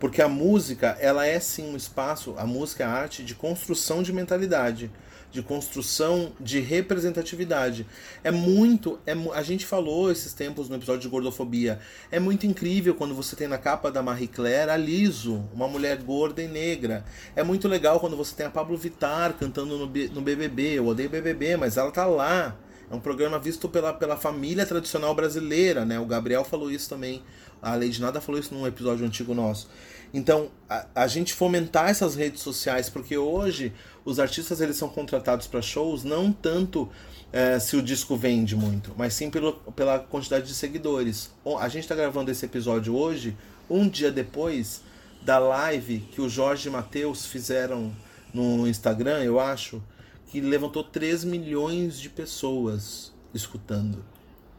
Porque 0.01 0.21
a 0.21 0.27
música, 0.27 0.97
ela 0.99 1.25
é 1.25 1.39
sim 1.39 1.71
um 1.71 1.77
espaço, 1.77 2.35
a 2.37 2.45
música 2.45 2.83
é 2.83 2.87
a 2.87 2.91
arte 2.91 3.23
de 3.23 3.35
construção 3.35 4.03
de 4.03 4.11
mentalidade, 4.11 4.91
de 5.31 5.43
construção 5.43 6.33
de 6.41 6.59
representatividade. 6.59 7.85
É 8.23 8.31
muito, 8.31 8.99
é, 9.05 9.13
a 9.33 9.43
gente 9.43 9.65
falou 9.65 10.11
esses 10.11 10.33
tempos 10.33 10.67
no 10.67 10.75
episódio 10.75 11.03
de 11.03 11.07
gordofobia. 11.07 11.79
É 12.11 12.19
muito 12.19 12.47
incrível 12.47 12.95
quando 12.95 13.15
você 13.15 13.35
tem 13.35 13.47
na 13.47 13.59
capa 13.59 13.91
da 13.91 14.01
Marie 14.03 14.27
Claire 14.27 14.71
a 14.71 14.75
Liso, 14.77 15.47
uma 15.53 15.67
mulher 15.69 15.97
gorda 16.01 16.41
e 16.41 16.47
negra. 16.47 17.05
É 17.35 17.43
muito 17.43 17.67
legal 17.69 17.99
quando 17.99 18.17
você 18.17 18.35
tem 18.35 18.47
a 18.47 18.49
Pablo 18.49 18.75
Vittar 18.77 19.33
cantando 19.39 19.77
no, 19.77 19.87
B- 19.87 20.09
no 20.13 20.21
BBB. 20.21 20.79
Eu 20.79 20.87
odeio 20.87 21.09
BBB, 21.11 21.57
mas 21.57 21.77
ela 21.77 21.91
tá 21.91 22.05
lá. 22.07 22.57
É 22.89 22.95
um 22.95 22.99
programa 22.99 23.39
visto 23.39 23.69
pela, 23.69 23.93
pela 23.93 24.17
família 24.17 24.65
tradicional 24.65 25.15
brasileira, 25.15 25.85
né? 25.85 25.97
O 25.99 26.05
Gabriel 26.05 26.43
falou 26.43 26.69
isso 26.69 26.89
também. 26.89 27.23
A 27.61 27.75
Lady 27.75 28.01
Nada 28.01 28.19
falou 28.19 28.39
isso 28.39 28.53
num 28.53 28.65
episódio 28.65 29.05
antigo 29.05 29.33
nosso. 29.33 29.69
Então, 30.13 30.49
a, 30.69 30.85
a 30.95 31.07
gente 31.07 31.33
fomentar 31.33 31.89
essas 31.89 32.15
redes 32.15 32.41
sociais, 32.41 32.89
porque 32.89 33.17
hoje 33.17 33.73
os 34.03 34.19
artistas 34.19 34.59
eles 34.59 34.75
são 34.75 34.89
contratados 34.89 35.47
para 35.47 35.61
shows 35.61 36.03
não 36.03 36.31
tanto 36.31 36.89
eh, 37.31 37.59
se 37.59 37.77
o 37.77 37.81
disco 37.81 38.17
vende 38.17 38.55
muito, 38.55 38.93
mas 38.97 39.13
sim 39.13 39.29
pelo, 39.29 39.53
pela 39.73 39.99
quantidade 39.99 40.47
de 40.47 40.53
seguidores. 40.53 41.31
A 41.59 41.69
gente 41.69 41.83
está 41.83 41.95
gravando 41.95 42.29
esse 42.29 42.45
episódio 42.45 42.95
hoje, 42.95 43.37
um 43.69 43.87
dia 43.87 44.11
depois 44.11 44.81
da 45.21 45.39
live 45.39 45.99
que 46.11 46.19
o 46.19 46.27
Jorge 46.27 46.67
e 46.67 46.71
Matheus 46.71 47.25
fizeram 47.25 47.95
no 48.33 48.67
Instagram, 48.67 49.23
eu 49.23 49.39
acho, 49.39 49.81
que 50.27 50.41
levantou 50.41 50.83
3 50.83 51.23
milhões 51.23 51.99
de 51.99 52.09
pessoas 52.09 53.13
escutando. 53.33 54.03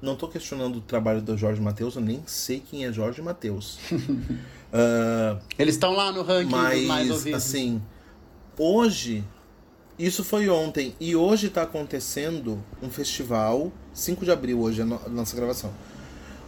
Não 0.03 0.17
tô 0.17 0.27
questionando 0.29 0.77
o 0.77 0.81
trabalho 0.81 1.23
do 1.23 1.39
Jorge 1.39 1.61
Matheus, 1.61 1.95
eu 1.95 2.03
nem 2.03 2.23
sei 2.27 2.59
quem 2.61 2.85
é 2.85 2.93
Jorge 2.93 3.23
Matheus. 3.23 3.79
Ah, 4.75 5.37
Eles 5.59 5.75
estão 5.75 5.93
lá 5.93 6.11
no 6.13 6.23
ranking 6.23 6.49
dos 6.49 6.59
mais 6.59 6.87
mas, 6.87 7.11
ouvidos. 7.11 7.45
assim, 7.45 7.83
hoje, 8.59 9.23
isso 9.99 10.25
foi 10.25 10.49
ontem, 10.49 10.97
e 10.99 11.15
hoje 11.15 11.51
tá 11.51 11.61
acontecendo 11.65 12.59
um 12.83 12.89
festival, 12.89 13.71
5 13.93 14.25
de 14.25 14.31
abril 14.31 14.59
hoje 14.63 14.81
é 14.81 14.83
a 14.85 14.87
no- 14.87 15.01
a 15.05 15.11
nossa 15.11 15.37
gravação. 15.37 15.75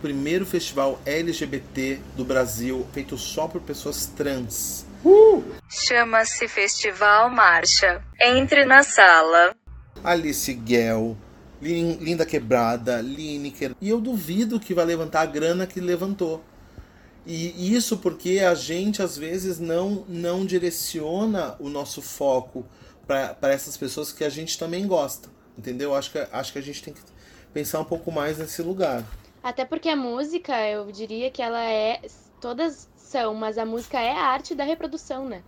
Primeiro 0.01 0.47
festival 0.47 0.99
LGBT 1.05 2.01
do 2.17 2.25
Brasil, 2.25 2.87
feito 2.95 3.19
só 3.19 3.47
por 3.47 3.61
pessoas 3.61 4.07
trans. 4.07 4.87
Chama-se 5.69 6.49
Festival 6.49 7.29
Marcha. 7.29 8.03
Entre 8.19 8.65
na 8.65 8.83
sala. 8.83 9.55
Alice 10.03 10.51
Guel, 10.55 11.15
Linda 11.61 12.27
Quebrada, 12.27 13.01
Lineker. 13.01 13.75
E 13.81 13.89
eu 13.89 14.01
duvido 14.01 14.61
que 14.61 14.75
vai 14.75 14.85
levantar 14.85 15.23
a 15.23 15.27
grana 15.27 15.67
que 15.67 15.81
levantou. 15.81 16.43
E 17.27 17.75
isso 17.75 17.97
porque 17.99 18.41
a 18.41 18.55
gente 18.55 19.03
às 19.03 19.17
vezes 19.17 19.59
não, 19.59 20.05
não 20.07 20.45
direciona 20.45 21.57
o 21.59 21.71
nosso 21.71 22.03
foco 22.03 22.67
para 23.07 23.53
essas 23.53 23.77
pessoas 23.77 24.13
que 24.13 24.25
a 24.25 24.29
gente 24.29 24.59
também 24.59 24.87
gosta. 24.87 25.31
Entendeu? 25.57 25.95
Acho 25.95 26.11
que, 26.11 26.19
acho 26.19 26.53
que 26.53 26.59
a 26.59 26.63
gente 26.63 26.83
tem 26.83 26.93
que 26.93 27.01
pensar 27.53 27.81
um 27.81 27.85
pouco 27.85 28.13
mais 28.13 28.39
nesse 28.39 28.61
lugar. 28.61 29.05
Até 29.43 29.65
porque 29.65 29.89
a 29.89 29.97
música, 29.97 30.55
eu 30.69 30.91
diria 30.91 31.31
que 31.31 31.41
ela 31.41 31.63
é. 31.63 32.01
Todas 32.41 32.89
são, 32.97 33.35
mas 33.35 33.57
a 33.57 33.65
música 33.65 33.99
é 34.01 34.11
a 34.11 34.25
arte 34.25 34.55
da 34.55 34.65
reprodução, 34.65 35.27
né? 35.27 35.43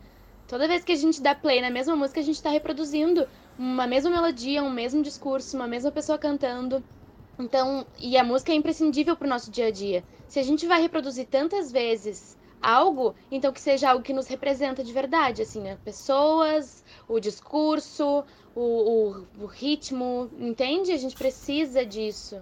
Toda 0.47 0.69
vez 0.69 0.85
que 0.85 0.93
a 0.93 0.97
gente 0.97 1.21
dá 1.21 1.35
play 1.35 1.61
na 1.61 1.71
mesma 1.71 1.97
música, 1.97 2.21
a 2.21 2.23
gente 2.23 2.41
tá 2.41 2.51
reproduzindo 2.51 3.27
uma 3.59 3.87
mesma 3.87 4.11
melodia, 4.11 4.63
um 4.63 4.71
mesmo 4.71 5.03
discurso, 5.03 5.57
uma 5.57 5.67
mesma 5.67 5.91
pessoa 5.91 6.19
cantando. 6.19 6.83
Então, 7.39 7.87
e 7.99 8.17
a 8.17 8.25
música 8.25 8.53
é 8.53 8.55
imprescindível 8.55 9.17
pro 9.17 9.29
nosso 9.29 9.51
dia 9.51 9.67
a 9.67 9.71
dia. 9.71 10.03
Se 10.29 10.39
a 10.39 10.43
gente 10.43 10.67
vai 10.67 10.81
reproduzir 10.81 11.27
tantas 11.27 11.71
vezes 11.71 12.37
algo, 12.63 13.15
então 13.31 13.53
que 13.53 13.61
seja 13.61 13.91
algo 13.91 14.03
que 14.03 14.13
nos 14.13 14.27
representa 14.27 14.83
de 14.83 14.93
verdade, 14.93 15.43
assim, 15.43 15.61
né? 15.61 15.79
Pessoas, 15.85 16.83
o 17.07 17.21
discurso, 17.21 18.25
o, 18.55 18.61
o, 18.61 19.27
o 19.45 19.47
ritmo, 19.47 20.31
entende? 20.39 20.93
A 20.93 20.97
gente 20.97 21.15
precisa 21.15 21.85
disso. 21.85 22.41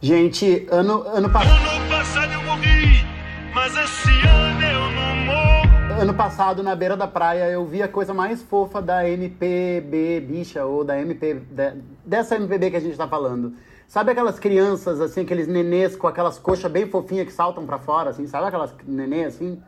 Gente, 0.00 0.66
ano, 0.70 1.02
ano 1.06 1.30
passado. 1.30 1.76
Ano 1.76 1.88
passado 1.88 2.32
eu 2.32 2.42
morri, 2.42 3.06
mas 3.54 3.76
esse 3.76 4.10
ano 4.26 4.62
eu 4.62 4.90
não 4.90 5.16
morro. 5.26 5.61
Ano 6.00 6.14
passado, 6.14 6.62
na 6.62 6.74
beira 6.74 6.96
da 6.96 7.06
praia, 7.06 7.48
eu 7.48 7.64
vi 7.64 7.80
a 7.82 7.88
coisa 7.88 8.12
mais 8.12 8.42
fofa 8.42 8.82
da 8.82 9.08
MPB 9.08 10.20
bicha, 10.20 10.64
ou 10.64 10.82
da 10.84 10.98
MP. 11.00 11.34
de- 11.34 11.74
dessa 12.04 12.34
MPB 12.36 12.70
que 12.70 12.76
a 12.76 12.80
gente 12.80 12.96
tá 12.96 13.06
falando. 13.06 13.54
Sabe 13.86 14.10
aquelas 14.10 14.38
crianças, 14.38 15.00
assim, 15.00 15.20
aqueles 15.20 15.46
nenês 15.46 15.94
com 15.94 16.06
aquelas 16.08 16.38
coxas 16.38 16.70
bem 16.70 16.88
fofinhas 16.88 17.26
que 17.26 17.32
saltam 17.32 17.64
pra 17.66 17.78
fora, 17.78 18.10
assim? 18.10 18.26
Sabe 18.26 18.46
aquelas 18.48 18.74
nenê, 18.86 19.24
assim? 19.24 19.62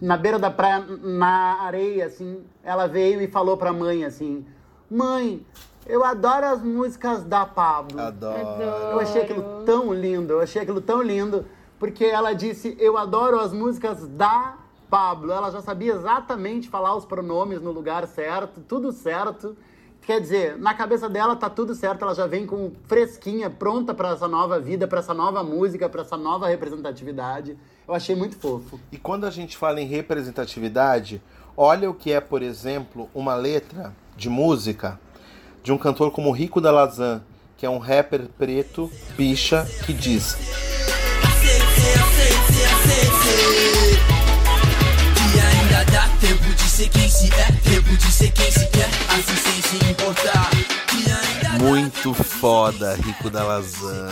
Na 0.00 0.16
beira 0.16 0.38
da 0.38 0.50
praia, 0.50 0.84
na 1.02 1.62
areia, 1.62 2.06
assim, 2.06 2.42
ela 2.62 2.86
veio 2.86 3.20
e 3.20 3.26
falou 3.26 3.56
pra 3.56 3.72
mãe, 3.72 4.04
assim: 4.04 4.46
Mãe, 4.90 5.44
eu 5.86 6.04
adoro 6.04 6.46
as 6.46 6.62
músicas 6.62 7.22
da 7.24 7.44
Pablo. 7.44 8.00
Adoro. 8.00 8.38
Eu 8.92 9.00
achei 9.00 9.22
aquilo 9.22 9.62
tão 9.66 9.92
lindo, 9.92 10.34
eu 10.34 10.40
achei 10.40 10.62
aquilo 10.62 10.80
tão 10.80 11.02
lindo, 11.02 11.44
porque 11.78 12.04
ela 12.04 12.32
disse, 12.32 12.76
eu 12.80 12.96
adoro 12.96 13.38
as 13.40 13.52
músicas 13.52 14.06
da 14.06 14.54
Pablo. 14.90 15.32
Ela 15.32 15.50
já 15.50 15.60
sabia 15.60 15.92
exatamente 15.94 16.68
falar 16.68 16.94
os 16.96 17.04
pronomes 17.04 17.60
no 17.60 17.70
lugar 17.70 18.06
certo, 18.06 18.60
tudo 18.60 18.92
certo. 18.92 19.56
Quer 20.02 20.20
dizer, 20.20 20.56
na 20.56 20.72
cabeça 20.72 21.08
dela 21.08 21.34
tá 21.34 21.50
tudo 21.50 21.74
certo, 21.74 22.02
ela 22.02 22.14
já 22.14 22.28
vem 22.28 22.46
com 22.46 22.70
fresquinha, 22.86 23.50
pronta 23.50 23.92
para 23.92 24.10
essa 24.10 24.28
nova 24.28 24.60
vida, 24.60 24.86
para 24.86 25.00
essa 25.00 25.12
nova 25.12 25.42
música, 25.42 25.88
para 25.88 26.02
essa 26.02 26.16
nova 26.16 26.46
representatividade. 26.46 27.58
Eu 27.88 27.92
achei 27.92 28.14
muito 28.14 28.36
fofo. 28.36 28.78
E 28.92 28.98
quando 28.98 29.24
a 29.26 29.30
gente 29.30 29.56
fala 29.56 29.80
em 29.80 29.86
representatividade, 29.86 31.20
olha 31.56 31.90
o 31.90 31.94
que 31.94 32.12
é, 32.12 32.20
por 32.20 32.40
exemplo, 32.40 33.10
uma 33.12 33.34
letra 33.34 33.92
de 34.16 34.28
música 34.30 35.00
de 35.60 35.72
um 35.72 35.78
cantor 35.78 36.12
como 36.12 36.30
Rico 36.30 36.60
da 36.60 36.70
Lazan, 36.70 37.24
que 37.56 37.66
é 37.66 37.70
um 37.70 37.78
rapper 37.78 38.28
preto, 38.38 38.88
bicha, 39.16 39.66
que 39.84 39.92
diz: 39.92 40.36
tempo 46.26 46.54
de 46.54 46.68
ser 46.68 46.88
quem 46.88 47.08
se 47.08 47.32
é, 47.32 47.52
tempo 47.70 47.96
de 47.96 48.12
ser 48.12 48.32
quem 48.32 48.50
se 48.50 48.66
quer, 48.66 48.88
assim 49.10 49.36
sem 49.36 49.62
se 49.62 49.90
importar. 49.90 50.50
Muito 51.60 52.12
foda, 52.12 52.96
Rico 52.96 53.30
da 53.30 53.44
Lazan. 53.44 54.10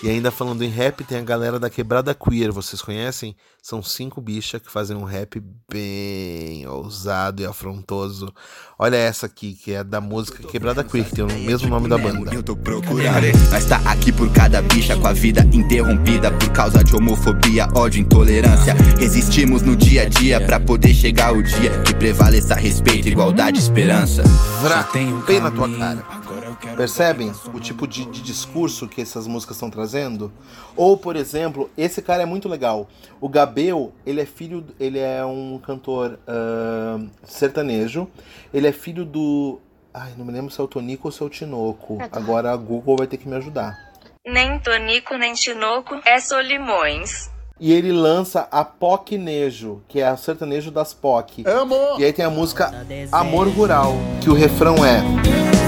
E 0.00 0.08
ainda 0.08 0.30
falando 0.30 0.62
em 0.62 0.68
rap, 0.68 1.02
tem 1.02 1.18
a 1.18 1.22
galera 1.22 1.58
da 1.58 1.68
Quebrada 1.68 2.14
Queer, 2.14 2.52
vocês 2.52 2.80
conhecem? 2.80 3.34
São 3.60 3.82
cinco 3.82 4.20
bichas 4.20 4.62
que 4.62 4.70
fazem 4.70 4.96
um 4.96 5.02
rap 5.02 5.42
bem 5.68 6.64
ousado 6.68 7.42
e 7.42 7.46
afrontoso. 7.46 8.32
Olha 8.78 8.94
essa 8.94 9.26
aqui, 9.26 9.54
que 9.54 9.72
é 9.72 9.82
da 9.82 10.00
música 10.00 10.46
Quebrada 10.46 10.84
Queer, 10.84 11.04
que 11.04 11.16
tem 11.16 11.24
o 11.24 11.38
mesmo 11.40 11.68
nome 11.68 11.88
da 11.88 11.98
banda. 11.98 12.32
Eu 12.32 12.44
tô 12.44 12.54
procurando. 12.54 13.26
Nós 13.50 13.64
tá 13.64 13.78
aqui 13.86 14.12
por 14.12 14.30
cada 14.32 14.62
bicha 14.62 14.96
com 14.96 15.08
a 15.08 15.12
vida 15.12 15.40
interrompida 15.52 16.30
por 16.30 16.50
causa 16.52 16.84
de 16.84 16.94
homofobia, 16.94 17.66
ódio, 17.74 18.00
intolerância. 18.00 18.74
Resistimos 18.98 19.62
no 19.62 19.74
dia 19.74 20.02
a 20.02 20.08
dia 20.08 20.40
pra 20.40 20.60
poder 20.60 20.94
chegar 20.94 21.32
o 21.32 21.42
dia 21.42 21.82
que 21.82 21.92
prevaleça 21.92 22.54
respeito, 22.54 23.08
igualdade, 23.08 23.58
esperança. 23.58 24.22
Vrá, 24.62 24.88
bem 25.26 25.40
na 25.40 25.50
tua 25.50 25.68
cara. 25.68 26.27
Percebem 26.76 27.32
o 27.52 27.60
tipo 27.60 27.86
de, 27.86 28.04
de 28.06 28.20
discurso 28.22 28.88
que 28.88 29.00
essas 29.00 29.26
músicas 29.26 29.56
estão 29.56 29.70
trazendo? 29.70 30.32
Ou, 30.76 30.96
por 30.96 31.16
exemplo, 31.16 31.70
esse 31.76 32.02
cara 32.02 32.22
é 32.22 32.26
muito 32.26 32.48
legal. 32.48 32.88
O 33.20 33.28
Gabel, 33.28 33.92
ele 34.04 34.20
é 34.20 34.26
filho, 34.26 34.64
ele 34.78 34.98
é 34.98 35.24
um 35.24 35.58
cantor 35.58 36.18
ah, 36.26 36.98
sertanejo. 37.24 38.08
Ele 38.52 38.66
é 38.66 38.72
filho 38.72 39.04
do, 39.04 39.60
ai, 39.92 40.12
não 40.16 40.24
me 40.24 40.32
lembro 40.32 40.50
se 40.50 40.60
é 40.60 40.64
o 40.64 40.68
Tonico 40.68 41.08
ou 41.08 41.12
se 41.12 41.22
é 41.22 41.26
o 41.26 41.30
Tinoco. 41.30 41.98
Agora 42.12 42.52
a 42.52 42.56
Google 42.56 42.96
vai 42.96 43.06
ter 43.06 43.16
que 43.16 43.28
me 43.28 43.36
ajudar. 43.36 43.76
Nem 44.26 44.58
Tonico 44.58 45.16
nem 45.16 45.34
Tinoco, 45.34 46.00
é 46.04 46.20
Solimões. 46.20 47.30
E 47.60 47.72
ele 47.72 47.90
lança 47.92 48.46
a 48.52 48.64
POC 48.64 49.18
Nejo, 49.18 49.82
que 49.88 50.00
é 50.00 50.12
o 50.12 50.16
sertanejo 50.16 50.70
das 50.70 50.94
POC. 50.94 51.44
Amo! 51.44 51.98
E 51.98 52.04
aí 52.04 52.12
tem 52.12 52.24
a 52.24 52.30
música 52.30 52.72
Amor 53.10 53.48
Rural, 53.48 53.96
que 54.20 54.30
o 54.30 54.34
refrão 54.34 54.76
é. 54.84 55.02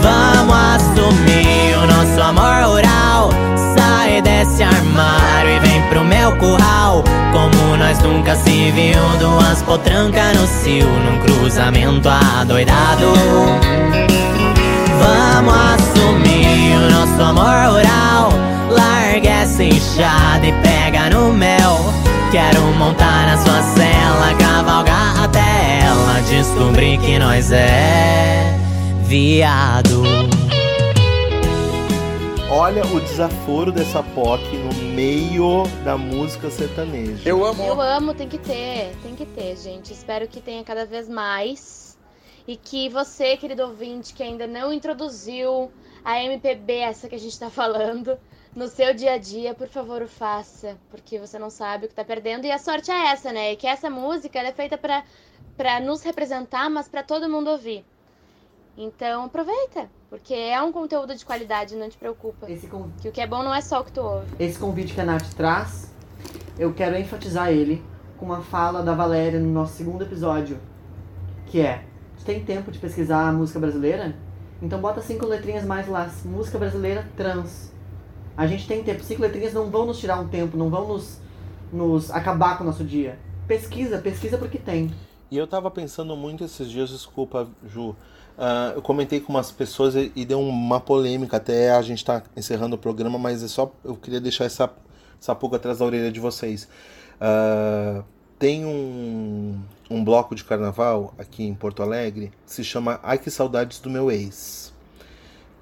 Vamos 0.01 0.55
assumir 0.55 1.76
o 1.76 1.86
nosso 1.86 2.20
amor 2.22 2.64
rural. 2.70 3.30
Sai 3.76 4.22
desse 4.22 4.62
armário 4.62 5.51
e 5.51 5.59
vem 5.59 5.82
pro 5.88 6.05
meu 6.05 6.36
curral. 6.38 7.03
Como 7.32 7.76
nós 7.76 7.99
nunca 7.99 8.36
se 8.36 8.70
viu, 8.70 9.03
duas 9.18 9.61
potranca 9.62 10.32
no 10.32 10.47
cio, 10.47 10.86
num 10.86 11.20
cruzamento 11.20 12.09
adoidado. 12.09 13.07
Vamos 15.01 15.55
assumir 15.55 16.76
o 16.76 16.91
nosso 16.91 17.22
amor 17.22 17.74
rural. 17.74 18.10
Essa 19.27 19.64
enxada 19.64 20.47
e 20.47 20.53
pega 20.62 21.11
no 21.11 21.33
mel. 21.33 21.79
Quero 22.31 22.62
montar 22.79 23.27
na 23.27 23.37
sua 23.39 23.62
cela, 23.75 24.35
cavalgar 24.39 25.25
até 25.25 25.81
ela 25.83 26.21
descobrir 26.29 26.99
que 26.99 27.18
nós 27.18 27.51
é 27.51 28.57
viado. 29.05 30.03
Olha 32.51 32.85
o 32.87 33.01
desaforo 33.01 33.73
dessa 33.73 34.03
POC 34.03 34.43
no 34.57 34.75
meio 34.95 35.64
da 35.85 35.97
música 35.97 36.51
sertaneja. 36.51 37.29
Eu 37.29 37.45
amo. 37.45 37.62
Eu 37.62 37.81
amo, 37.81 38.14
tem 38.14 38.29
que 38.29 38.39
ter, 38.39 38.93
tem 39.03 39.14
que 39.14 39.25
ter, 39.25 39.57
gente. 39.57 39.93
Espero 39.93 40.29
que 40.29 40.41
tenha 40.41 40.62
cada 40.62 40.85
vez 40.85 41.09
mais. 41.09 41.99
E 42.47 42.57
que 42.57 42.89
você, 42.89 43.37
querido 43.37 43.62
ouvinte, 43.62 44.12
que 44.12 44.23
ainda 44.23 44.47
não 44.47 44.73
introduziu 44.73 45.71
a 46.05 46.23
MPB, 46.23 46.79
essa 46.79 47.09
que 47.09 47.14
a 47.14 47.18
gente 47.18 47.39
tá 47.39 47.51
falando, 47.51 48.18
no 48.55 48.67
seu 48.69 48.93
dia 48.95 49.13
a 49.15 49.19
dia, 49.19 49.55
por 49.55 49.69
favor, 49.69 50.03
o 50.03 50.09
faça. 50.09 50.77
Porque 50.91 51.19
você 51.19 51.39
não 51.39 51.51
sabe 51.51 51.87
o 51.87 51.89
que 51.89 51.95
tá 51.95 52.05
perdendo. 52.05 52.45
E 52.47 52.51
a 52.51 52.59
sorte 52.59 52.91
é 52.91 53.07
essa, 53.13 53.33
né? 53.33 53.55
Que 53.57 53.67
essa 53.67 53.89
música 53.91 54.39
é 54.39 54.53
feita 54.53 54.77
pra 54.79 55.81
nos 55.81 56.03
representar, 56.03 56.69
mas 56.71 56.89
pra 56.89 57.03
todo 57.03 57.29
mundo 57.29 57.51
ouvir. 57.51 57.85
Então 58.79 59.25
aproveita, 59.25 59.91
porque 60.09 60.33
é 60.33 60.61
um 60.63 60.73
conteúdo 60.73 61.15
de 61.15 61.25
qualidade, 61.25 61.77
não 61.77 61.89
te 61.89 61.99
preocupa. 61.99 62.51
Esse, 62.51 62.67
con- 62.67 62.89
Que 63.01 63.09
o 63.09 63.13
que 63.13 63.21
é 63.21 63.27
bom 63.27 63.43
não 63.43 63.55
é 63.55 63.61
só 63.61 63.81
o 63.81 63.85
que 63.85 63.93
tu 63.93 64.01
ouve. 64.01 64.27
esse 64.39 64.59
convite 64.59 64.95
que 64.95 65.01
a 65.01 65.05
Nath 65.05 65.35
traz, 65.37 65.93
eu 66.59 66.73
quero 66.73 66.97
enfatizar 66.97 67.51
ele 67.51 67.85
com 68.17 68.25
uma 68.27 68.41
fala 68.41 68.83
da 68.83 68.95
Valéria 68.95 69.39
no 69.41 69.51
nosso 69.51 69.75
segundo 69.75 70.03
episódio, 70.05 70.59
que 71.47 71.61
é, 71.61 71.85
tu 72.17 72.25
tem 72.25 72.43
tempo 72.45 72.71
de 72.71 72.79
pesquisar 72.79 73.29
a 73.29 73.33
música 73.33 73.59
brasileira? 73.59 74.15
Então 74.63 74.81
bota 74.81 75.03
cinco 75.03 75.27
letrinhas 75.27 75.65
mais 75.65 75.87
lá, 75.89 76.09
música 76.25 76.57
brasileira 76.57 77.07
trans. 77.17 77.70
A 78.37 78.47
gente 78.47 78.66
tem 78.66 78.83
tempo, 78.83 79.03
cinco 79.03 79.22
letrinhas 79.22 79.53
não 79.53 79.70
vão 79.70 79.87
nos 79.87 79.99
tirar 79.99 80.18
um 80.20 80.28
tempo, 80.28 80.57
não 80.57 80.70
vão 80.70 80.89
nos, 80.89 81.18
nos 81.72 82.11
acabar 82.11 82.57
com 82.57 82.64
o 82.64 82.66
nosso 82.66 82.85
dia. 82.85 83.18
Pesquisa, 83.47 83.99
pesquisa 83.99 84.39
porque 84.39 84.59
tem. 84.59 84.91
E 85.31 85.37
eu 85.37 85.47
tava 85.47 85.70
pensando 85.70 86.16
muito 86.16 86.45
esses 86.45 86.68
dias, 86.68 86.91
desculpa, 86.91 87.49
Ju. 87.64 87.95
ah, 88.39 88.72
eu 88.74 88.83
comentei 88.83 89.20
com 89.20 89.33
umas 89.33 89.53
pessoas 89.53 89.95
e, 89.95 90.11
e 90.16 90.24
deu 90.24 90.41
uma 90.41 90.81
polêmica, 90.81 91.37
até 91.37 91.72
a 91.72 91.83
gente 91.83 92.05
tá 92.05 92.22
encerrando 92.37 92.76
o 92.76 92.78
programa, 92.78 93.18
mas 93.18 93.43
é 93.43 93.49
só. 93.49 93.70
Eu 93.85 93.97
queria 93.97 94.20
deixar 94.20 94.45
essa, 94.45 94.70
essa 95.20 95.35
pulga 95.35 95.57
atrás 95.57 95.78
da 95.78 95.85
orelha 95.85 96.11
de 96.11 96.20
vocês. 96.20 96.68
Ah, 97.20 98.03
tem 98.41 98.64
um, 98.64 99.61
um 99.91 100.03
bloco 100.03 100.35
de 100.35 100.43
carnaval 100.45 101.12
aqui 101.18 101.45
em 101.45 101.55
Porto 101.55 101.83
Alegre 101.83 102.33
que 102.47 102.53
se 102.53 102.64
chama 102.64 102.99
Ai 103.03 103.18
que 103.18 103.31
Saudades 103.31 103.78
do 103.81 103.91
Meu 103.91 104.11
Ex. 104.11 104.72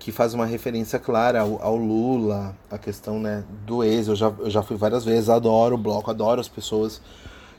Que 0.08 0.12
faz 0.12 0.32
uma 0.32 0.46
referência 0.46 0.98
clara 0.98 1.42
ao, 1.42 1.62
ao 1.62 1.76
Lula, 1.76 2.56
a 2.70 2.78
questão 2.78 3.20
né, 3.20 3.44
do 3.66 3.84
ex. 3.84 4.08
Eu 4.08 4.16
já, 4.16 4.32
eu 4.38 4.48
já 4.48 4.62
fui 4.62 4.74
várias 4.74 5.04
vezes, 5.04 5.28
adoro 5.28 5.74
o 5.74 5.78
bloco, 5.78 6.10
adoro 6.10 6.40
as 6.40 6.48
pessoas 6.48 7.02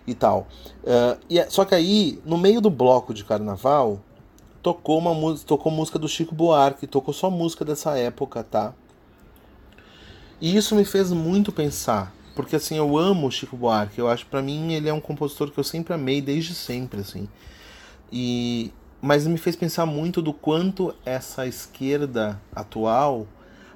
e 0.08 0.16
tal. 0.16 0.48
Ah, 0.84 1.16
e 1.30 1.38
é- 1.38 1.48
só 1.48 1.64
que 1.64 1.76
aí, 1.76 2.20
no 2.26 2.40
meio 2.40 2.60
do 2.60 2.72
bloco 2.72 3.14
de 3.14 3.24
carnaval, 3.24 4.00
tocou 4.64 4.98
uma 4.98 5.14
música, 5.14 5.48
tocou 5.48 5.72
música 5.72 6.00
do 6.00 6.10
Chico 6.10 6.34
Buarque, 6.34 6.88
tocou 6.88 7.14
só 7.14 7.30
música 7.30 7.64
dessa 7.64 7.96
época, 7.96 8.44
tá? 8.44 8.74
E 10.42 10.58
isso 10.58 10.74
me 10.74 10.84
fez 10.84 11.12
muito 11.12 11.52
pensar, 11.52 12.12
porque 12.36 12.56
assim, 12.56 12.78
eu 12.78 12.98
amo 12.98 13.28
o 13.28 13.32
Chico 13.32 13.56
Buarque, 13.56 14.00
eu 14.00 14.08
acho 14.10 14.26
para 14.26 14.42
mim 14.42 14.74
ele 14.74 14.90
é 14.90 14.94
um 14.94 15.00
compositor 15.00 15.52
que 15.52 15.60
eu 15.60 15.64
sempre 15.64 15.94
amei 15.94 16.20
desde 16.20 16.56
sempre, 16.56 17.02
assim. 17.02 17.30
E 18.12 18.74
mas 19.02 19.26
me 19.26 19.38
fez 19.38 19.56
pensar 19.56 19.86
muito 19.86 20.22
do 20.22 20.34
quanto 20.34 20.94
essa 21.06 21.48
esquerda 21.48 22.42
atual 22.54 23.28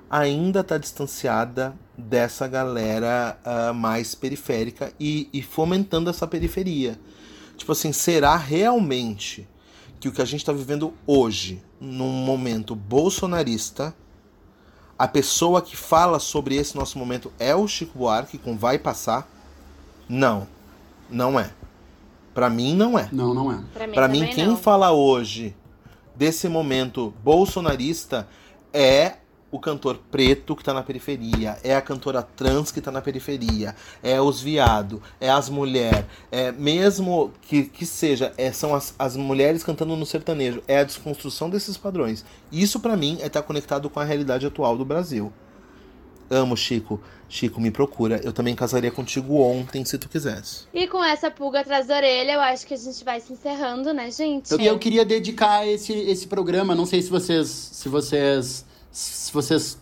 ainda 0.09 0.59
está 0.59 0.77
distanciada 0.77 1.73
dessa 1.97 2.47
galera 2.47 3.37
ah, 3.43 3.73
mais 3.73 4.13
periférica 4.13 4.93
e, 4.99 5.29
e 5.33 5.41
fomentando 5.41 6.09
essa 6.09 6.27
periferia. 6.27 6.99
Tipo 7.57 7.71
assim, 7.71 7.91
será 7.91 8.35
realmente 8.35 9.47
que 9.99 10.07
o 10.07 10.11
que 10.11 10.21
a 10.21 10.25
gente 10.25 10.41
está 10.41 10.51
vivendo 10.51 10.93
hoje, 11.07 11.63
num 11.79 12.11
momento 12.11 12.75
bolsonarista, 12.75 13.95
a 14.99 15.07
pessoa 15.07 15.61
que 15.61 15.75
fala 15.75 16.19
sobre 16.19 16.55
esse 16.55 16.75
nosso 16.75 16.99
momento 16.99 17.31
é 17.39 17.55
o 17.55 17.67
Chico 17.67 17.97
Buarque 17.97 18.37
com 18.37 18.57
Vai 18.57 18.77
Passar? 18.77 19.27
Não, 20.07 20.47
não 21.09 21.39
é. 21.39 21.51
Pra 22.33 22.49
mim, 22.49 22.75
não 22.75 22.97
é. 22.97 23.09
Não, 23.11 23.33
não 23.33 23.51
é. 23.51 23.59
Pra 23.73 23.87
mim, 23.87 23.93
Pra 23.93 24.07
mim, 24.07 24.25
quem 24.27 24.47
não. 24.47 24.57
fala 24.57 24.91
hoje 24.91 25.55
desse 26.15 26.47
momento 26.49 27.13
bolsonarista 27.23 28.27
é 28.73 29.13
o 29.51 29.59
cantor 29.59 29.99
preto 30.09 30.55
que 30.55 30.63
tá 30.63 30.73
na 30.73 30.81
periferia, 30.81 31.59
é 31.63 31.75
a 31.75 31.81
cantora 31.81 32.23
trans 32.23 32.71
que 32.71 32.81
tá 32.81 32.91
na 32.91 33.03
periferia, 33.03 33.75
é 34.01 34.19
os 34.19 34.41
viado, 34.41 34.99
é 35.21 35.29
as 35.29 35.47
mulheres, 35.47 36.05
é 36.31 36.51
mesmo 36.51 37.31
que, 37.39 37.65
que 37.65 37.85
seja, 37.85 38.33
é, 38.35 38.51
são 38.51 38.73
as, 38.73 38.95
as 38.97 39.15
mulheres 39.15 39.63
cantando 39.63 39.95
no 39.95 40.07
sertanejo, 40.07 40.63
é 40.67 40.79
a 40.79 40.83
desconstrução 40.83 41.51
desses 41.51 41.77
padrões. 41.77 42.25
Isso 42.51 42.79
pra 42.79 42.97
mim 42.97 43.19
é 43.21 43.27
estar 43.27 43.43
conectado 43.43 43.91
com 43.91 43.99
a 43.99 44.03
realidade 44.03 44.43
atual 44.47 44.75
do 44.75 44.83
Brasil. 44.83 45.31
Amo 46.33 46.57
Chico. 46.57 46.99
Chico, 47.29 47.59
me 47.59 47.71
procura. 47.71 48.21
Eu 48.23 48.31
também 48.31 48.53
casaria 48.53 48.91
contigo 48.91 49.39
ontem, 49.39 49.83
se 49.83 49.97
tu 49.97 50.07
quisesse. 50.07 50.65
E 50.73 50.87
com 50.87 51.03
essa 51.03 51.31
pulga 51.31 51.61
atrás 51.61 51.87
da 51.87 51.95
orelha, 51.95 52.33
eu 52.33 52.41
acho 52.41 52.67
que 52.67 52.73
a 52.73 52.77
gente 52.77 53.03
vai 53.03 53.19
se 53.19 53.33
encerrando, 53.33 53.93
né, 53.93 54.11
gente? 54.11 54.53
E 54.55 54.65
eu 54.65 54.77
queria 54.77 55.03
dedicar 55.03 55.67
esse, 55.67 55.93
esse 55.93 56.27
programa, 56.27 56.75
não 56.75 56.85
sei 56.85 57.01
se 57.01 57.09
vocês 57.09 57.47
se 57.47 57.89
vocês 57.89 58.65
se 58.91 59.33
vocês 59.33 59.77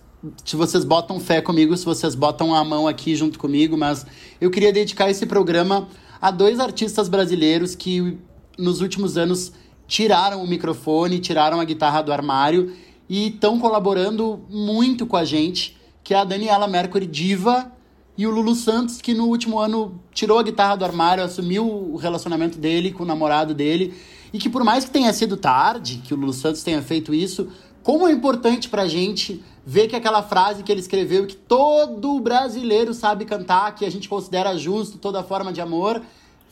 se 0.45 0.56
vocês 0.56 0.86
botam 0.86 1.20
fé 1.20 1.41
comigo, 1.41 1.76
se 1.76 1.84
vocês 1.84 2.16
botam 2.16 2.54
a 2.54 2.64
mão 2.64 2.88
aqui 2.88 3.16
junto 3.16 3.39
comigo, 3.39 3.76
mas 3.76 4.06
eu 4.39 4.52
queria 4.52 4.72
dedicar 4.72 5.10
esse 5.10 5.26
programa 5.26 5.88
a 6.22 6.30
dois 6.30 6.60
artistas 6.60 7.10
brasileiros 7.10 7.76
que 7.76 8.18
nos 8.58 8.82
últimos 8.82 9.18
anos 9.18 9.52
tiraram 9.88 10.43
o 10.43 10.47
microfone, 10.47 11.20
tiraram 11.20 11.60
a 11.60 11.66
guitarra 11.66 12.02
do 12.02 12.14
armário 12.14 12.74
e 13.10 13.28
estão 13.28 13.60
colaborando 13.60 14.45
muito 14.49 15.06
com 15.06 15.18
a 15.18 15.26
gente, 15.26 15.78
que 16.04 16.14
é 16.14 16.18
a 16.18 16.24
Daniela 16.24 16.68
Mercury 16.68 17.06
Diva 17.08 17.72
e 18.18 18.28
o 18.28 18.32
Lulu 18.32 18.56
Santos, 18.56 19.02
que 19.02 19.14
no 19.14 19.26
último 19.28 19.60
ano 19.60 19.99
tirou 20.14 20.38
a 20.39 20.43
guitarra 20.43 20.76
do 20.76 20.86
armário, 20.86 21.24
assumiu 21.24 21.66
o 21.66 21.95
relacionamento 21.95 22.58
dele 22.58 22.91
com 22.91 23.04
o 23.04 23.06
namorado 23.06 23.54
dele. 23.54 23.93
E 24.34 24.38
que 24.38 24.49
por 24.49 24.64
mais 24.64 24.86
que 24.86 24.91
tenha 24.91 25.12
sido 25.14 25.38
tarde, 25.38 26.02
que 26.04 26.14
o 26.14 26.18
Lulu 26.18 26.34
Santos 26.34 26.64
tenha 26.64 26.82
feito 26.82 27.14
isso, 27.14 27.49
como 27.84 28.08
é 28.08 28.12
importante 28.12 28.70
pra 28.70 28.88
gente 28.88 29.43
ver 29.66 29.88
que 29.88 29.95
aquela 29.95 30.24
frase 30.24 30.64
que 30.64 30.72
ele 30.72 30.82
escreveu, 30.82 31.26
que 31.26 31.36
todo 31.36 32.20
brasileiro 32.20 32.93
sabe 32.93 33.26
cantar, 33.26 33.76
que 33.76 33.86
a 33.86 33.91
gente 33.91 34.08
considera 34.10 34.58
justo 34.58 34.97
toda 34.97 35.24
forma 35.24 35.52
de 35.54 35.62
amor, 35.62 36.02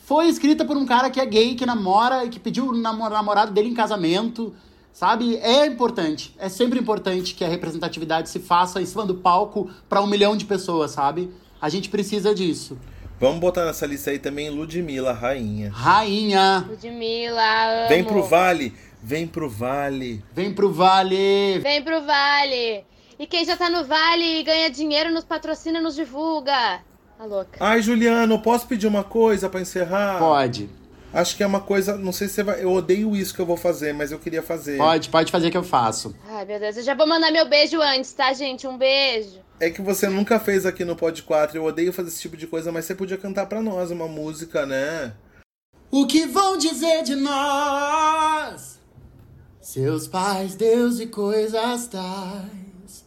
foi 0.05 0.27
escrita 0.27 0.65
por 0.65 0.75
um 0.75 0.85
cara 0.85 1.09
que 1.09 1.19
é 1.19 1.25
gay, 1.25 1.55
que 1.55 1.65
namora 1.65 2.25
e 2.25 2.29
que 2.29 2.39
pediu 2.39 2.69
o 2.69 2.75
namo- 2.75 3.09
namorado 3.09 3.51
dele 3.51 3.69
em 3.69 3.73
casamento. 3.73 4.53
Sabe? 4.91 5.37
É 5.37 5.65
importante. 5.65 6.35
É 6.37 6.49
sempre 6.49 6.79
importante 6.79 7.33
que 7.33 7.43
a 7.43 7.47
representatividade 7.47 8.29
se 8.29 8.39
faça 8.39 8.81
em 8.81 8.85
cima 8.85 9.05
do 9.05 9.15
palco 9.15 9.69
para 9.87 10.01
um 10.01 10.07
milhão 10.07 10.35
de 10.35 10.45
pessoas, 10.45 10.91
sabe? 10.91 11.31
A 11.61 11.69
gente 11.69 11.89
precisa 11.89 12.33
disso. 12.33 12.77
Vamos 13.19 13.39
botar 13.39 13.65
nessa 13.65 13.85
lista 13.85 14.11
aí 14.11 14.19
também 14.19 14.49
Ludmilla, 14.49 15.11
rainha. 15.11 15.69
Rainha. 15.71 16.65
Ludmilla, 16.69 17.81
amo. 17.81 17.89
Vem 17.89 18.03
pro 18.03 18.23
Vale, 18.23 18.73
vem 19.03 19.27
pro 19.27 19.49
Vale. 19.49 20.23
Vem 20.33 20.53
pro 20.53 20.71
Vale. 20.71 21.59
Vem 21.59 21.83
pro 21.83 22.01
Vale. 22.01 22.85
E 23.19 23.27
quem 23.27 23.43
já 23.43 23.57
tá 23.57 23.69
no 23.69 23.83
Vale 23.83 24.39
e 24.39 24.43
ganha 24.43 24.69
dinheiro, 24.69 25.11
nos 25.11 25.25
patrocina, 25.25 25.81
nos 25.81 25.95
divulga. 25.95 26.79
Tá 27.17 27.25
louca. 27.25 27.57
Ai, 27.59 27.81
Juliano, 27.81 28.39
posso 28.41 28.65
pedir 28.65 28.87
uma 28.87 29.03
coisa 29.03 29.49
pra 29.49 29.59
encerrar? 29.59 30.19
Pode. 30.19 30.69
Acho 31.11 31.35
que 31.35 31.41
é 31.41 31.47
uma 31.47 31.59
coisa, 31.59 31.97
não 31.97 32.11
sei 32.11 32.27
se 32.27 32.35
você 32.35 32.43
vai. 32.43 32.63
Eu 32.63 32.71
odeio 32.71 33.15
isso 33.15 33.33
que 33.33 33.41
eu 33.41 33.45
vou 33.45 33.57
fazer, 33.57 33.93
mas 33.93 34.11
eu 34.11 34.19
queria 34.19 34.43
fazer. 34.43 34.77
Pode, 34.77 35.09
pode 35.09 35.31
fazer 35.31 35.49
que 35.49 35.57
eu 35.57 35.63
faço. 35.63 36.15
Ai, 36.27 36.45
meu 36.45 36.59
Deus, 36.59 36.77
eu 36.77 36.83
já 36.83 36.93
vou 36.93 37.07
mandar 37.07 37.31
meu 37.31 37.49
beijo 37.49 37.81
antes, 37.81 38.13
tá, 38.13 38.31
gente? 38.33 38.67
Um 38.67 38.77
beijo. 38.77 39.39
É 39.59 39.69
que 39.69 39.81
você 39.81 40.07
nunca 40.07 40.39
fez 40.39 40.65
aqui 40.65 40.85
no 40.85 40.95
Pod 40.95 41.21
4. 41.23 41.57
Eu 41.57 41.63
odeio 41.65 41.91
fazer 41.91 42.09
esse 42.09 42.21
tipo 42.21 42.37
de 42.37 42.45
coisa, 42.45 42.71
mas 42.71 42.85
você 42.85 42.93
podia 42.93 43.17
cantar 43.17 43.47
pra 43.47 43.61
nós 43.61 43.89
uma 43.89 44.07
música, 44.07 44.65
né? 44.65 45.13
O 45.91 46.05
que 46.05 46.27
vão 46.27 46.57
dizer 46.57 47.03
de 47.03 47.15
nós? 47.15 48.79
Seus 49.59 50.07
pais, 50.07 50.55
Deus 50.55 50.99
e 50.99 51.07
coisas 51.07 51.87
tais. 51.87 53.03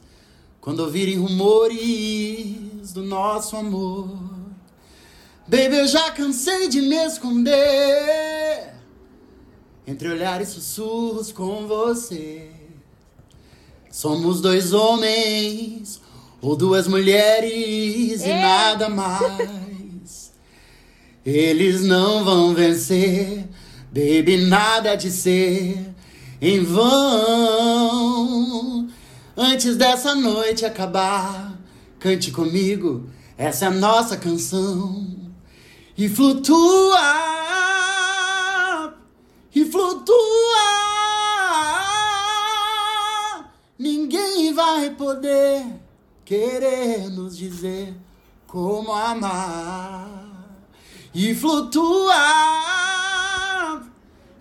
Quando 0.61 0.81
ouvirem 0.81 1.19
rumores 1.19 2.93
do 2.93 3.03
nosso 3.05 3.57
amor. 3.57 4.42
Baby, 5.47 5.77
eu 5.77 5.87
já 5.89 6.11
cansei 6.13 6.69
de 6.69 6.81
me 6.81 6.95
esconder 7.05 8.73
entre 9.85 10.09
olhares 10.09 10.51
e 10.51 10.53
sussurros 10.53 11.33
com 11.33 11.67
você. 11.67 12.49
Somos 13.91 14.41
dois 14.41 14.73
homens 14.73 16.01
ou 16.41 16.55
duas 16.55 16.87
mulheres 16.87 18.23
e 18.23 18.33
nada 18.33 18.89
mais. 18.89 20.33
Eles 21.27 21.83
não 21.83 22.25
vão 22.25 22.55
vencer, 22.55 23.45
baby, 23.93 24.47
nada 24.47 24.95
de 24.95 25.11
ser 25.11 25.93
em 26.41 26.63
vão. 26.65 28.03
Antes 29.37 29.77
dessa 29.77 30.15
noite 30.15 30.65
acabar, 30.65 31.59
cante 31.99 32.31
comigo, 32.31 33.11
essa 33.37 33.65
é 33.65 33.69
a 33.69 33.73
nossa 33.73 34.17
canção. 34.17 35.22
E 35.97 36.09
flutua, 36.09 36.99
e 39.55 39.65
flutua. 39.67 40.17
Ninguém 43.79 44.55
vai 44.55 44.91
poder 44.91 45.67
querer 46.25 47.11
nos 47.11 47.37
dizer 47.37 47.95
como 48.47 48.91
amar. 48.91 50.09
E 51.15 51.35
flutua, 51.35 52.15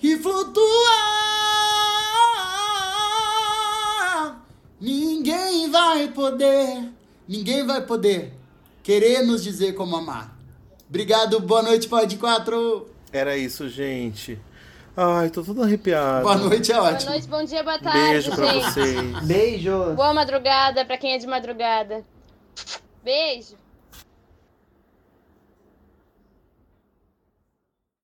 e 0.01 0.17
flutua. 0.17 1.11
Ninguém 4.79 5.69
vai 5.69 6.07
poder, 6.07 6.93
ninguém 7.27 7.65
vai 7.67 7.85
poder 7.85 8.33
querer 8.81 9.21
nos 9.23 9.43
dizer 9.43 9.73
como 9.73 9.97
amar. 9.97 10.40
Obrigado, 10.91 11.39
boa 11.39 11.61
noite, 11.61 11.87
Pode 11.87 12.17
4. 12.17 12.85
Era 13.13 13.37
isso, 13.37 13.69
gente. 13.69 14.37
Ai, 14.95 15.29
tô 15.29 15.41
todo 15.41 15.63
arrepiado. 15.63 16.23
Boa 16.23 16.35
noite, 16.35 16.69
é 16.69 16.75
Boa 16.75 16.89
ótimo. 16.91 17.11
noite, 17.11 17.27
bom 17.29 17.43
dia, 17.45 17.63
boa 17.63 17.79
tarde, 17.79 17.97
Beijo 18.09 18.31
pra 18.35 18.45
gente. 18.47 18.63
vocês. 18.65 19.19
Beijo. 19.23 19.93
Boa 19.95 20.13
madrugada 20.13 20.83
pra 20.83 20.97
quem 20.97 21.13
é 21.13 21.17
de 21.17 21.25
madrugada. 21.25 22.03
Beijo. 23.01 23.55